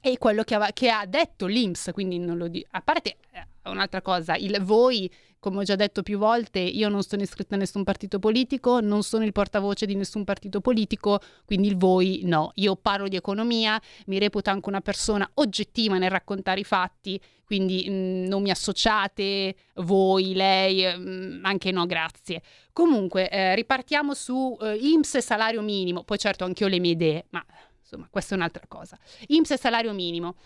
e 0.00 0.18
quello 0.18 0.42
che, 0.44 0.54
ava- 0.54 0.72
che 0.72 0.88
ha 0.90 1.04
detto 1.06 1.46
l'Inps, 1.46 1.90
quindi 1.92 2.18
non 2.18 2.36
lo 2.38 2.48
dico, 2.48 2.68
a 2.72 2.80
parte 2.80 3.18
eh, 3.32 3.46
un'altra 3.70 4.00
cosa, 4.02 4.34
il 4.36 4.58
voi 4.62 5.10
come 5.40 5.58
ho 5.58 5.62
già 5.62 5.74
detto 5.74 6.02
più 6.02 6.18
volte, 6.18 6.58
io 6.58 6.88
non 6.88 7.02
sono 7.02 7.22
iscritta 7.22 7.54
a 7.54 7.58
nessun 7.58 7.82
partito 7.82 8.18
politico, 8.18 8.80
non 8.80 9.02
sono 9.02 9.24
il 9.24 9.32
portavoce 9.32 9.86
di 9.86 9.96
nessun 9.96 10.22
partito 10.22 10.60
politico, 10.60 11.18
quindi 11.46 11.66
il 11.68 11.76
voi 11.76 12.20
no. 12.24 12.52
Io 12.56 12.76
parlo 12.76 13.08
di 13.08 13.16
economia, 13.16 13.80
mi 14.06 14.18
reputo 14.18 14.50
anche 14.50 14.68
una 14.68 14.82
persona 14.82 15.28
oggettiva 15.34 15.96
nel 15.96 16.10
raccontare 16.10 16.60
i 16.60 16.64
fatti, 16.64 17.18
quindi 17.46 17.86
mh, 17.88 17.92
mm, 17.92 18.24
non 18.26 18.42
mi 18.42 18.50
associate 18.50 19.56
voi, 19.76 20.34
lei, 20.34 20.84
mh, 20.84 21.00
mm, 21.00 21.44
anche 21.44 21.72
no, 21.72 21.86
grazie. 21.86 22.42
Comunque, 22.72 23.30
eh, 23.30 23.54
ripartiamo 23.54 24.12
su 24.14 24.56
eh, 24.60 24.76
IMSS 24.76 25.14
e 25.16 25.20
salario 25.22 25.62
minimo, 25.62 26.04
poi 26.04 26.18
certo 26.18 26.44
anche 26.44 26.64
io 26.64 26.68
le 26.68 26.78
mie 26.78 26.92
idee, 26.92 27.24
ma 27.30 27.44
insomma, 27.90 28.08
questa 28.10 28.34
è 28.34 28.36
un'altra 28.36 28.64
cosa. 28.68 28.98
IMSS 29.26 29.50
e 29.52 29.58
salario 29.58 29.92
minimo. 29.92 30.36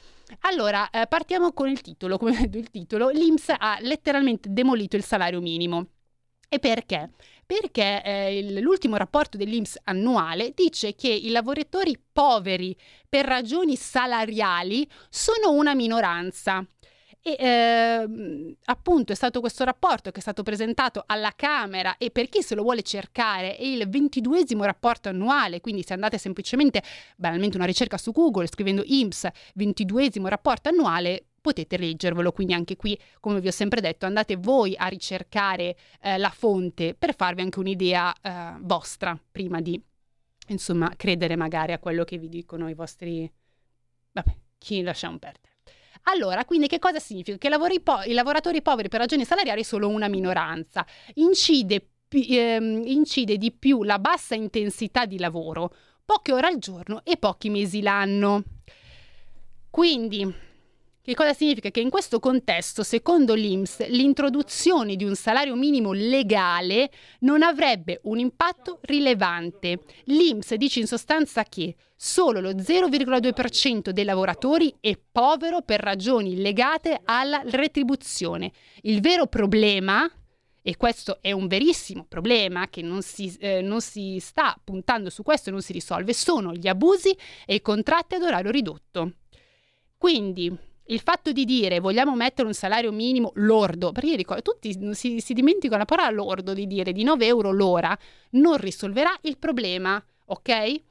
Allora, 0.40 0.88
eh, 0.90 1.07
partiamo 1.07 1.53
con 1.53 1.68
il 1.68 1.80
titolo. 1.80 2.16
Come 2.16 2.32
vedo 2.38 2.59
il 2.59 2.70
titolo, 2.70 3.11
l'IMSS 3.11 3.55
ha 3.59 3.78
letteralmente 3.80 4.49
demolito 4.51 4.97
il 4.97 5.05
salario 5.05 5.40
minimo. 5.40 5.88
E 6.49 6.59
perché? 6.59 7.11
Perché 7.45 8.03
eh, 8.03 8.61
l'ultimo 8.61 8.97
rapporto 8.97 9.36
dell'IMSS 9.36 9.80
annuale 9.84 10.53
dice 10.55 10.95
che 10.95 11.09
i 11.09 11.30
lavoratori 11.30 12.01
poveri 12.12 12.76
per 13.09 13.26
ragioni 13.26 13.76
salariali 13.76 14.88
sono 15.11 15.53
una 15.53 15.74
minoranza. 15.74 16.64
E 17.27 17.37
eh, 17.39 18.57
appunto 18.66 19.12
è 19.12 19.14
stato 19.14 19.41
questo 19.41 19.64
rapporto 19.64 20.11
che 20.11 20.18
è 20.18 20.20
stato 20.20 20.43
presentato 20.43 21.05
alla 21.07 21.33
Camera 21.35 21.97
e 21.97 22.11
per 22.11 22.29
chi 22.29 22.43
se 22.43 22.55
lo 22.55 22.62
vuole 22.62 22.83
cercare 22.83 23.57
è 23.57 23.62
il 23.62 23.89
ventiduesimo 23.89 24.62
rapporto 24.62 25.09
annuale, 25.09 25.62
quindi 25.62 25.83
se 25.83 25.95
andate 25.95 26.18
semplicemente, 26.18 26.83
banalmente 27.16 27.57
una 27.57 27.64
ricerca 27.64 27.97
su 27.97 28.12
Google 28.12 28.47
scrivendo 28.47 28.83
IMSS 28.85 29.29
ventiduesimo 29.55 30.29
rapporto 30.29 30.68
annuale 30.68 31.25
potete 31.41 31.79
leggervelo, 31.79 32.31
quindi 32.31 32.53
anche 32.53 32.77
qui, 32.77 32.99
come 33.20 33.41
vi 33.41 33.49
ho 33.49 33.53
sempre 33.53 33.81
detto, 33.81 34.05
andate 34.05 34.37
voi 34.37 34.75
a 34.77 34.87
ricercare 34.89 35.77
eh, 36.03 36.18
la 36.18 36.31
fonte 36.31 36.95
per 36.95 37.14
farvi 37.14 37.41
anche 37.41 37.59
un'idea 37.59 38.14
eh, 38.20 38.57
vostra 38.61 39.18
prima 39.33 39.62
di, 39.62 39.83
insomma, 40.49 40.93
credere 40.95 41.37
magari 41.37 41.72
a 41.72 41.79
quello 41.79 42.05
che 42.05 42.18
vi 42.18 42.29
dicono 42.29 42.68
i 42.68 42.75
vostri... 42.75 43.31
Vabbè, 44.12 44.37
chi 44.59 44.83
lasciamo 44.83 45.18
perdere. 45.18 45.53
Allora, 46.05 46.44
quindi 46.44 46.66
che 46.66 46.78
cosa 46.78 46.98
significa? 46.98 47.38
Che 47.38 47.48
lavori 47.48 47.80
po- 47.80 48.02
i 48.05 48.12
lavoratori 48.12 48.61
poveri 48.62 48.88
per 48.88 49.00
ragioni 49.00 49.24
salariali 49.24 49.64
sono 49.64 49.88
una 49.88 50.09
minoranza. 50.09 50.84
Incide, 51.14 51.88
ehm, 52.11 52.82
incide 52.86 53.36
di 53.38 53.52
più 53.52 53.82
la 53.82 53.98
bassa 53.98 54.34
intensità 54.34 55.07
di 55.07 55.18
lavoro, 55.18 55.74
poche 56.05 56.32
ore 56.32 56.48
al 56.48 56.59
giorno 56.59 57.00
e 57.05 57.16
pochi 57.16 57.48
mesi 57.48 57.80
l'anno. 57.80 58.42
Quindi, 59.70 60.32
che 61.05 61.14
cosa 61.14 61.34
significa? 61.34 61.68
Che 61.68 61.80
in 61.80 61.90
questo 61.90 62.18
contesto, 62.18 62.82
secondo 62.82 63.34
l'IMS, 63.34 63.86
l'introduzione 63.88 64.96
di 64.96 65.05
un 65.05 65.14
salario 65.14 65.55
minimo 65.55 65.92
legale 65.92 66.90
non 67.20 67.42
avrebbe 67.42 68.00
un 68.05 68.18
impatto 68.18 68.78
rilevante. 68.84 69.80
L'IMS 70.05 70.55
dice 70.55 70.80
in 70.80 70.86
sostanza 70.86 71.44
che 71.44 71.76
solo 71.94 72.40
lo 72.40 72.52
0,2% 72.52 73.90
dei 73.90 74.05
lavoratori 74.05 74.74
è 74.80 74.98
povero 75.12 75.61
per 75.61 75.80
ragioni 75.80 76.40
legate 76.40 76.98
alla 77.05 77.42
retribuzione. 77.44 78.50
Il 78.80 79.02
vero 79.02 79.26
problema 79.26 80.11
e 80.62 80.78
questo 80.78 81.18
è 81.20 81.32
un 81.32 81.48
verissimo 81.48 82.07
problema 82.09 82.70
che 82.70 82.80
non 82.80 83.02
si, 83.02 83.30
eh, 83.40 83.61
non 83.61 83.82
si, 83.82 84.16
sta 84.20 84.59
puntando 84.64 85.11
su 85.11 85.22
questo 85.22 85.50
e 85.50 85.52
non 85.52 85.61
si 85.61 85.74
risolve, 85.74 86.14
sono 86.14 86.55
gli 86.55 86.66
abusi 86.66 87.14
e 87.44 87.57
i 87.57 87.61
contratti 87.61 88.14
ad 88.14 88.22
orario 88.22 88.50
ridotto. 88.50 89.16
Quindi 89.98 90.72
il 90.87 91.01
fatto 91.01 91.32
di 91.32 91.45
dire 91.45 91.80
vogliamo 91.80 92.14
mettere 92.14 92.47
un 92.47 92.55
salario 92.55 92.93
minimo 92.93 93.32
lordo, 93.37 93.93
perché 93.93 94.16
ricordo, 94.16 94.43
tutti 94.43 94.95
si, 94.95 95.20
si 95.20 95.32
dimenticano 95.32 95.78
la 95.78 95.85
parola 95.85 96.11
lordo 96.11 96.53
di 96.53 96.66
dire 96.66 96.93
di 96.93 97.03
9 97.05 97.26
euro 97.26 97.51
l'ora, 97.51 97.97
non 98.30 98.57
risolverà 98.57 99.16
il 99.22 99.39
problema, 99.39 100.03
ok? 100.26 100.82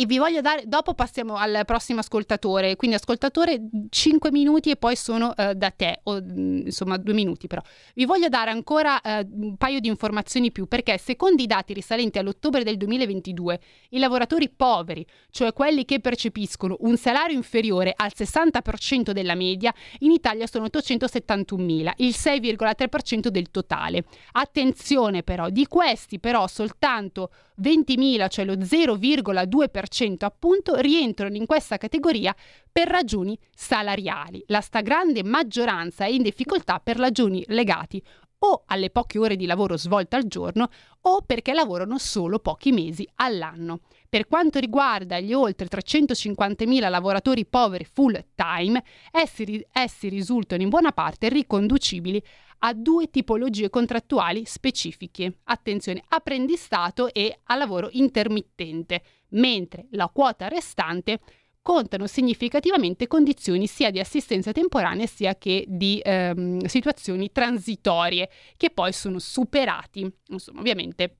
E 0.00 0.06
vi 0.06 0.18
voglio 0.18 0.40
dare, 0.40 0.62
dopo 0.64 0.94
passiamo 0.94 1.34
al 1.34 1.62
prossimo 1.66 1.98
ascoltatore, 1.98 2.76
quindi 2.76 2.94
ascoltatore 2.94 3.68
5 3.90 4.30
minuti 4.30 4.70
e 4.70 4.76
poi 4.76 4.94
sono 4.94 5.34
uh, 5.36 5.54
da 5.54 5.72
te, 5.72 5.98
o, 6.04 6.22
mm, 6.22 6.66
insomma 6.66 6.96
2 6.96 7.12
minuti 7.12 7.48
però. 7.48 7.60
Vi 7.94 8.04
voglio 8.04 8.28
dare 8.28 8.52
ancora 8.52 9.00
uh, 9.02 9.26
un 9.28 9.56
paio 9.56 9.80
di 9.80 9.88
informazioni 9.88 10.52
più 10.52 10.68
perché 10.68 10.98
secondo 10.98 11.42
i 11.42 11.46
dati 11.46 11.72
risalenti 11.72 12.20
all'ottobre 12.20 12.62
del 12.62 12.76
2022 12.76 13.60
i 13.88 13.98
lavoratori 13.98 14.48
poveri, 14.50 15.04
cioè 15.32 15.52
quelli 15.52 15.84
che 15.84 15.98
percepiscono 15.98 16.76
un 16.82 16.96
salario 16.96 17.34
inferiore 17.34 17.92
al 17.96 18.12
60% 18.16 19.10
della 19.10 19.34
media, 19.34 19.74
in 19.98 20.12
Italia 20.12 20.46
sono 20.46 20.66
871.000, 20.66 21.92
il 21.96 22.14
6,3% 22.16 23.26
del 23.26 23.50
totale. 23.50 24.04
Attenzione 24.30 25.24
però, 25.24 25.48
di 25.48 25.66
questi 25.66 26.20
però 26.20 26.46
soltanto 26.46 27.32
20.000, 27.60 28.28
cioè 28.28 28.44
lo 28.44 28.54
0,2% 28.54 29.87
appunto, 30.26 30.76
rientrano 30.76 31.36
in 31.36 31.46
questa 31.46 31.76
categoria 31.76 32.34
per 32.70 32.88
ragioni 32.88 33.38
salariali. 33.54 34.42
La 34.46 34.60
stragrande 34.60 35.22
maggioranza 35.22 36.04
è 36.04 36.08
in 36.08 36.22
difficoltà 36.22 36.80
per 36.80 36.96
ragioni 36.96 37.44
legate 37.48 38.02
o 38.40 38.62
alle 38.66 38.90
poche 38.90 39.18
ore 39.18 39.36
di 39.36 39.46
lavoro 39.46 39.76
svolte 39.76 40.16
al 40.16 40.26
giorno 40.26 40.68
o 41.02 41.22
perché 41.22 41.52
lavorano 41.52 41.98
solo 41.98 42.38
pochi 42.38 42.72
mesi 42.72 43.08
all'anno. 43.16 43.80
Per 44.08 44.26
quanto 44.26 44.58
riguarda 44.58 45.18
gli 45.18 45.32
oltre 45.32 45.66
350.000 45.66 46.88
lavoratori 46.88 47.46
poveri 47.46 47.84
full 47.84 48.24
time, 48.34 48.82
essi, 49.10 49.66
essi 49.72 50.08
risultano 50.08 50.62
in 50.62 50.68
buona 50.68 50.92
parte 50.92 51.28
riconducibili 51.28 52.22
a 52.60 52.72
due 52.72 53.08
tipologie 53.10 53.70
contrattuali 53.70 54.44
specifiche. 54.44 55.38
Attenzione, 55.44 56.02
apprendistato 56.08 57.12
e 57.12 57.40
a 57.44 57.54
lavoro 57.54 57.88
intermittente, 57.92 59.02
mentre 59.30 59.86
la 59.90 60.08
quota 60.12 60.48
restante 60.48 61.18
contano 61.62 62.06
significativamente 62.06 63.06
condizioni 63.06 63.66
sia 63.66 63.90
di 63.90 63.98
assistenza 63.98 64.52
temporanea 64.52 65.06
sia 65.06 65.36
che 65.36 65.64
di 65.66 66.00
ehm, 66.02 66.64
situazioni 66.64 67.30
transitorie 67.30 68.30
che 68.56 68.70
poi 68.70 68.92
sono 68.92 69.18
superati, 69.18 70.10
insomma, 70.28 70.60
ovviamente 70.60 71.16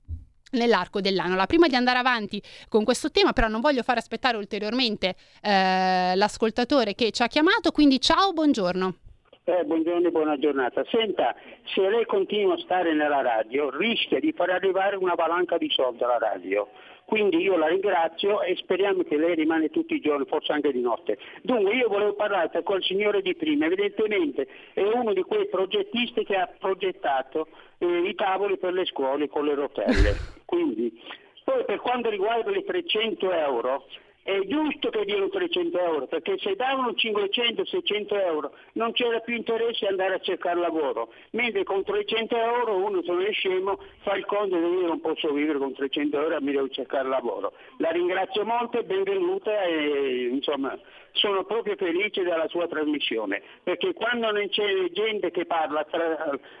nell'arco 0.53 1.01
dell'anno. 1.01 1.35
La 1.35 1.45
prima 1.45 1.67
di 1.67 1.75
andare 1.75 1.99
avanti 1.99 2.41
con 2.67 2.83
questo 2.83 3.11
tema, 3.11 3.33
però 3.33 3.47
non 3.47 3.61
voglio 3.61 3.83
far 3.83 3.97
aspettare 3.97 4.37
ulteriormente 4.37 5.15
eh, 5.41 6.15
l'ascoltatore 6.15 6.95
che 6.95 7.11
ci 7.11 7.21
ha 7.21 7.27
chiamato, 7.27 7.71
quindi 7.71 7.99
ciao, 7.99 8.33
buongiorno. 8.33 8.95
Eh, 9.43 9.63
buongiorno 9.65 10.07
e 10.07 10.11
buona 10.11 10.37
giornata. 10.37 10.83
Senta, 10.89 11.35
se 11.73 11.87
lei 11.89 12.05
continua 12.05 12.53
a 12.53 12.59
stare 12.59 12.93
nella 12.93 13.21
radio 13.21 13.75
rischia 13.75 14.19
di 14.19 14.31
far 14.31 14.49
arrivare 14.51 14.95
una 14.95 15.15
valanca 15.15 15.57
di 15.57 15.69
soldi 15.71 16.03
alla 16.03 16.19
radio. 16.19 16.69
Quindi 17.09 17.37
io 17.37 17.57
la 17.57 17.65
ringrazio 17.65 18.43
e 18.43 18.55
speriamo 18.55 19.01
che 19.01 19.17
lei 19.17 19.33
rimane 19.33 19.71
tutti 19.71 19.95
i 19.95 19.99
giorni, 19.99 20.25
forse 20.27 20.51
anche 20.51 20.71
di 20.71 20.79
notte. 20.79 21.17
Dunque 21.41 21.73
io 21.73 21.87
volevo 21.87 22.13
parlare 22.13 22.61
col 22.61 22.83
signore 22.83 23.23
di 23.23 23.33
prima, 23.33 23.65
evidentemente 23.65 24.47
è 24.73 24.83
uno 24.83 25.11
di 25.13 25.23
quei 25.23 25.47
progettisti 25.47 26.23
che 26.23 26.35
ha 26.35 26.47
progettato 26.59 27.47
eh, 27.79 28.07
i 28.07 28.13
tavoli 28.13 28.59
per 28.59 28.73
le 28.73 28.85
scuole 28.85 29.27
con 29.27 29.43
le 29.43 29.55
rotelle. 29.55 30.15
Quindi, 30.45 31.01
poi 31.43 31.65
per 31.65 31.79
quanto 31.79 32.11
riguarda 32.11 32.51
i 32.51 32.63
300 32.63 33.31
euro, 33.31 33.87
è 34.29 34.45
giusto 34.45 34.89
che 34.89 35.05
diano 35.05 35.27
300 35.27 35.79
euro, 35.79 36.05
perché 36.05 36.37
se 36.37 36.55
davano 36.55 36.91
500-600 36.91 38.13
euro 38.25 38.53
non 38.73 38.91
c'era 38.91 39.19
più 39.21 39.35
interesse 39.35 39.87
andare 39.87 40.13
a 40.13 40.19
cercare 40.19 40.59
lavoro, 40.59 41.11
mentre 41.31 41.63
con 41.63 41.83
300 41.83 42.35
euro 42.35 42.75
uno 42.75 43.01
se 43.01 43.11
non 43.11 43.23
è 43.23 43.31
scemo 43.31 43.79
fa 44.01 44.15
il 44.15 44.25
conto 44.25 44.55
che 44.55 44.65
io 44.65 44.85
non 44.85 45.01
posso 45.01 45.31
vivere 45.33 45.57
con 45.57 45.73
300 45.73 46.21
euro 46.21 46.35
e 46.35 46.41
mi 46.41 46.51
devo 46.51 46.69
cercare 46.69 47.09
lavoro. 47.09 47.53
La 47.77 47.89
ringrazio 47.89 48.45
molto 48.45 48.77
e 48.77 48.83
benvenuta 48.83 49.63
e 49.63 50.29
insomma 50.31 50.77
sono 51.13 51.43
proprio 51.43 51.75
felice 51.75 52.23
della 52.23 52.47
sua 52.47 52.67
trasmissione, 52.67 53.41
perché 53.63 53.93
quando 53.93 54.31
non 54.31 54.47
c'è 54.49 54.89
gente 54.91 55.31
che 55.31 55.45
parla, 55.45 55.85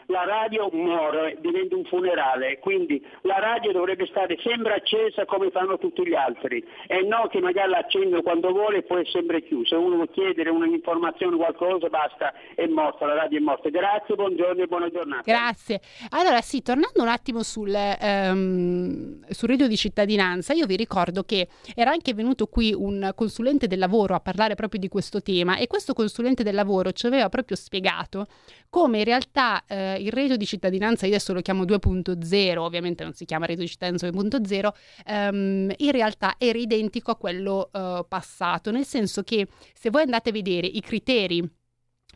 la 0.07 0.23
radio 0.25 0.69
muore, 0.71 1.37
diventa 1.39 1.75
un 1.75 1.85
funerale, 1.85 2.59
quindi 2.59 3.05
la 3.21 3.39
radio 3.39 3.71
dovrebbe 3.71 4.05
stare 4.07 4.37
sempre 4.41 4.73
accesa 4.73 5.25
come 5.25 5.51
fanno 5.51 5.77
tutti 5.77 6.05
gli 6.05 6.13
altri 6.13 6.65
e 6.87 7.01
non 7.03 7.27
che 7.29 7.39
magari 7.39 7.69
la 7.69 7.77
accende 7.77 8.21
quando 8.21 8.51
vuole 8.51 8.77
e 8.77 8.83
poi 8.83 9.03
è 9.03 9.09
sempre 9.09 9.43
chiusa. 9.43 9.77
Uno 9.77 9.95
vuole 9.95 10.09
chiedere 10.11 10.49
un'informazione, 10.49 11.35
qualcosa, 11.35 11.87
basta, 11.89 12.33
è 12.55 12.65
morta, 12.67 13.05
la 13.05 13.13
radio 13.13 13.37
è 13.39 13.41
morta. 13.41 13.69
Grazie, 13.69 14.15
buongiorno 14.15 14.63
e 14.63 14.67
buona 14.67 14.89
giornata. 14.89 15.23
Grazie. 15.25 15.81
Allora 16.09 16.41
sì, 16.41 16.61
tornando 16.61 17.01
un 17.01 17.07
attimo 17.07 17.43
sul, 17.43 17.69
um, 17.69 19.19
sul 19.29 19.47
reddito 19.49 19.67
di 19.67 19.77
cittadinanza, 19.77 20.53
io 20.53 20.65
vi 20.65 20.75
ricordo 20.75 21.23
che 21.23 21.47
era 21.75 21.91
anche 21.91 22.13
venuto 22.13 22.47
qui 22.47 22.73
un 22.73 23.11
consulente 23.15 23.67
del 23.67 23.79
lavoro 23.79 24.15
a 24.15 24.19
parlare 24.19 24.38
parlare 24.39 24.55
proprio 24.55 24.79
di 24.79 24.87
questo 24.87 25.21
tema. 25.21 25.57
E 25.57 25.67
questo 25.67 25.93
consulente 25.93 26.43
del 26.43 26.55
lavoro 26.55 26.93
ci 26.93 27.05
aveva 27.05 27.27
proprio 27.27 27.57
spiegato 27.57 28.27
come 28.69 28.99
in 28.99 29.03
realtà 29.03 29.65
eh, 29.67 29.95
il 29.99 30.11
reddito 30.11 30.37
di 30.37 30.45
cittadinanza, 30.45 31.05
io 31.05 31.13
adesso 31.13 31.33
lo 31.33 31.41
chiamo 31.41 31.63
2.0, 31.63 32.57
ovviamente 32.57 33.03
non 33.03 33.13
si 33.13 33.25
chiama 33.25 33.45
reddito 33.45 33.65
di 33.65 33.71
cittadinanza 33.71 34.07
2.0, 34.07 34.69
ehm, 35.05 35.73
in 35.75 35.91
realtà 35.91 36.35
era 36.37 36.57
identico 36.57 37.11
a 37.11 37.17
quello 37.17 37.69
eh, 37.73 38.05
passato, 38.07 38.71
nel 38.71 38.85
senso 38.85 39.23
che 39.23 39.47
se 39.73 39.89
voi 39.89 40.03
andate 40.03 40.29
a 40.29 40.31
vedere 40.31 40.67
i 40.67 40.81
criteri 40.81 41.43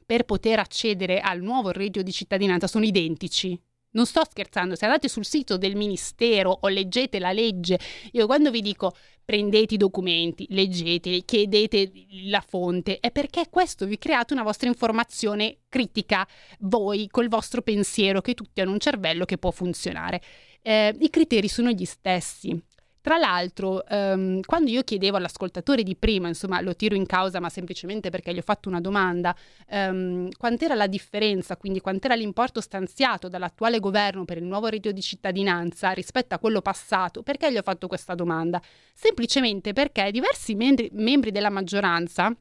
per 0.06 0.24
poter 0.24 0.60
accedere 0.60 1.20
al 1.20 1.42
nuovo 1.42 1.72
reddito 1.72 2.04
di 2.04 2.12
cittadinanza 2.12 2.68
sono 2.68 2.86
identici, 2.86 3.60
non 3.94 4.06
sto 4.06 4.22
scherzando, 4.28 4.76
se 4.76 4.86
andate 4.86 5.08
sul 5.08 5.26
sito 5.26 5.58
del 5.58 5.76
ministero 5.76 6.58
o 6.62 6.68
leggete 6.68 7.20
la 7.20 7.32
legge, 7.32 7.80
io 8.12 8.26
quando 8.26 8.52
vi 8.52 8.62
dico 8.62 8.96
prendete 9.26 9.76
i 9.76 9.78
documenti, 9.78 10.46
leggeteli, 10.50 11.24
chiedete 11.26 11.92
la 12.26 12.44
fonte, 12.46 13.00
è 13.00 13.12
perché 13.12 13.48
questo 13.50 13.86
vi 13.86 13.98
create 13.98 14.34
una 14.34 14.44
vostra 14.44 14.68
informazione 14.68 15.60
critica, 15.70 16.28
voi 16.60 17.08
col 17.10 17.30
vostro 17.30 17.62
pensiero, 17.62 18.22
che 18.22 18.34
tutti 18.34 18.62
hanno 18.62 18.72
un 18.72 18.80
cervello 18.80 19.26
che 19.26 19.38
può 19.38 19.52
funzionare. 19.52 20.22
Eh, 20.62 20.96
I 21.00 21.10
criteri 21.10 21.48
sono 21.48 21.72
gli 21.72 21.86
stessi. 21.86 22.62
Tra 23.04 23.18
l'altro, 23.18 23.86
ehm, 23.86 24.40
quando 24.46 24.72
io 24.72 24.82
chiedevo 24.82 25.18
all'ascoltatore 25.18 25.84
di 25.84 25.94
prima, 25.94 26.30
insomma, 26.30 26.62
lo 26.62 26.74
tiro 26.74 26.96
in 26.96 27.06
causa, 27.06 27.42
ma 27.42 27.50
semplicemente 27.50 28.10
perché 28.10 28.34
gli 28.34 28.38
ho 28.38 28.42
fatto 28.42 28.70
una 28.70 28.80
domanda, 28.80 29.36
ehm, 29.68 30.30
quant'era 30.38 30.74
la 30.74 30.88
differenza, 30.88 31.58
quindi 31.58 31.82
quant'era 31.82 32.16
l'importo 32.16 32.62
stanziato 32.62 33.28
dall'attuale 33.28 33.80
governo 33.80 34.24
per 34.24 34.38
il 34.38 34.46
nuovo 34.46 34.68
reddito 34.68 34.94
di 34.94 35.02
cittadinanza 35.02 35.92
rispetto 35.92 36.34
a 36.34 36.40
quello 36.40 36.62
passato, 36.62 37.24
perché 37.24 37.52
gli 37.52 37.58
ho 37.58 37.62
fatto 37.62 37.88
questa 37.88 38.16
domanda? 38.16 38.62
Semplicemente 38.94 39.74
perché 39.74 40.10
diversi 40.10 40.56
membri, 40.56 40.90
membri 40.94 41.32
della 41.32 41.50
maggioranza 41.50 42.34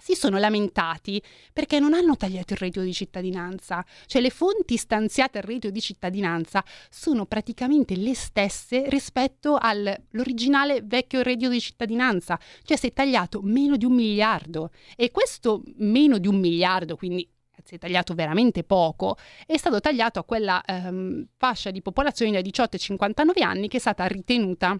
si 0.00 0.14
sono 0.14 0.38
lamentati 0.38 1.22
perché 1.52 1.78
non 1.78 1.94
hanno 1.94 2.16
tagliato 2.16 2.54
il 2.54 2.58
reddito 2.58 2.80
di 2.82 2.92
cittadinanza, 2.92 3.84
cioè 4.06 4.22
le 4.22 4.30
fonti 4.30 4.76
stanziate 4.76 5.38
al 5.38 5.44
reddito 5.44 5.70
di 5.70 5.80
cittadinanza 5.80 6.64
sono 6.90 7.26
praticamente 7.26 7.96
le 7.96 8.14
stesse 8.14 8.88
rispetto 8.88 9.58
all'originale 9.60 10.82
vecchio 10.82 11.22
reddito 11.22 11.50
di 11.50 11.60
cittadinanza, 11.60 12.38
cioè 12.62 12.76
si 12.76 12.88
è 12.88 12.92
tagliato 12.92 13.40
meno 13.42 13.76
di 13.76 13.84
un 13.84 13.94
miliardo. 13.94 14.70
E 14.96 15.10
questo 15.10 15.62
meno 15.76 16.18
di 16.18 16.28
un 16.28 16.36
miliardo, 16.36 16.96
quindi 16.96 17.28
si 17.64 17.74
è 17.74 17.78
tagliato 17.78 18.14
veramente 18.14 18.64
poco, 18.64 19.16
è 19.46 19.56
stato 19.56 19.80
tagliato 19.80 20.18
a 20.18 20.24
quella 20.24 20.62
ehm, 20.64 21.26
fascia 21.36 21.70
di 21.70 21.82
popolazione 21.82 22.32
da 22.32 22.40
18 22.40 22.76
ai 22.76 22.82
59 22.82 23.42
anni 23.42 23.68
che 23.68 23.76
è 23.76 23.80
stata 23.80 24.06
ritenuta 24.06 24.78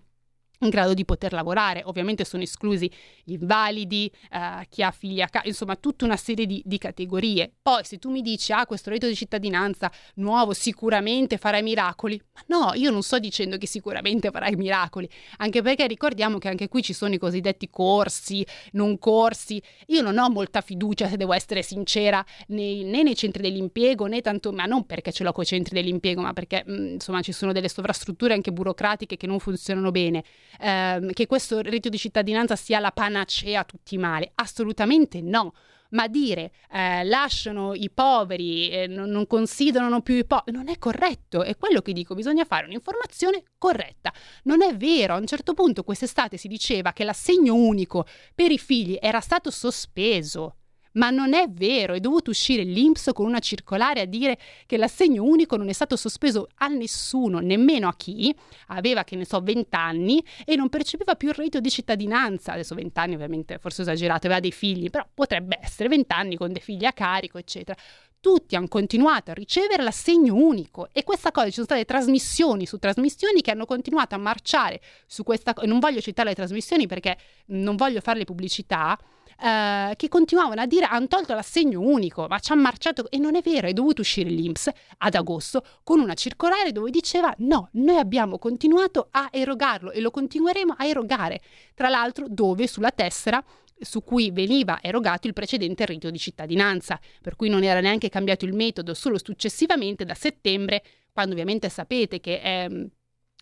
in 0.60 0.70
grado 0.70 0.94
di 0.94 1.04
poter 1.04 1.32
lavorare. 1.32 1.82
Ovviamente 1.84 2.24
sono 2.24 2.42
esclusi 2.42 2.90
gli 3.22 3.32
invalidi, 3.32 4.10
eh, 4.32 4.66
chi 4.68 4.82
ha 4.82 4.90
figli 4.90 5.20
a 5.20 5.28
casa, 5.28 5.46
insomma 5.46 5.76
tutta 5.76 6.04
una 6.04 6.16
serie 6.16 6.46
di, 6.46 6.62
di, 6.64 6.78
categorie. 6.78 7.52
Poi 7.60 7.84
se 7.84 7.98
tu 7.98 8.10
mi 8.10 8.22
dici, 8.22 8.52
ah, 8.52 8.66
questo 8.66 8.90
reddito 8.90 9.06
di 9.06 9.14
cittadinanza 9.14 9.90
nuovo 10.14 10.52
sicuramente 10.52 11.36
farai 11.36 11.62
miracoli, 11.62 12.20
ma 12.32 12.42
no, 12.46 12.72
io 12.74 12.90
non 12.90 13.02
sto 13.02 13.18
dicendo 13.18 13.56
che 13.56 13.66
sicuramente 13.66 14.30
farai 14.30 14.56
miracoli, 14.56 15.08
anche 15.38 15.62
perché 15.62 15.86
ricordiamo 15.86 16.38
che 16.38 16.48
anche 16.48 16.68
qui 16.68 16.82
ci 16.82 16.92
sono 16.92 17.14
i 17.14 17.18
cosiddetti 17.18 17.68
corsi, 17.70 18.44
non 18.72 18.98
corsi. 18.98 19.62
Io 19.86 20.02
non 20.02 20.18
ho 20.18 20.28
molta 20.30 20.60
fiducia, 20.60 21.08
se 21.08 21.16
devo 21.16 21.32
essere 21.32 21.62
sincera, 21.62 22.24
nei, 22.48 22.84
né 22.84 23.02
nei 23.02 23.14
centri 23.14 23.42
dell'impiego, 23.42 24.06
né 24.06 24.20
tanto, 24.20 24.52
ma 24.52 24.64
non 24.64 24.86
perché 24.86 25.12
ce 25.12 25.24
l'ho 25.24 25.32
con 25.32 25.44
i 25.44 25.46
centri 25.46 25.74
dell'impiego, 25.74 26.20
ma 26.20 26.32
perché 26.32 26.64
mh, 26.66 26.72
mm, 26.72 26.86
insomma 26.94 27.22
ci 27.22 27.32
sono 27.32 27.52
delle 27.52 27.68
sovrastrutture 27.68 28.34
anche 28.34 28.52
burocratiche 28.52 29.16
che 29.16 29.26
non 29.26 29.38
funzionano 29.38 29.90
bene 29.90 30.24
ehm, 30.60 31.12
che 31.12 31.26
questo 31.26 31.60
reddito 31.60 31.88
di 31.88 31.98
cittadinanza 31.98 32.56
sia 32.56 32.78
la 32.78 32.92
panacea 32.92 33.60
a 33.60 33.64
tutti 33.64 33.94
i 33.94 33.98
mali. 33.98 34.30
Assolutamente 34.36 35.20
no. 35.20 35.54
Ma 35.90 36.06
dire 36.06 36.52
eh, 36.70 37.02
lasciano 37.04 37.72
i 37.72 37.88
poveri, 37.88 38.68
eh, 38.68 38.86
non, 38.86 39.08
non, 39.08 39.26
considerano 39.26 40.02
più 40.02 40.16
i 40.16 40.26
poveri, 40.26 40.52
non 40.52 40.68
è 40.68 40.78
corretto. 40.78 41.42
È 41.42 41.56
quello 41.56 41.80
che 41.80 41.94
dico, 41.94 42.14
bisogna 42.14 42.44
fare 42.44 42.66
un'informazione 42.66 43.42
corretta. 43.56 44.12
Non 44.44 44.62
è 44.62 44.76
vero, 44.76 45.14
a 45.14 45.18
un 45.18 45.26
certo 45.26 45.54
punto 45.54 45.84
quest'estate 45.84 46.36
si 46.36 46.48
diceva 46.48 46.92
che 46.92 47.04
l'assegno 47.04 47.54
unico 47.54 48.04
per 48.34 48.50
i 48.50 48.58
figli 48.58 48.98
era 49.00 49.20
stato 49.20 49.50
sospeso. 49.50 50.56
Ma 50.98 51.10
non 51.10 51.32
è 51.32 51.48
vero, 51.48 51.94
è 51.94 52.00
dovuto 52.00 52.30
uscire 52.30 52.64
l'Inps 52.64 53.10
con 53.14 53.24
una 53.24 53.38
circolare 53.38 54.00
a 54.00 54.04
dire 54.04 54.36
che 54.66 54.76
l'assegno 54.76 55.22
unico 55.22 55.56
non 55.56 55.68
è 55.68 55.72
stato 55.72 55.96
sospeso 55.96 56.48
a 56.56 56.66
nessuno, 56.66 57.38
nemmeno 57.38 57.86
a 57.86 57.94
chi 57.96 58.34
aveva, 58.68 59.04
che 59.04 59.14
ne 59.14 59.24
so, 59.24 59.40
20 59.40 59.68
anni 59.76 60.22
e 60.44 60.56
non 60.56 60.68
percepiva 60.68 61.14
più 61.14 61.28
il 61.28 61.34
reddito 61.34 61.60
di 61.60 61.70
cittadinanza. 61.70 62.52
Adesso 62.52 62.74
20 62.74 62.98
anni 62.98 63.14
ovviamente, 63.14 63.58
forse 63.58 63.82
esagerato, 63.82 64.26
aveva 64.26 64.40
dei 64.40 64.50
figli, 64.50 64.90
però 64.90 65.06
potrebbe 65.14 65.58
essere 65.62 65.88
20 65.88 66.12
anni 66.12 66.36
con 66.36 66.52
dei 66.52 66.62
figli 66.62 66.84
a 66.84 66.92
carico, 66.92 67.38
eccetera 67.38 67.76
tutti 68.20 68.56
hanno 68.56 68.66
continuato 68.66 69.30
a 69.30 69.34
ricevere 69.34 69.82
l'assegno 69.84 70.34
unico 70.34 70.88
e 70.90 71.04
questa 71.04 71.30
cosa 71.30 71.46
ci 71.46 71.52
sono 71.52 71.66
state 71.66 71.84
trasmissioni 71.84 72.66
su 72.66 72.76
trasmissioni 72.78 73.42
che 73.42 73.52
hanno 73.52 73.64
continuato 73.64 74.16
a 74.16 74.18
marciare 74.18 74.80
su 75.06 75.22
questa 75.22 75.54
cosa, 75.54 75.68
non 75.68 75.78
voglio 75.78 76.00
citare 76.00 76.30
le 76.30 76.34
trasmissioni 76.34 76.88
perché 76.88 77.16
non 77.46 77.76
voglio 77.76 78.00
farle 78.00 78.24
pubblicità, 78.24 78.98
eh, 79.40 79.94
che 79.96 80.08
continuavano 80.08 80.60
a 80.60 80.66
dire 80.66 80.86
hanno 80.86 81.06
tolto 81.06 81.34
l'assegno 81.34 81.80
unico, 81.80 82.26
ma 82.28 82.38
ci 82.38 82.52
hanno 82.52 82.62
marciato 82.62 83.08
e 83.10 83.18
non 83.18 83.36
è 83.36 83.40
vero, 83.40 83.68
è 83.68 83.72
dovuto 83.72 84.00
uscire 84.00 84.30
l'Inps 84.30 84.70
ad 84.98 85.14
agosto 85.14 85.64
con 85.84 86.00
una 86.00 86.14
circolare 86.14 86.72
dove 86.72 86.90
diceva 86.90 87.32
no, 87.38 87.68
noi 87.72 87.98
abbiamo 87.98 88.38
continuato 88.38 89.08
a 89.12 89.28
erogarlo 89.30 89.92
e 89.92 90.00
lo 90.00 90.10
continueremo 90.10 90.74
a 90.76 90.86
erogare, 90.86 91.40
tra 91.74 91.88
l'altro 91.88 92.26
dove? 92.28 92.66
Sulla 92.66 92.90
tessera 92.90 93.42
su 93.80 94.02
cui 94.02 94.30
veniva 94.30 94.80
erogato 94.82 95.28
il 95.28 95.32
precedente 95.32 95.86
reddito 95.86 96.10
di 96.10 96.18
cittadinanza, 96.18 96.98
per 97.22 97.36
cui 97.36 97.48
non 97.48 97.62
era 97.62 97.80
neanche 97.80 98.08
cambiato 98.08 98.44
il 98.44 98.54
metodo, 98.54 98.92
solo 98.92 99.18
successivamente 99.22 100.04
da 100.04 100.14
settembre, 100.14 100.82
quando 101.12 101.32
ovviamente 101.32 101.68
sapete 101.68 102.20
che 102.20 102.40
è 102.40 102.68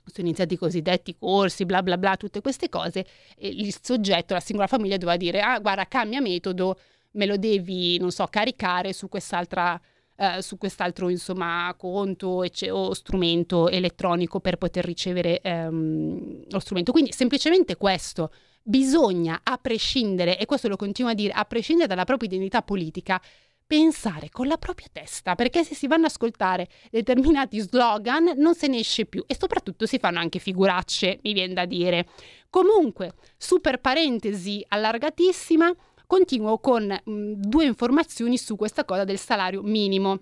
sono 0.07 0.26
iniziati 0.26 0.54
i 0.54 0.59
cosiddetti 0.59 1.16
corsi, 1.18 1.66
bla 1.66 1.82
bla 1.82 1.98
bla, 1.98 2.16
tutte 2.16 2.40
queste 2.40 2.68
cose, 2.68 3.04
e 3.36 3.48
il 3.48 3.76
soggetto, 3.82 4.34
la 4.34 4.40
singola 4.40 4.66
famiglia 4.66 4.96
doveva 4.96 5.16
dire, 5.18 5.40
ah 5.40 5.59
guarda, 5.59 5.86
cambia 5.86 6.20
metodo, 6.20 6.78
me 7.12 7.26
lo 7.26 7.36
devi, 7.36 7.98
non 7.98 8.11
so, 8.11 8.26
caricare 8.26 8.92
su 8.92 9.09
quest'altra... 9.09 9.80
Uh, 10.18 10.40
su 10.40 10.57
quest'altro 10.57 11.11
insomma 11.11 11.74
conto 11.76 12.42
ecce- 12.42 12.70
o 12.70 12.94
strumento 12.94 13.68
elettronico 13.68 14.40
per 14.40 14.57
poter 14.57 14.82
ricevere 14.82 15.42
um, 15.44 16.42
lo 16.48 16.59
strumento. 16.59 16.90
Quindi 16.90 17.12
semplicemente 17.12 17.76
questo, 17.76 18.32
bisogna, 18.62 19.40
a 19.42 19.59
prescindere, 19.59 20.38
e 20.38 20.46
questo 20.46 20.68
lo 20.68 20.76
continuo 20.76 21.11
a 21.11 21.14
dire, 21.14 21.34
a 21.34 21.44
prescindere 21.44 21.86
dalla 21.86 22.07
propria 22.07 22.30
identità 22.30 22.62
politica, 22.62 23.20
pensare 23.66 24.28
con 24.30 24.46
la 24.46 24.56
propria 24.56 24.86
testa, 24.92 25.34
perché 25.34 25.64
se 25.64 25.74
si 25.74 25.86
vanno 25.86 26.06
ad 26.06 26.12
ascoltare 26.12 26.68
determinati 26.90 27.58
slogan 27.58 28.32
non 28.36 28.54
se 28.54 28.68
ne 28.68 28.78
esce 28.78 29.06
più 29.06 29.24
e 29.26 29.36
soprattutto 29.38 29.86
si 29.86 29.98
fanno 29.98 30.18
anche 30.18 30.38
figuracce, 30.38 31.18
mi 31.22 31.32
viene 31.32 31.54
da 31.54 31.64
dire. 31.64 32.06
Comunque, 32.48 33.14
super 33.36 33.80
parentesi 33.80 34.64
allargatissima, 34.68 35.74
continuo 36.06 36.58
con 36.58 36.84
mh, 36.84 37.32
due 37.34 37.64
informazioni 37.64 38.38
su 38.38 38.56
questa 38.56 38.84
cosa 38.84 39.04
del 39.04 39.18
salario 39.18 39.62
minimo 39.62 40.20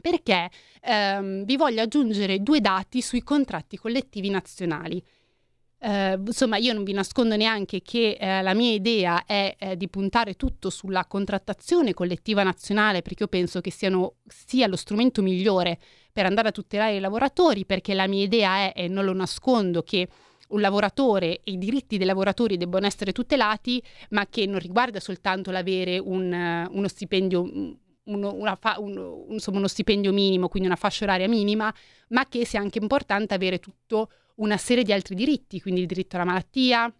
perché 0.00 0.50
ehm, 0.82 1.44
vi 1.44 1.56
voglio 1.56 1.80
aggiungere 1.80 2.40
due 2.40 2.60
dati 2.60 3.00
sui 3.00 3.22
contratti 3.22 3.78
collettivi 3.78 4.28
nazionali. 4.28 5.02
Eh, 5.86 6.14
insomma, 6.14 6.56
io 6.56 6.72
non 6.72 6.82
vi 6.82 6.94
nascondo 6.94 7.36
neanche 7.36 7.82
che 7.82 8.16
eh, 8.18 8.40
la 8.40 8.54
mia 8.54 8.72
idea 8.72 9.26
è 9.26 9.54
eh, 9.58 9.76
di 9.76 9.90
puntare 9.90 10.32
tutto 10.32 10.70
sulla 10.70 11.04
contrattazione 11.04 11.92
collettiva 11.92 12.42
nazionale, 12.42 13.02
perché 13.02 13.24
io 13.24 13.28
penso 13.28 13.60
che 13.60 13.70
siano, 13.70 14.14
sia 14.26 14.66
lo 14.66 14.76
strumento 14.76 15.20
migliore 15.20 15.78
per 16.10 16.24
andare 16.24 16.48
a 16.48 16.52
tutelare 16.52 16.96
i 16.96 17.00
lavoratori, 17.00 17.66
perché 17.66 17.92
la 17.92 18.06
mia 18.06 18.22
idea 18.22 18.72
è, 18.72 18.72
e 18.74 18.88
non 18.88 19.04
lo 19.04 19.12
nascondo, 19.12 19.82
che 19.82 20.08
un 20.48 20.60
lavoratore 20.62 21.40
e 21.44 21.52
i 21.52 21.58
diritti 21.58 21.98
dei 21.98 22.06
lavoratori 22.06 22.56
debbano 22.56 22.86
essere 22.86 23.12
tutelati, 23.12 23.82
ma 24.10 24.26
che 24.26 24.46
non 24.46 24.60
riguarda 24.60 25.00
soltanto 25.00 25.50
l'avere 25.50 25.98
un, 25.98 26.32
uh, 26.32 26.74
uno 26.74 26.88
stipendio 26.88 27.42
uno, 28.04 28.56
fa, 28.58 28.76
un, 28.78 29.26
insomma, 29.28 29.58
uno 29.58 29.68
stipendio 29.68 30.12
minimo, 30.14 30.48
quindi 30.48 30.68
una 30.68 30.78
fascia 30.78 31.04
oraria 31.04 31.28
minima, 31.28 31.72
ma 32.08 32.26
che 32.26 32.46
sia 32.46 32.60
anche 32.60 32.78
importante 32.78 33.34
avere 33.34 33.58
tutto 33.58 34.08
una 34.36 34.56
serie 34.56 34.84
di 34.84 34.92
altri 34.92 35.14
diritti, 35.14 35.60
quindi 35.60 35.80
il 35.80 35.86
diritto 35.86 36.16
alla 36.16 36.24
malattia, 36.24 36.92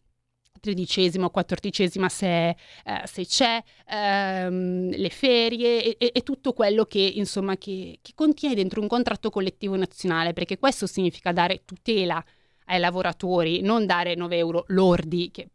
tredicesima 0.64 1.26
o 1.26 1.30
quattordicesima 1.30 2.08
se, 2.08 2.48
eh, 2.48 2.56
se 3.04 3.26
c'è, 3.26 3.62
ehm, 3.86 4.90
le 4.96 5.10
ferie 5.10 5.96
e, 5.98 6.10
e, 6.14 6.22
tutto 6.22 6.54
quello 6.54 6.86
che, 6.86 7.00
insomma, 7.00 7.56
che, 7.56 7.98
che 8.00 8.12
contiene 8.14 8.54
dentro 8.54 8.80
un 8.80 8.88
contratto 8.88 9.28
collettivo 9.30 9.76
nazionale, 9.76 10.32
perché 10.32 10.58
questo 10.58 10.86
significa 10.86 11.32
dare 11.32 11.62
tutela 11.64 12.24
ai 12.66 12.80
lavoratori, 12.80 13.60
non 13.60 13.84
dare 13.84 14.14
9 14.14 14.36
euro 14.36 14.64
lordi, 14.68 15.30
che 15.30 15.48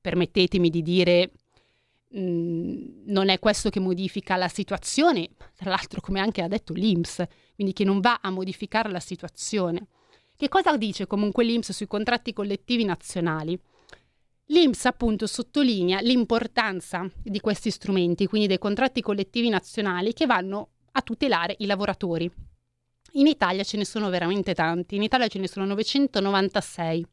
permettetemi 0.00 0.68
di 0.70 0.82
dire 0.82 1.30
mm, 2.16 3.04
non 3.06 3.28
è 3.28 3.38
questo 3.38 3.70
che 3.70 3.78
modifica 3.78 4.36
la 4.36 4.48
situazione, 4.48 5.30
tra 5.54 5.70
l'altro 5.70 6.00
come 6.00 6.18
anche 6.18 6.42
ha 6.42 6.48
detto 6.48 6.72
l'Inps, 6.72 7.24
quindi 7.54 7.72
che 7.72 7.84
non 7.84 8.00
va 8.00 8.18
a 8.20 8.30
modificare 8.30 8.90
la 8.90 9.00
situazione. 9.00 9.86
Che 10.40 10.48
cosa 10.48 10.78
dice 10.78 11.06
comunque 11.06 11.44
l'Inps 11.44 11.72
sui 11.72 11.86
contratti 11.86 12.32
collettivi 12.32 12.82
nazionali? 12.82 13.60
L'Inps 14.46 14.86
appunto 14.86 15.26
sottolinea 15.26 16.00
l'importanza 16.00 17.06
di 17.22 17.40
questi 17.40 17.70
strumenti, 17.70 18.26
quindi 18.26 18.46
dei 18.46 18.56
contratti 18.56 19.02
collettivi 19.02 19.50
nazionali 19.50 20.14
che 20.14 20.24
vanno 20.24 20.70
a 20.92 21.02
tutelare 21.02 21.56
i 21.58 21.66
lavoratori. 21.66 22.32
In 23.12 23.26
Italia 23.26 23.64
ce 23.64 23.76
ne 23.76 23.84
sono 23.84 24.08
veramente 24.08 24.54
tanti, 24.54 24.96
in 24.96 25.02
Italia 25.02 25.28
ce 25.28 25.40
ne 25.40 25.46
sono 25.46 25.66
996. 25.66 27.06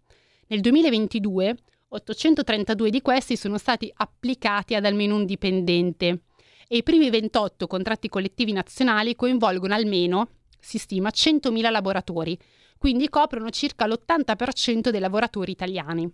Nel 0.47 0.61
2022 0.61 1.57
832 1.89 2.89
di 2.89 3.01
questi 3.01 3.35
sono 3.35 3.57
stati 3.57 3.91
applicati 3.93 4.73
ad 4.73 4.85
almeno 4.85 5.17
un 5.17 5.25
dipendente 5.25 6.21
e 6.65 6.77
i 6.77 6.83
primi 6.83 7.09
28 7.09 7.67
contratti 7.67 8.07
collettivi 8.07 8.53
nazionali 8.53 9.17
coinvolgono 9.17 9.73
almeno, 9.73 10.29
si 10.61 10.77
stima, 10.77 11.09
100.000 11.09 11.69
lavoratori, 11.69 12.39
quindi 12.77 13.09
coprono 13.09 13.49
circa 13.49 13.87
l'80% 13.87 14.89
dei 14.89 14.99
lavoratori 14.99 15.51
italiani. 15.51 16.11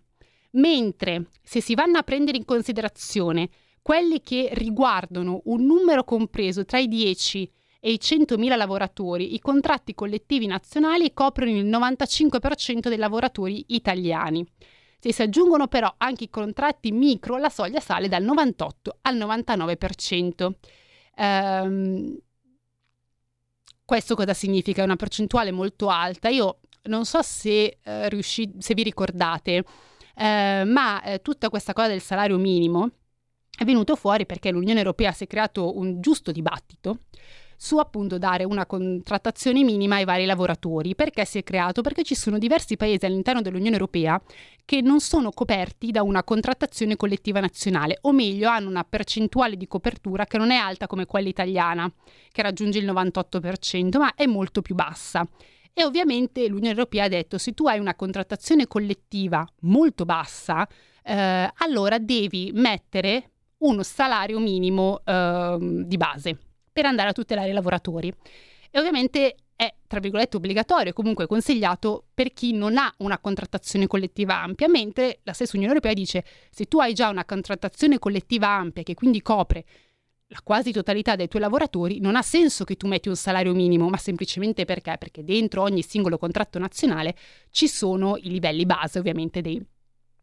Mentre 0.51 1.27
se 1.41 1.61
si 1.61 1.73
vanno 1.73 1.97
a 1.97 2.03
prendere 2.03 2.37
in 2.37 2.45
considerazione 2.45 3.49
quelli 3.81 4.21
che 4.21 4.49
riguardano 4.53 5.41
un 5.45 5.65
numero 5.65 6.03
compreso 6.03 6.63
tra 6.63 6.79
i 6.79 6.87
10 6.87 7.51
e 7.79 7.91
i 7.91 7.99
100.000 8.01 8.55
lavoratori, 8.55 9.33
i 9.33 9.39
contratti 9.39 9.93
collettivi 9.93 10.45
nazionali 10.45 11.13
coprono 11.13 11.51
il 11.51 11.65
95% 11.65 12.87
dei 12.87 12.97
lavoratori 12.97 13.65
italiani. 13.67 14.45
Se 14.99 15.11
si 15.11 15.21
aggiungono 15.21 15.67
però 15.67 15.93
anche 15.97 16.23
i 16.23 16.29
contratti 16.29 16.93
micro, 16.93 17.37
la 17.37 17.49
soglia 17.49 17.81
sale 17.81 18.07
dal 18.07 18.23
98 18.23 18.99
al 19.01 19.17
99%. 19.17 20.51
Ehm, 21.17 22.17
questo 23.85 24.15
cosa 24.15 24.33
significa? 24.33 24.81
È 24.81 24.85
una 24.85 24.95
percentuale 24.95 25.51
molto 25.51 25.89
alta. 25.89 26.29
Io 26.29 26.59
non 26.83 27.05
so 27.05 27.21
se, 27.21 27.79
eh, 27.83 28.09
riusci- 28.09 28.55
se 28.59 28.73
vi 28.73 28.83
ricordate, 28.83 29.63
eh, 30.15 30.63
ma 30.65 31.01
eh, 31.03 31.21
tutta 31.21 31.49
questa 31.49 31.73
cosa 31.73 31.87
del 31.87 32.01
salario 32.01 32.37
minimo 32.37 32.89
è 33.55 33.65
venuto 33.65 33.95
fuori 33.95 34.25
perché 34.25 34.51
l'Unione 34.51 34.79
Europea 34.79 35.11
si 35.11 35.25
è 35.25 35.27
creato 35.27 35.77
un 35.77 36.01
giusto 36.01 36.31
dibattito 36.31 36.99
su 37.57 37.77
appunto 37.77 38.17
dare 38.17 38.43
una 38.43 38.65
contrattazione 38.65 39.63
minima 39.63 39.95
ai 39.95 40.05
vari 40.05 40.25
lavoratori. 40.25 40.95
Perché 40.95 41.25
si 41.25 41.37
è 41.37 41.43
creato? 41.43 41.81
Perché 41.81 42.03
ci 42.03 42.15
sono 42.15 42.37
diversi 42.37 42.77
paesi 42.77 43.05
all'interno 43.05 43.41
dell'Unione 43.41 43.75
Europea 43.75 44.21
che 44.65 44.81
non 44.81 44.99
sono 44.99 45.31
coperti 45.31 45.91
da 45.91 46.03
una 46.03 46.23
contrattazione 46.23 46.95
collettiva 46.95 47.39
nazionale, 47.39 47.97
o 48.01 48.11
meglio 48.11 48.49
hanno 48.49 48.69
una 48.69 48.83
percentuale 48.83 49.57
di 49.57 49.67
copertura 49.67 50.25
che 50.25 50.37
non 50.37 50.51
è 50.51 50.55
alta 50.55 50.87
come 50.87 51.05
quella 51.05 51.27
italiana, 51.27 51.91
che 52.31 52.41
raggiunge 52.41 52.79
il 52.79 52.85
98%, 52.85 53.97
ma 53.97 54.13
è 54.15 54.25
molto 54.25 54.61
più 54.61 54.75
bassa. 54.75 55.27
E 55.73 55.83
ovviamente 55.83 56.47
l'Unione 56.47 56.69
Europea 56.69 57.05
ha 57.05 57.09
detto 57.09 57.37
se 57.37 57.53
tu 57.53 57.67
hai 57.67 57.79
una 57.79 57.95
contrattazione 57.95 58.67
collettiva 58.67 59.45
molto 59.61 60.05
bassa, 60.05 60.67
eh, 61.03 61.51
allora 61.57 61.97
devi 61.97 62.51
mettere 62.53 63.31
uno 63.57 63.83
salario 63.83 64.39
minimo 64.39 65.01
eh, 65.03 65.57
di 65.59 65.97
base 65.97 66.37
per 66.73 66.85
andare 66.85 67.09
a 67.09 67.13
tutelare 67.13 67.49
i 67.49 67.53
lavoratori. 67.53 68.11
E 68.71 68.79
ovviamente 68.79 69.35
è, 69.55 69.73
tra 69.87 69.99
virgolette, 69.99 70.37
obbligatorio 70.37 70.91
comunque 70.93 71.27
consigliato 71.27 72.05
per 72.13 72.33
chi 72.33 72.53
non 72.53 72.77
ha 72.77 72.91
una 72.97 73.19
contrattazione 73.19 73.87
collettiva 73.87 74.41
ampia, 74.41 74.67
mentre 74.67 75.19
la 75.23 75.33
stessa 75.33 75.55
Unione 75.55 75.73
Europea 75.73 75.93
dice 75.93 76.25
se 76.49 76.65
tu 76.65 76.79
hai 76.79 76.93
già 76.93 77.09
una 77.09 77.23
contrattazione 77.23 77.99
collettiva 77.99 78.47
ampia 78.47 78.83
che 78.83 78.95
quindi 78.95 79.21
copre 79.21 79.63
la 80.33 80.39
quasi 80.43 80.71
totalità 80.71 81.15
dei 81.15 81.27
tuoi 81.27 81.43
lavoratori, 81.43 81.99
non 81.99 82.15
ha 82.15 82.23
senso 82.23 82.63
che 82.63 82.75
tu 82.75 82.87
metti 82.87 83.07
un 83.07 83.15
salario 83.15 83.53
minimo, 83.53 83.87
ma 83.89 83.97
semplicemente 83.97 84.65
perché? 84.65 84.95
Perché 84.97 85.23
dentro 85.23 85.61
ogni 85.61 85.83
singolo 85.83 86.17
contratto 86.17 86.57
nazionale 86.57 87.15
ci 87.51 87.67
sono 87.67 88.17
i 88.17 88.29
livelli 88.29 88.65
base, 88.65 88.97
ovviamente, 88.97 89.41
dei, 89.41 89.63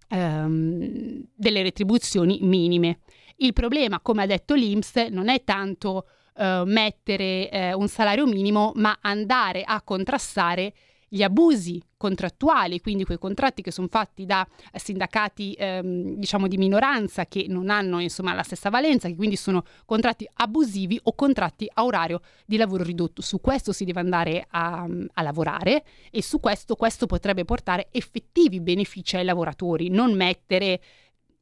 um, 0.08 1.24
delle 1.32 1.62
retribuzioni 1.62 2.40
minime. 2.42 2.98
Il 3.36 3.52
problema, 3.52 4.00
come 4.00 4.22
ha 4.22 4.26
detto 4.26 4.54
l'Inps, 4.54 4.96
non 5.10 5.28
è 5.28 5.44
tanto 5.44 6.06
uh, 6.40 6.64
mettere 6.64 7.72
uh, 7.74 7.78
un 7.78 7.88
salario 7.88 8.26
minimo, 8.26 8.72
ma 8.76 8.98
andare 9.02 9.62
a 9.62 9.82
contrastare 9.82 10.72
gli 11.12 11.24
abusi 11.24 11.82
contrattuali, 11.96 12.80
quindi 12.80 13.04
quei 13.04 13.18
contratti 13.18 13.62
che 13.62 13.72
sono 13.72 13.88
fatti 13.90 14.24
da 14.24 14.46
sindacati 14.72 15.54
ehm, 15.58 16.14
diciamo 16.14 16.46
di 16.46 16.56
minoranza 16.56 17.26
che 17.26 17.46
non 17.48 17.68
hanno 17.68 17.98
insomma 17.98 18.32
la 18.32 18.44
stessa 18.44 18.70
valenza, 18.70 19.08
che 19.08 19.16
quindi 19.16 19.34
sono 19.34 19.64
contratti 19.84 20.26
abusivi 20.34 21.00
o 21.02 21.14
contratti 21.14 21.68
a 21.74 21.84
orario 21.84 22.20
di 22.46 22.56
lavoro 22.56 22.84
ridotto. 22.84 23.22
Su 23.22 23.40
questo 23.40 23.72
si 23.72 23.84
deve 23.84 23.98
andare 23.98 24.46
a, 24.50 24.86
a 25.12 25.22
lavorare 25.22 25.82
e 26.12 26.22
su 26.22 26.38
questo 26.38 26.76
questo 26.76 27.06
potrebbe 27.06 27.44
portare 27.44 27.88
effettivi 27.90 28.60
benefici 28.60 29.16
ai 29.16 29.24
lavoratori, 29.24 29.88
non 29.88 30.14
mettere 30.14 30.80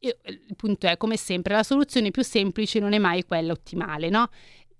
il 0.01 0.55
punto 0.57 0.87
è, 0.87 0.97
come 0.97 1.17
sempre, 1.17 1.55
la 1.55 1.63
soluzione 1.63 2.11
più 2.11 2.23
semplice 2.23 2.79
non 2.79 2.93
è 2.93 2.99
mai 2.99 3.25
quella 3.25 3.53
ottimale, 3.53 4.09
no? 4.09 4.31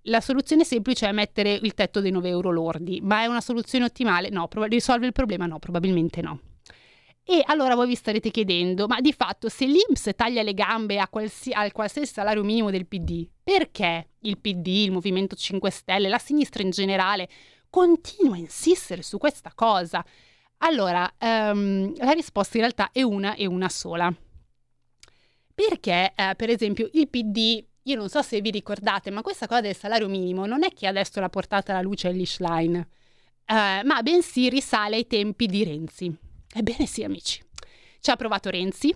La 0.03 0.21
soluzione 0.21 0.65
semplice 0.65 1.09
è 1.09 1.13
mettere 1.13 1.53
il 1.53 1.75
tetto 1.75 2.01
dei 2.01 2.11
9 2.11 2.29
euro 2.29 2.51
lordi, 2.51 3.01
ma 3.03 3.23
è 3.23 3.27
una 3.27 3.41
soluzione 3.41 3.85
ottimale? 3.85 4.31
No, 4.31 4.49
prob- 4.49 4.69
risolve 4.69 5.07
il 5.07 5.13
problema? 5.13 5.47
No, 5.47 5.59
probabilmente 5.59 6.21
no. 6.23 6.41
E 7.31 7.43
allora 7.45 7.75
voi 7.75 7.89
vi 7.89 7.95
starete 7.95 8.31
chiedendo, 8.31 8.87
ma 8.87 9.03
di 9.03 9.13
fatto 9.13 9.51
se 9.51 9.67
l'Inps 9.67 10.11
taglia 10.17 10.41
le 10.43 10.55
gambe 10.55 11.05
qualsi- 11.11 11.53
al 11.53 11.73
qualsiasi 11.73 12.11
salario 12.11 12.43
minimo 12.43 12.71
del 12.71 12.87
PD, 12.87 13.29
perché 13.43 14.13
il 14.21 14.39
PD, 14.39 14.67
il 14.67 14.93
Movimento 14.93 15.37
5 15.37 15.71
Stelle, 15.71 16.09
la 16.09 16.17
sinistra 16.17 16.63
in 16.63 16.71
generale 16.71 17.29
continua 17.69 18.35
a 18.35 18.39
insistere 18.39 19.03
su 19.03 19.19
questa 19.19 19.53
cosa? 19.55 20.03
Allora, 20.59 21.13
um, 21.21 21.93
la 21.99 22.13
risposta 22.13 22.57
in 22.57 22.63
realtà 22.63 22.91
è 22.93 23.03
una 23.03 23.35
e 23.35 23.47
una 23.47 23.69
sola. 23.69 24.11
Perché, 25.55 26.13
eh, 26.15 26.35
per 26.35 26.49
esempio, 26.49 26.89
il 26.93 27.09
PD 27.09 27.63
io 27.89 27.97
non 27.97 28.09
so 28.11 28.21
se 28.21 28.41
vi 28.41 28.51
ricordate, 28.51 29.11
ma 29.11 29.23
questa 29.23 29.47
cosa 29.47 29.63
del 29.63 29.77
salario 29.77 30.09
minimo 30.09 30.45
non 30.45 30.63
è 30.63 30.73
che 30.73 30.87
adesso 30.87 31.21
l'ha 31.21 31.31
portata 31.31 31.73
alla 31.73 31.81
luce 31.81 32.09
Elish 32.09 32.39
Line, 32.41 32.89
eh, 33.47 33.83
ma 33.83 34.03
bensì 34.03 34.51
risale 34.51 34.97
ai 34.97 35.07
tempi 35.07 35.47
di 35.47 35.65
Renzi. 35.65 36.15
Ebbene 36.55 36.87
sì, 36.87 37.03
amici. 37.03 37.43
Ci 38.01 38.11
ha 38.11 38.17
provato 38.17 38.51
Renzi, 38.51 38.95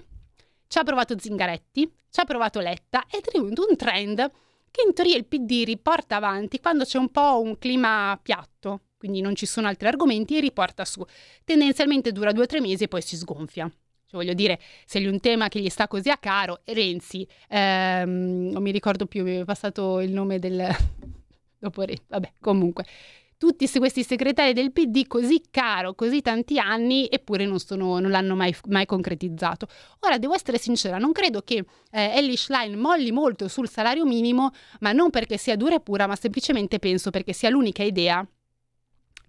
ci 0.68 0.78
ha 0.78 0.84
provato 0.84 1.18
Zingaretti, 1.18 1.90
ci 2.10 2.20
ha 2.20 2.24
provato 2.24 2.60
Letta 2.60 3.04
ed 3.10 3.26
è 3.26 3.38
venuto 3.38 3.66
un 3.68 3.76
trend 3.76 4.30
che 4.70 4.82
in 4.86 4.92
teoria 4.92 5.16
il 5.16 5.26
PD 5.26 5.64
riporta 5.64 6.16
avanti 6.16 6.60
quando 6.60 6.84
c'è 6.84 6.98
un 6.98 7.10
po' 7.10 7.40
un 7.40 7.58
clima 7.58 8.18
piatto, 8.22 8.88
quindi 8.98 9.20
non 9.20 9.34
ci 9.34 9.46
sono 9.46 9.68
altri 9.68 9.88
argomenti 9.88 10.36
e 10.36 10.40
riporta 10.40 10.84
su. 10.84 11.02
Tendenzialmente 11.44 12.12
dura 12.12 12.32
due 12.32 12.44
o 12.44 12.46
tre 12.46 12.60
mesi 12.60 12.84
e 12.84 12.88
poi 12.88 13.02
si 13.02 13.16
sgonfia. 13.16 13.70
Cioè, 14.12 14.20
voglio 14.20 14.34
dire, 14.34 14.60
se 14.84 15.00
è 15.00 15.08
un 15.08 15.20
tema 15.20 15.48
che 15.48 15.58
gli 15.58 15.70
sta 15.70 15.88
così 15.88 16.10
a 16.10 16.18
caro, 16.18 16.60
Renzi, 16.64 17.26
ehm, 17.48 18.50
non 18.50 18.62
mi 18.62 18.70
ricordo 18.70 19.06
più, 19.06 19.24
mi 19.24 19.38
è 19.38 19.44
passato 19.44 20.00
il 20.00 20.12
nome 20.12 20.38
del... 20.38 20.68
dopo 21.58 21.82
Renzi, 21.82 22.04
vabbè, 22.08 22.32
comunque. 22.38 22.84
Tutti 23.38 23.66
questi 23.78 24.04
segretari 24.04 24.52
del 24.52 24.70
PD 24.70 25.06
così 25.08 25.42
caro, 25.50 25.94
così 25.94 26.20
tanti 26.20 26.58
anni, 26.60 27.08
eppure 27.10 27.44
non, 27.44 27.58
sono, 27.58 27.98
non 27.98 28.10
l'hanno 28.10 28.36
mai, 28.36 28.54
mai, 28.68 28.86
concretizzato. 28.86 29.66
Ora, 30.00 30.18
devo 30.18 30.34
essere 30.34 30.58
sincera, 30.58 30.98
non 30.98 31.10
credo 31.10 31.40
che 31.40 31.64
eh, 31.90 32.12
Ellie 32.14 32.36
Schlein 32.36 32.78
molli 32.78 33.10
molto 33.10 33.48
sul 33.48 33.68
salario 33.68 34.04
minimo, 34.04 34.50
ma 34.80 34.92
non 34.92 35.10
perché 35.10 35.38
sia 35.38 35.56
dura 35.56 35.76
e 35.76 35.80
pura, 35.80 36.06
ma 36.06 36.14
semplicemente 36.14 36.78
penso 36.78 37.10
perché 37.10 37.32
sia 37.32 37.48
l'unica 37.48 37.82
idea 37.82 38.24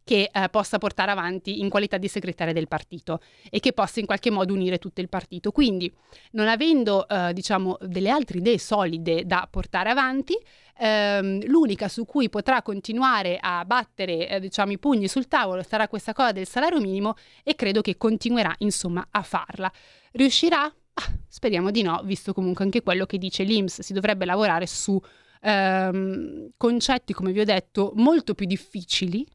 che 0.04 0.30
eh, 0.32 0.50
possa 0.50 0.78
portare 0.78 1.12
avanti 1.12 1.62
in 1.62 1.70
qualità 1.70 1.98
di 1.98 2.08
segretaria 2.08 2.54
del 2.54 2.68
partito 2.68 3.22
e 3.50 3.60
che 3.60 3.74
possa 3.74 4.00
in 4.00 4.06
qualche 4.06 4.30
modo 4.30 4.54
unire 4.54 4.78
tutto 4.78 5.02
il 5.02 5.10
partito. 5.10 5.52
Quindi, 5.52 5.92
non 6.32 6.48
avendo 6.48 7.08
eh, 7.08 7.32
diciamo 7.34 7.78
delle 7.82 8.10
altre 8.10 8.40
idee 8.40 8.60
solide 8.60 9.26
da 9.26 9.48
portare 9.50 9.90
avanti, 9.90 10.38
ehm, 10.78 11.46
l'unica 11.48 11.88
su 11.88 12.06
cui 12.06 12.30
potrà 12.30 12.62
continuare 12.62 13.38
a 13.40 13.64
battere 13.66 14.28
eh, 14.28 14.40
diciamo 14.40 14.72
i 14.72 14.80
pugni 14.80 15.08
sul 15.08 15.28
tavolo 15.28 15.64
sarà 15.64 15.88
questa 15.88 16.14
cosa 16.14 16.32
del 16.32 16.48
salario 16.48 16.80
minimo 16.80 17.16
e 17.44 17.56
credo 17.56 17.82
che 17.82 17.98
continuerà 17.98 18.54
insomma 18.60 19.08
a 19.10 19.22
farla. 19.22 19.72
Riuscirà? 20.12 20.64
Ah, 20.64 21.12
speriamo 21.28 21.72
di 21.72 21.82
no, 21.82 22.02
visto 22.04 22.34
comunque 22.34 22.66
anche 22.66 22.84
quello 22.84 23.06
che 23.06 23.18
dice 23.18 23.44
l'Inps, 23.44 23.82
si 23.82 23.94
dovrebbe 23.94 24.26
lavorare 24.26 24.68
su 24.68 25.00
ehm, 25.42 26.50
concetti, 26.56 27.14
come 27.14 27.32
vi 27.32 27.40
ho 27.40 27.46
detto, 27.46 27.94
molto 27.96 28.36
più 28.36 28.46
difficili 28.46 29.26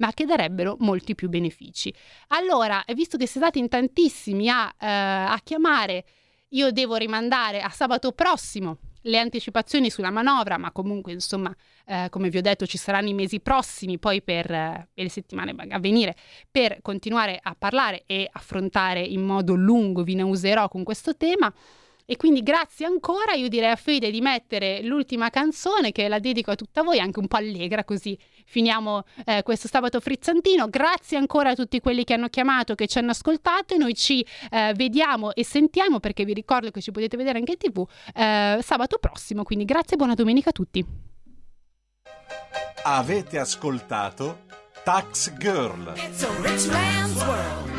ma 0.00 0.12
che 0.12 0.24
darebbero 0.24 0.76
molti 0.80 1.14
più 1.14 1.28
benefici. 1.28 1.92
Allora, 2.28 2.82
visto 2.94 3.16
che 3.16 3.26
siete 3.26 3.46
stati 3.46 3.58
in 3.58 3.68
tantissimi 3.68 4.48
a, 4.48 4.66
eh, 4.78 4.86
a 4.86 5.40
chiamare, 5.42 6.04
io 6.48 6.72
devo 6.72 6.96
rimandare 6.96 7.60
a 7.60 7.70
sabato 7.70 8.12
prossimo 8.12 8.78
le 9.04 9.18
anticipazioni 9.18 9.88
sulla 9.88 10.10
manovra, 10.10 10.58
ma 10.58 10.72
comunque, 10.72 11.12
insomma, 11.12 11.54
eh, 11.86 12.08
come 12.10 12.28
vi 12.28 12.38
ho 12.38 12.42
detto, 12.42 12.66
ci 12.66 12.76
saranno 12.76 13.08
i 13.08 13.14
mesi 13.14 13.40
prossimi, 13.40 13.98
poi 13.98 14.20
per, 14.20 14.50
eh, 14.50 14.88
per, 14.92 15.04
le 15.04 15.10
settimane 15.10 15.54
a 15.68 15.78
venire, 15.78 16.14
per 16.50 16.80
continuare 16.82 17.38
a 17.42 17.54
parlare 17.58 18.02
e 18.06 18.28
affrontare 18.30 19.00
in 19.00 19.22
modo 19.22 19.54
lungo, 19.54 20.02
vi 20.02 20.14
ne 20.14 20.22
userò 20.22 20.68
con 20.68 20.82
questo 20.82 21.16
tema. 21.16 21.52
E 22.04 22.16
quindi 22.16 22.42
grazie 22.42 22.86
ancora, 22.86 23.34
io 23.34 23.48
direi 23.48 23.70
a 23.70 23.76
Fede 23.76 24.10
di 24.10 24.20
mettere 24.20 24.82
l'ultima 24.82 25.30
canzone 25.30 25.92
che 25.92 26.08
la 26.08 26.18
dedico 26.18 26.50
a 26.50 26.56
tutta 26.56 26.82
voi, 26.82 26.98
anche 26.98 27.20
un 27.20 27.28
po' 27.28 27.36
allegra, 27.36 27.84
così 27.84 28.18
finiamo 28.50 29.04
eh, 29.24 29.42
questo 29.44 29.68
sabato 29.68 30.00
frizzantino. 30.00 30.68
Grazie 30.68 31.16
ancora 31.16 31.50
a 31.50 31.54
tutti 31.54 31.78
quelli 31.80 32.02
che 32.02 32.14
hanno 32.14 32.28
chiamato, 32.28 32.74
che 32.74 32.88
ci 32.88 32.98
hanno 32.98 33.12
ascoltato 33.12 33.74
e 33.74 33.76
noi 33.76 33.94
ci 33.94 34.26
eh, 34.50 34.72
vediamo 34.74 35.32
e 35.32 35.44
sentiamo 35.44 36.00
perché 36.00 36.24
vi 36.24 36.34
ricordo 36.34 36.70
che 36.70 36.80
ci 36.80 36.90
potete 36.90 37.16
vedere 37.16 37.38
anche 37.38 37.52
in 37.52 37.58
tv 37.58 37.86
eh, 38.12 38.58
sabato 38.60 38.98
prossimo. 38.98 39.44
Quindi 39.44 39.64
grazie 39.64 39.94
e 39.94 39.96
buona 39.96 40.14
domenica 40.14 40.50
a 40.50 40.52
tutti. 40.52 40.84
Avete 42.82 43.38
ascoltato 43.38 44.40
Tax 44.82 45.32
Girl. 45.38 45.92
It's 45.94 46.24
a 46.24 46.30
rich 46.42 46.66
man's 46.72 47.22
world. 47.22 47.69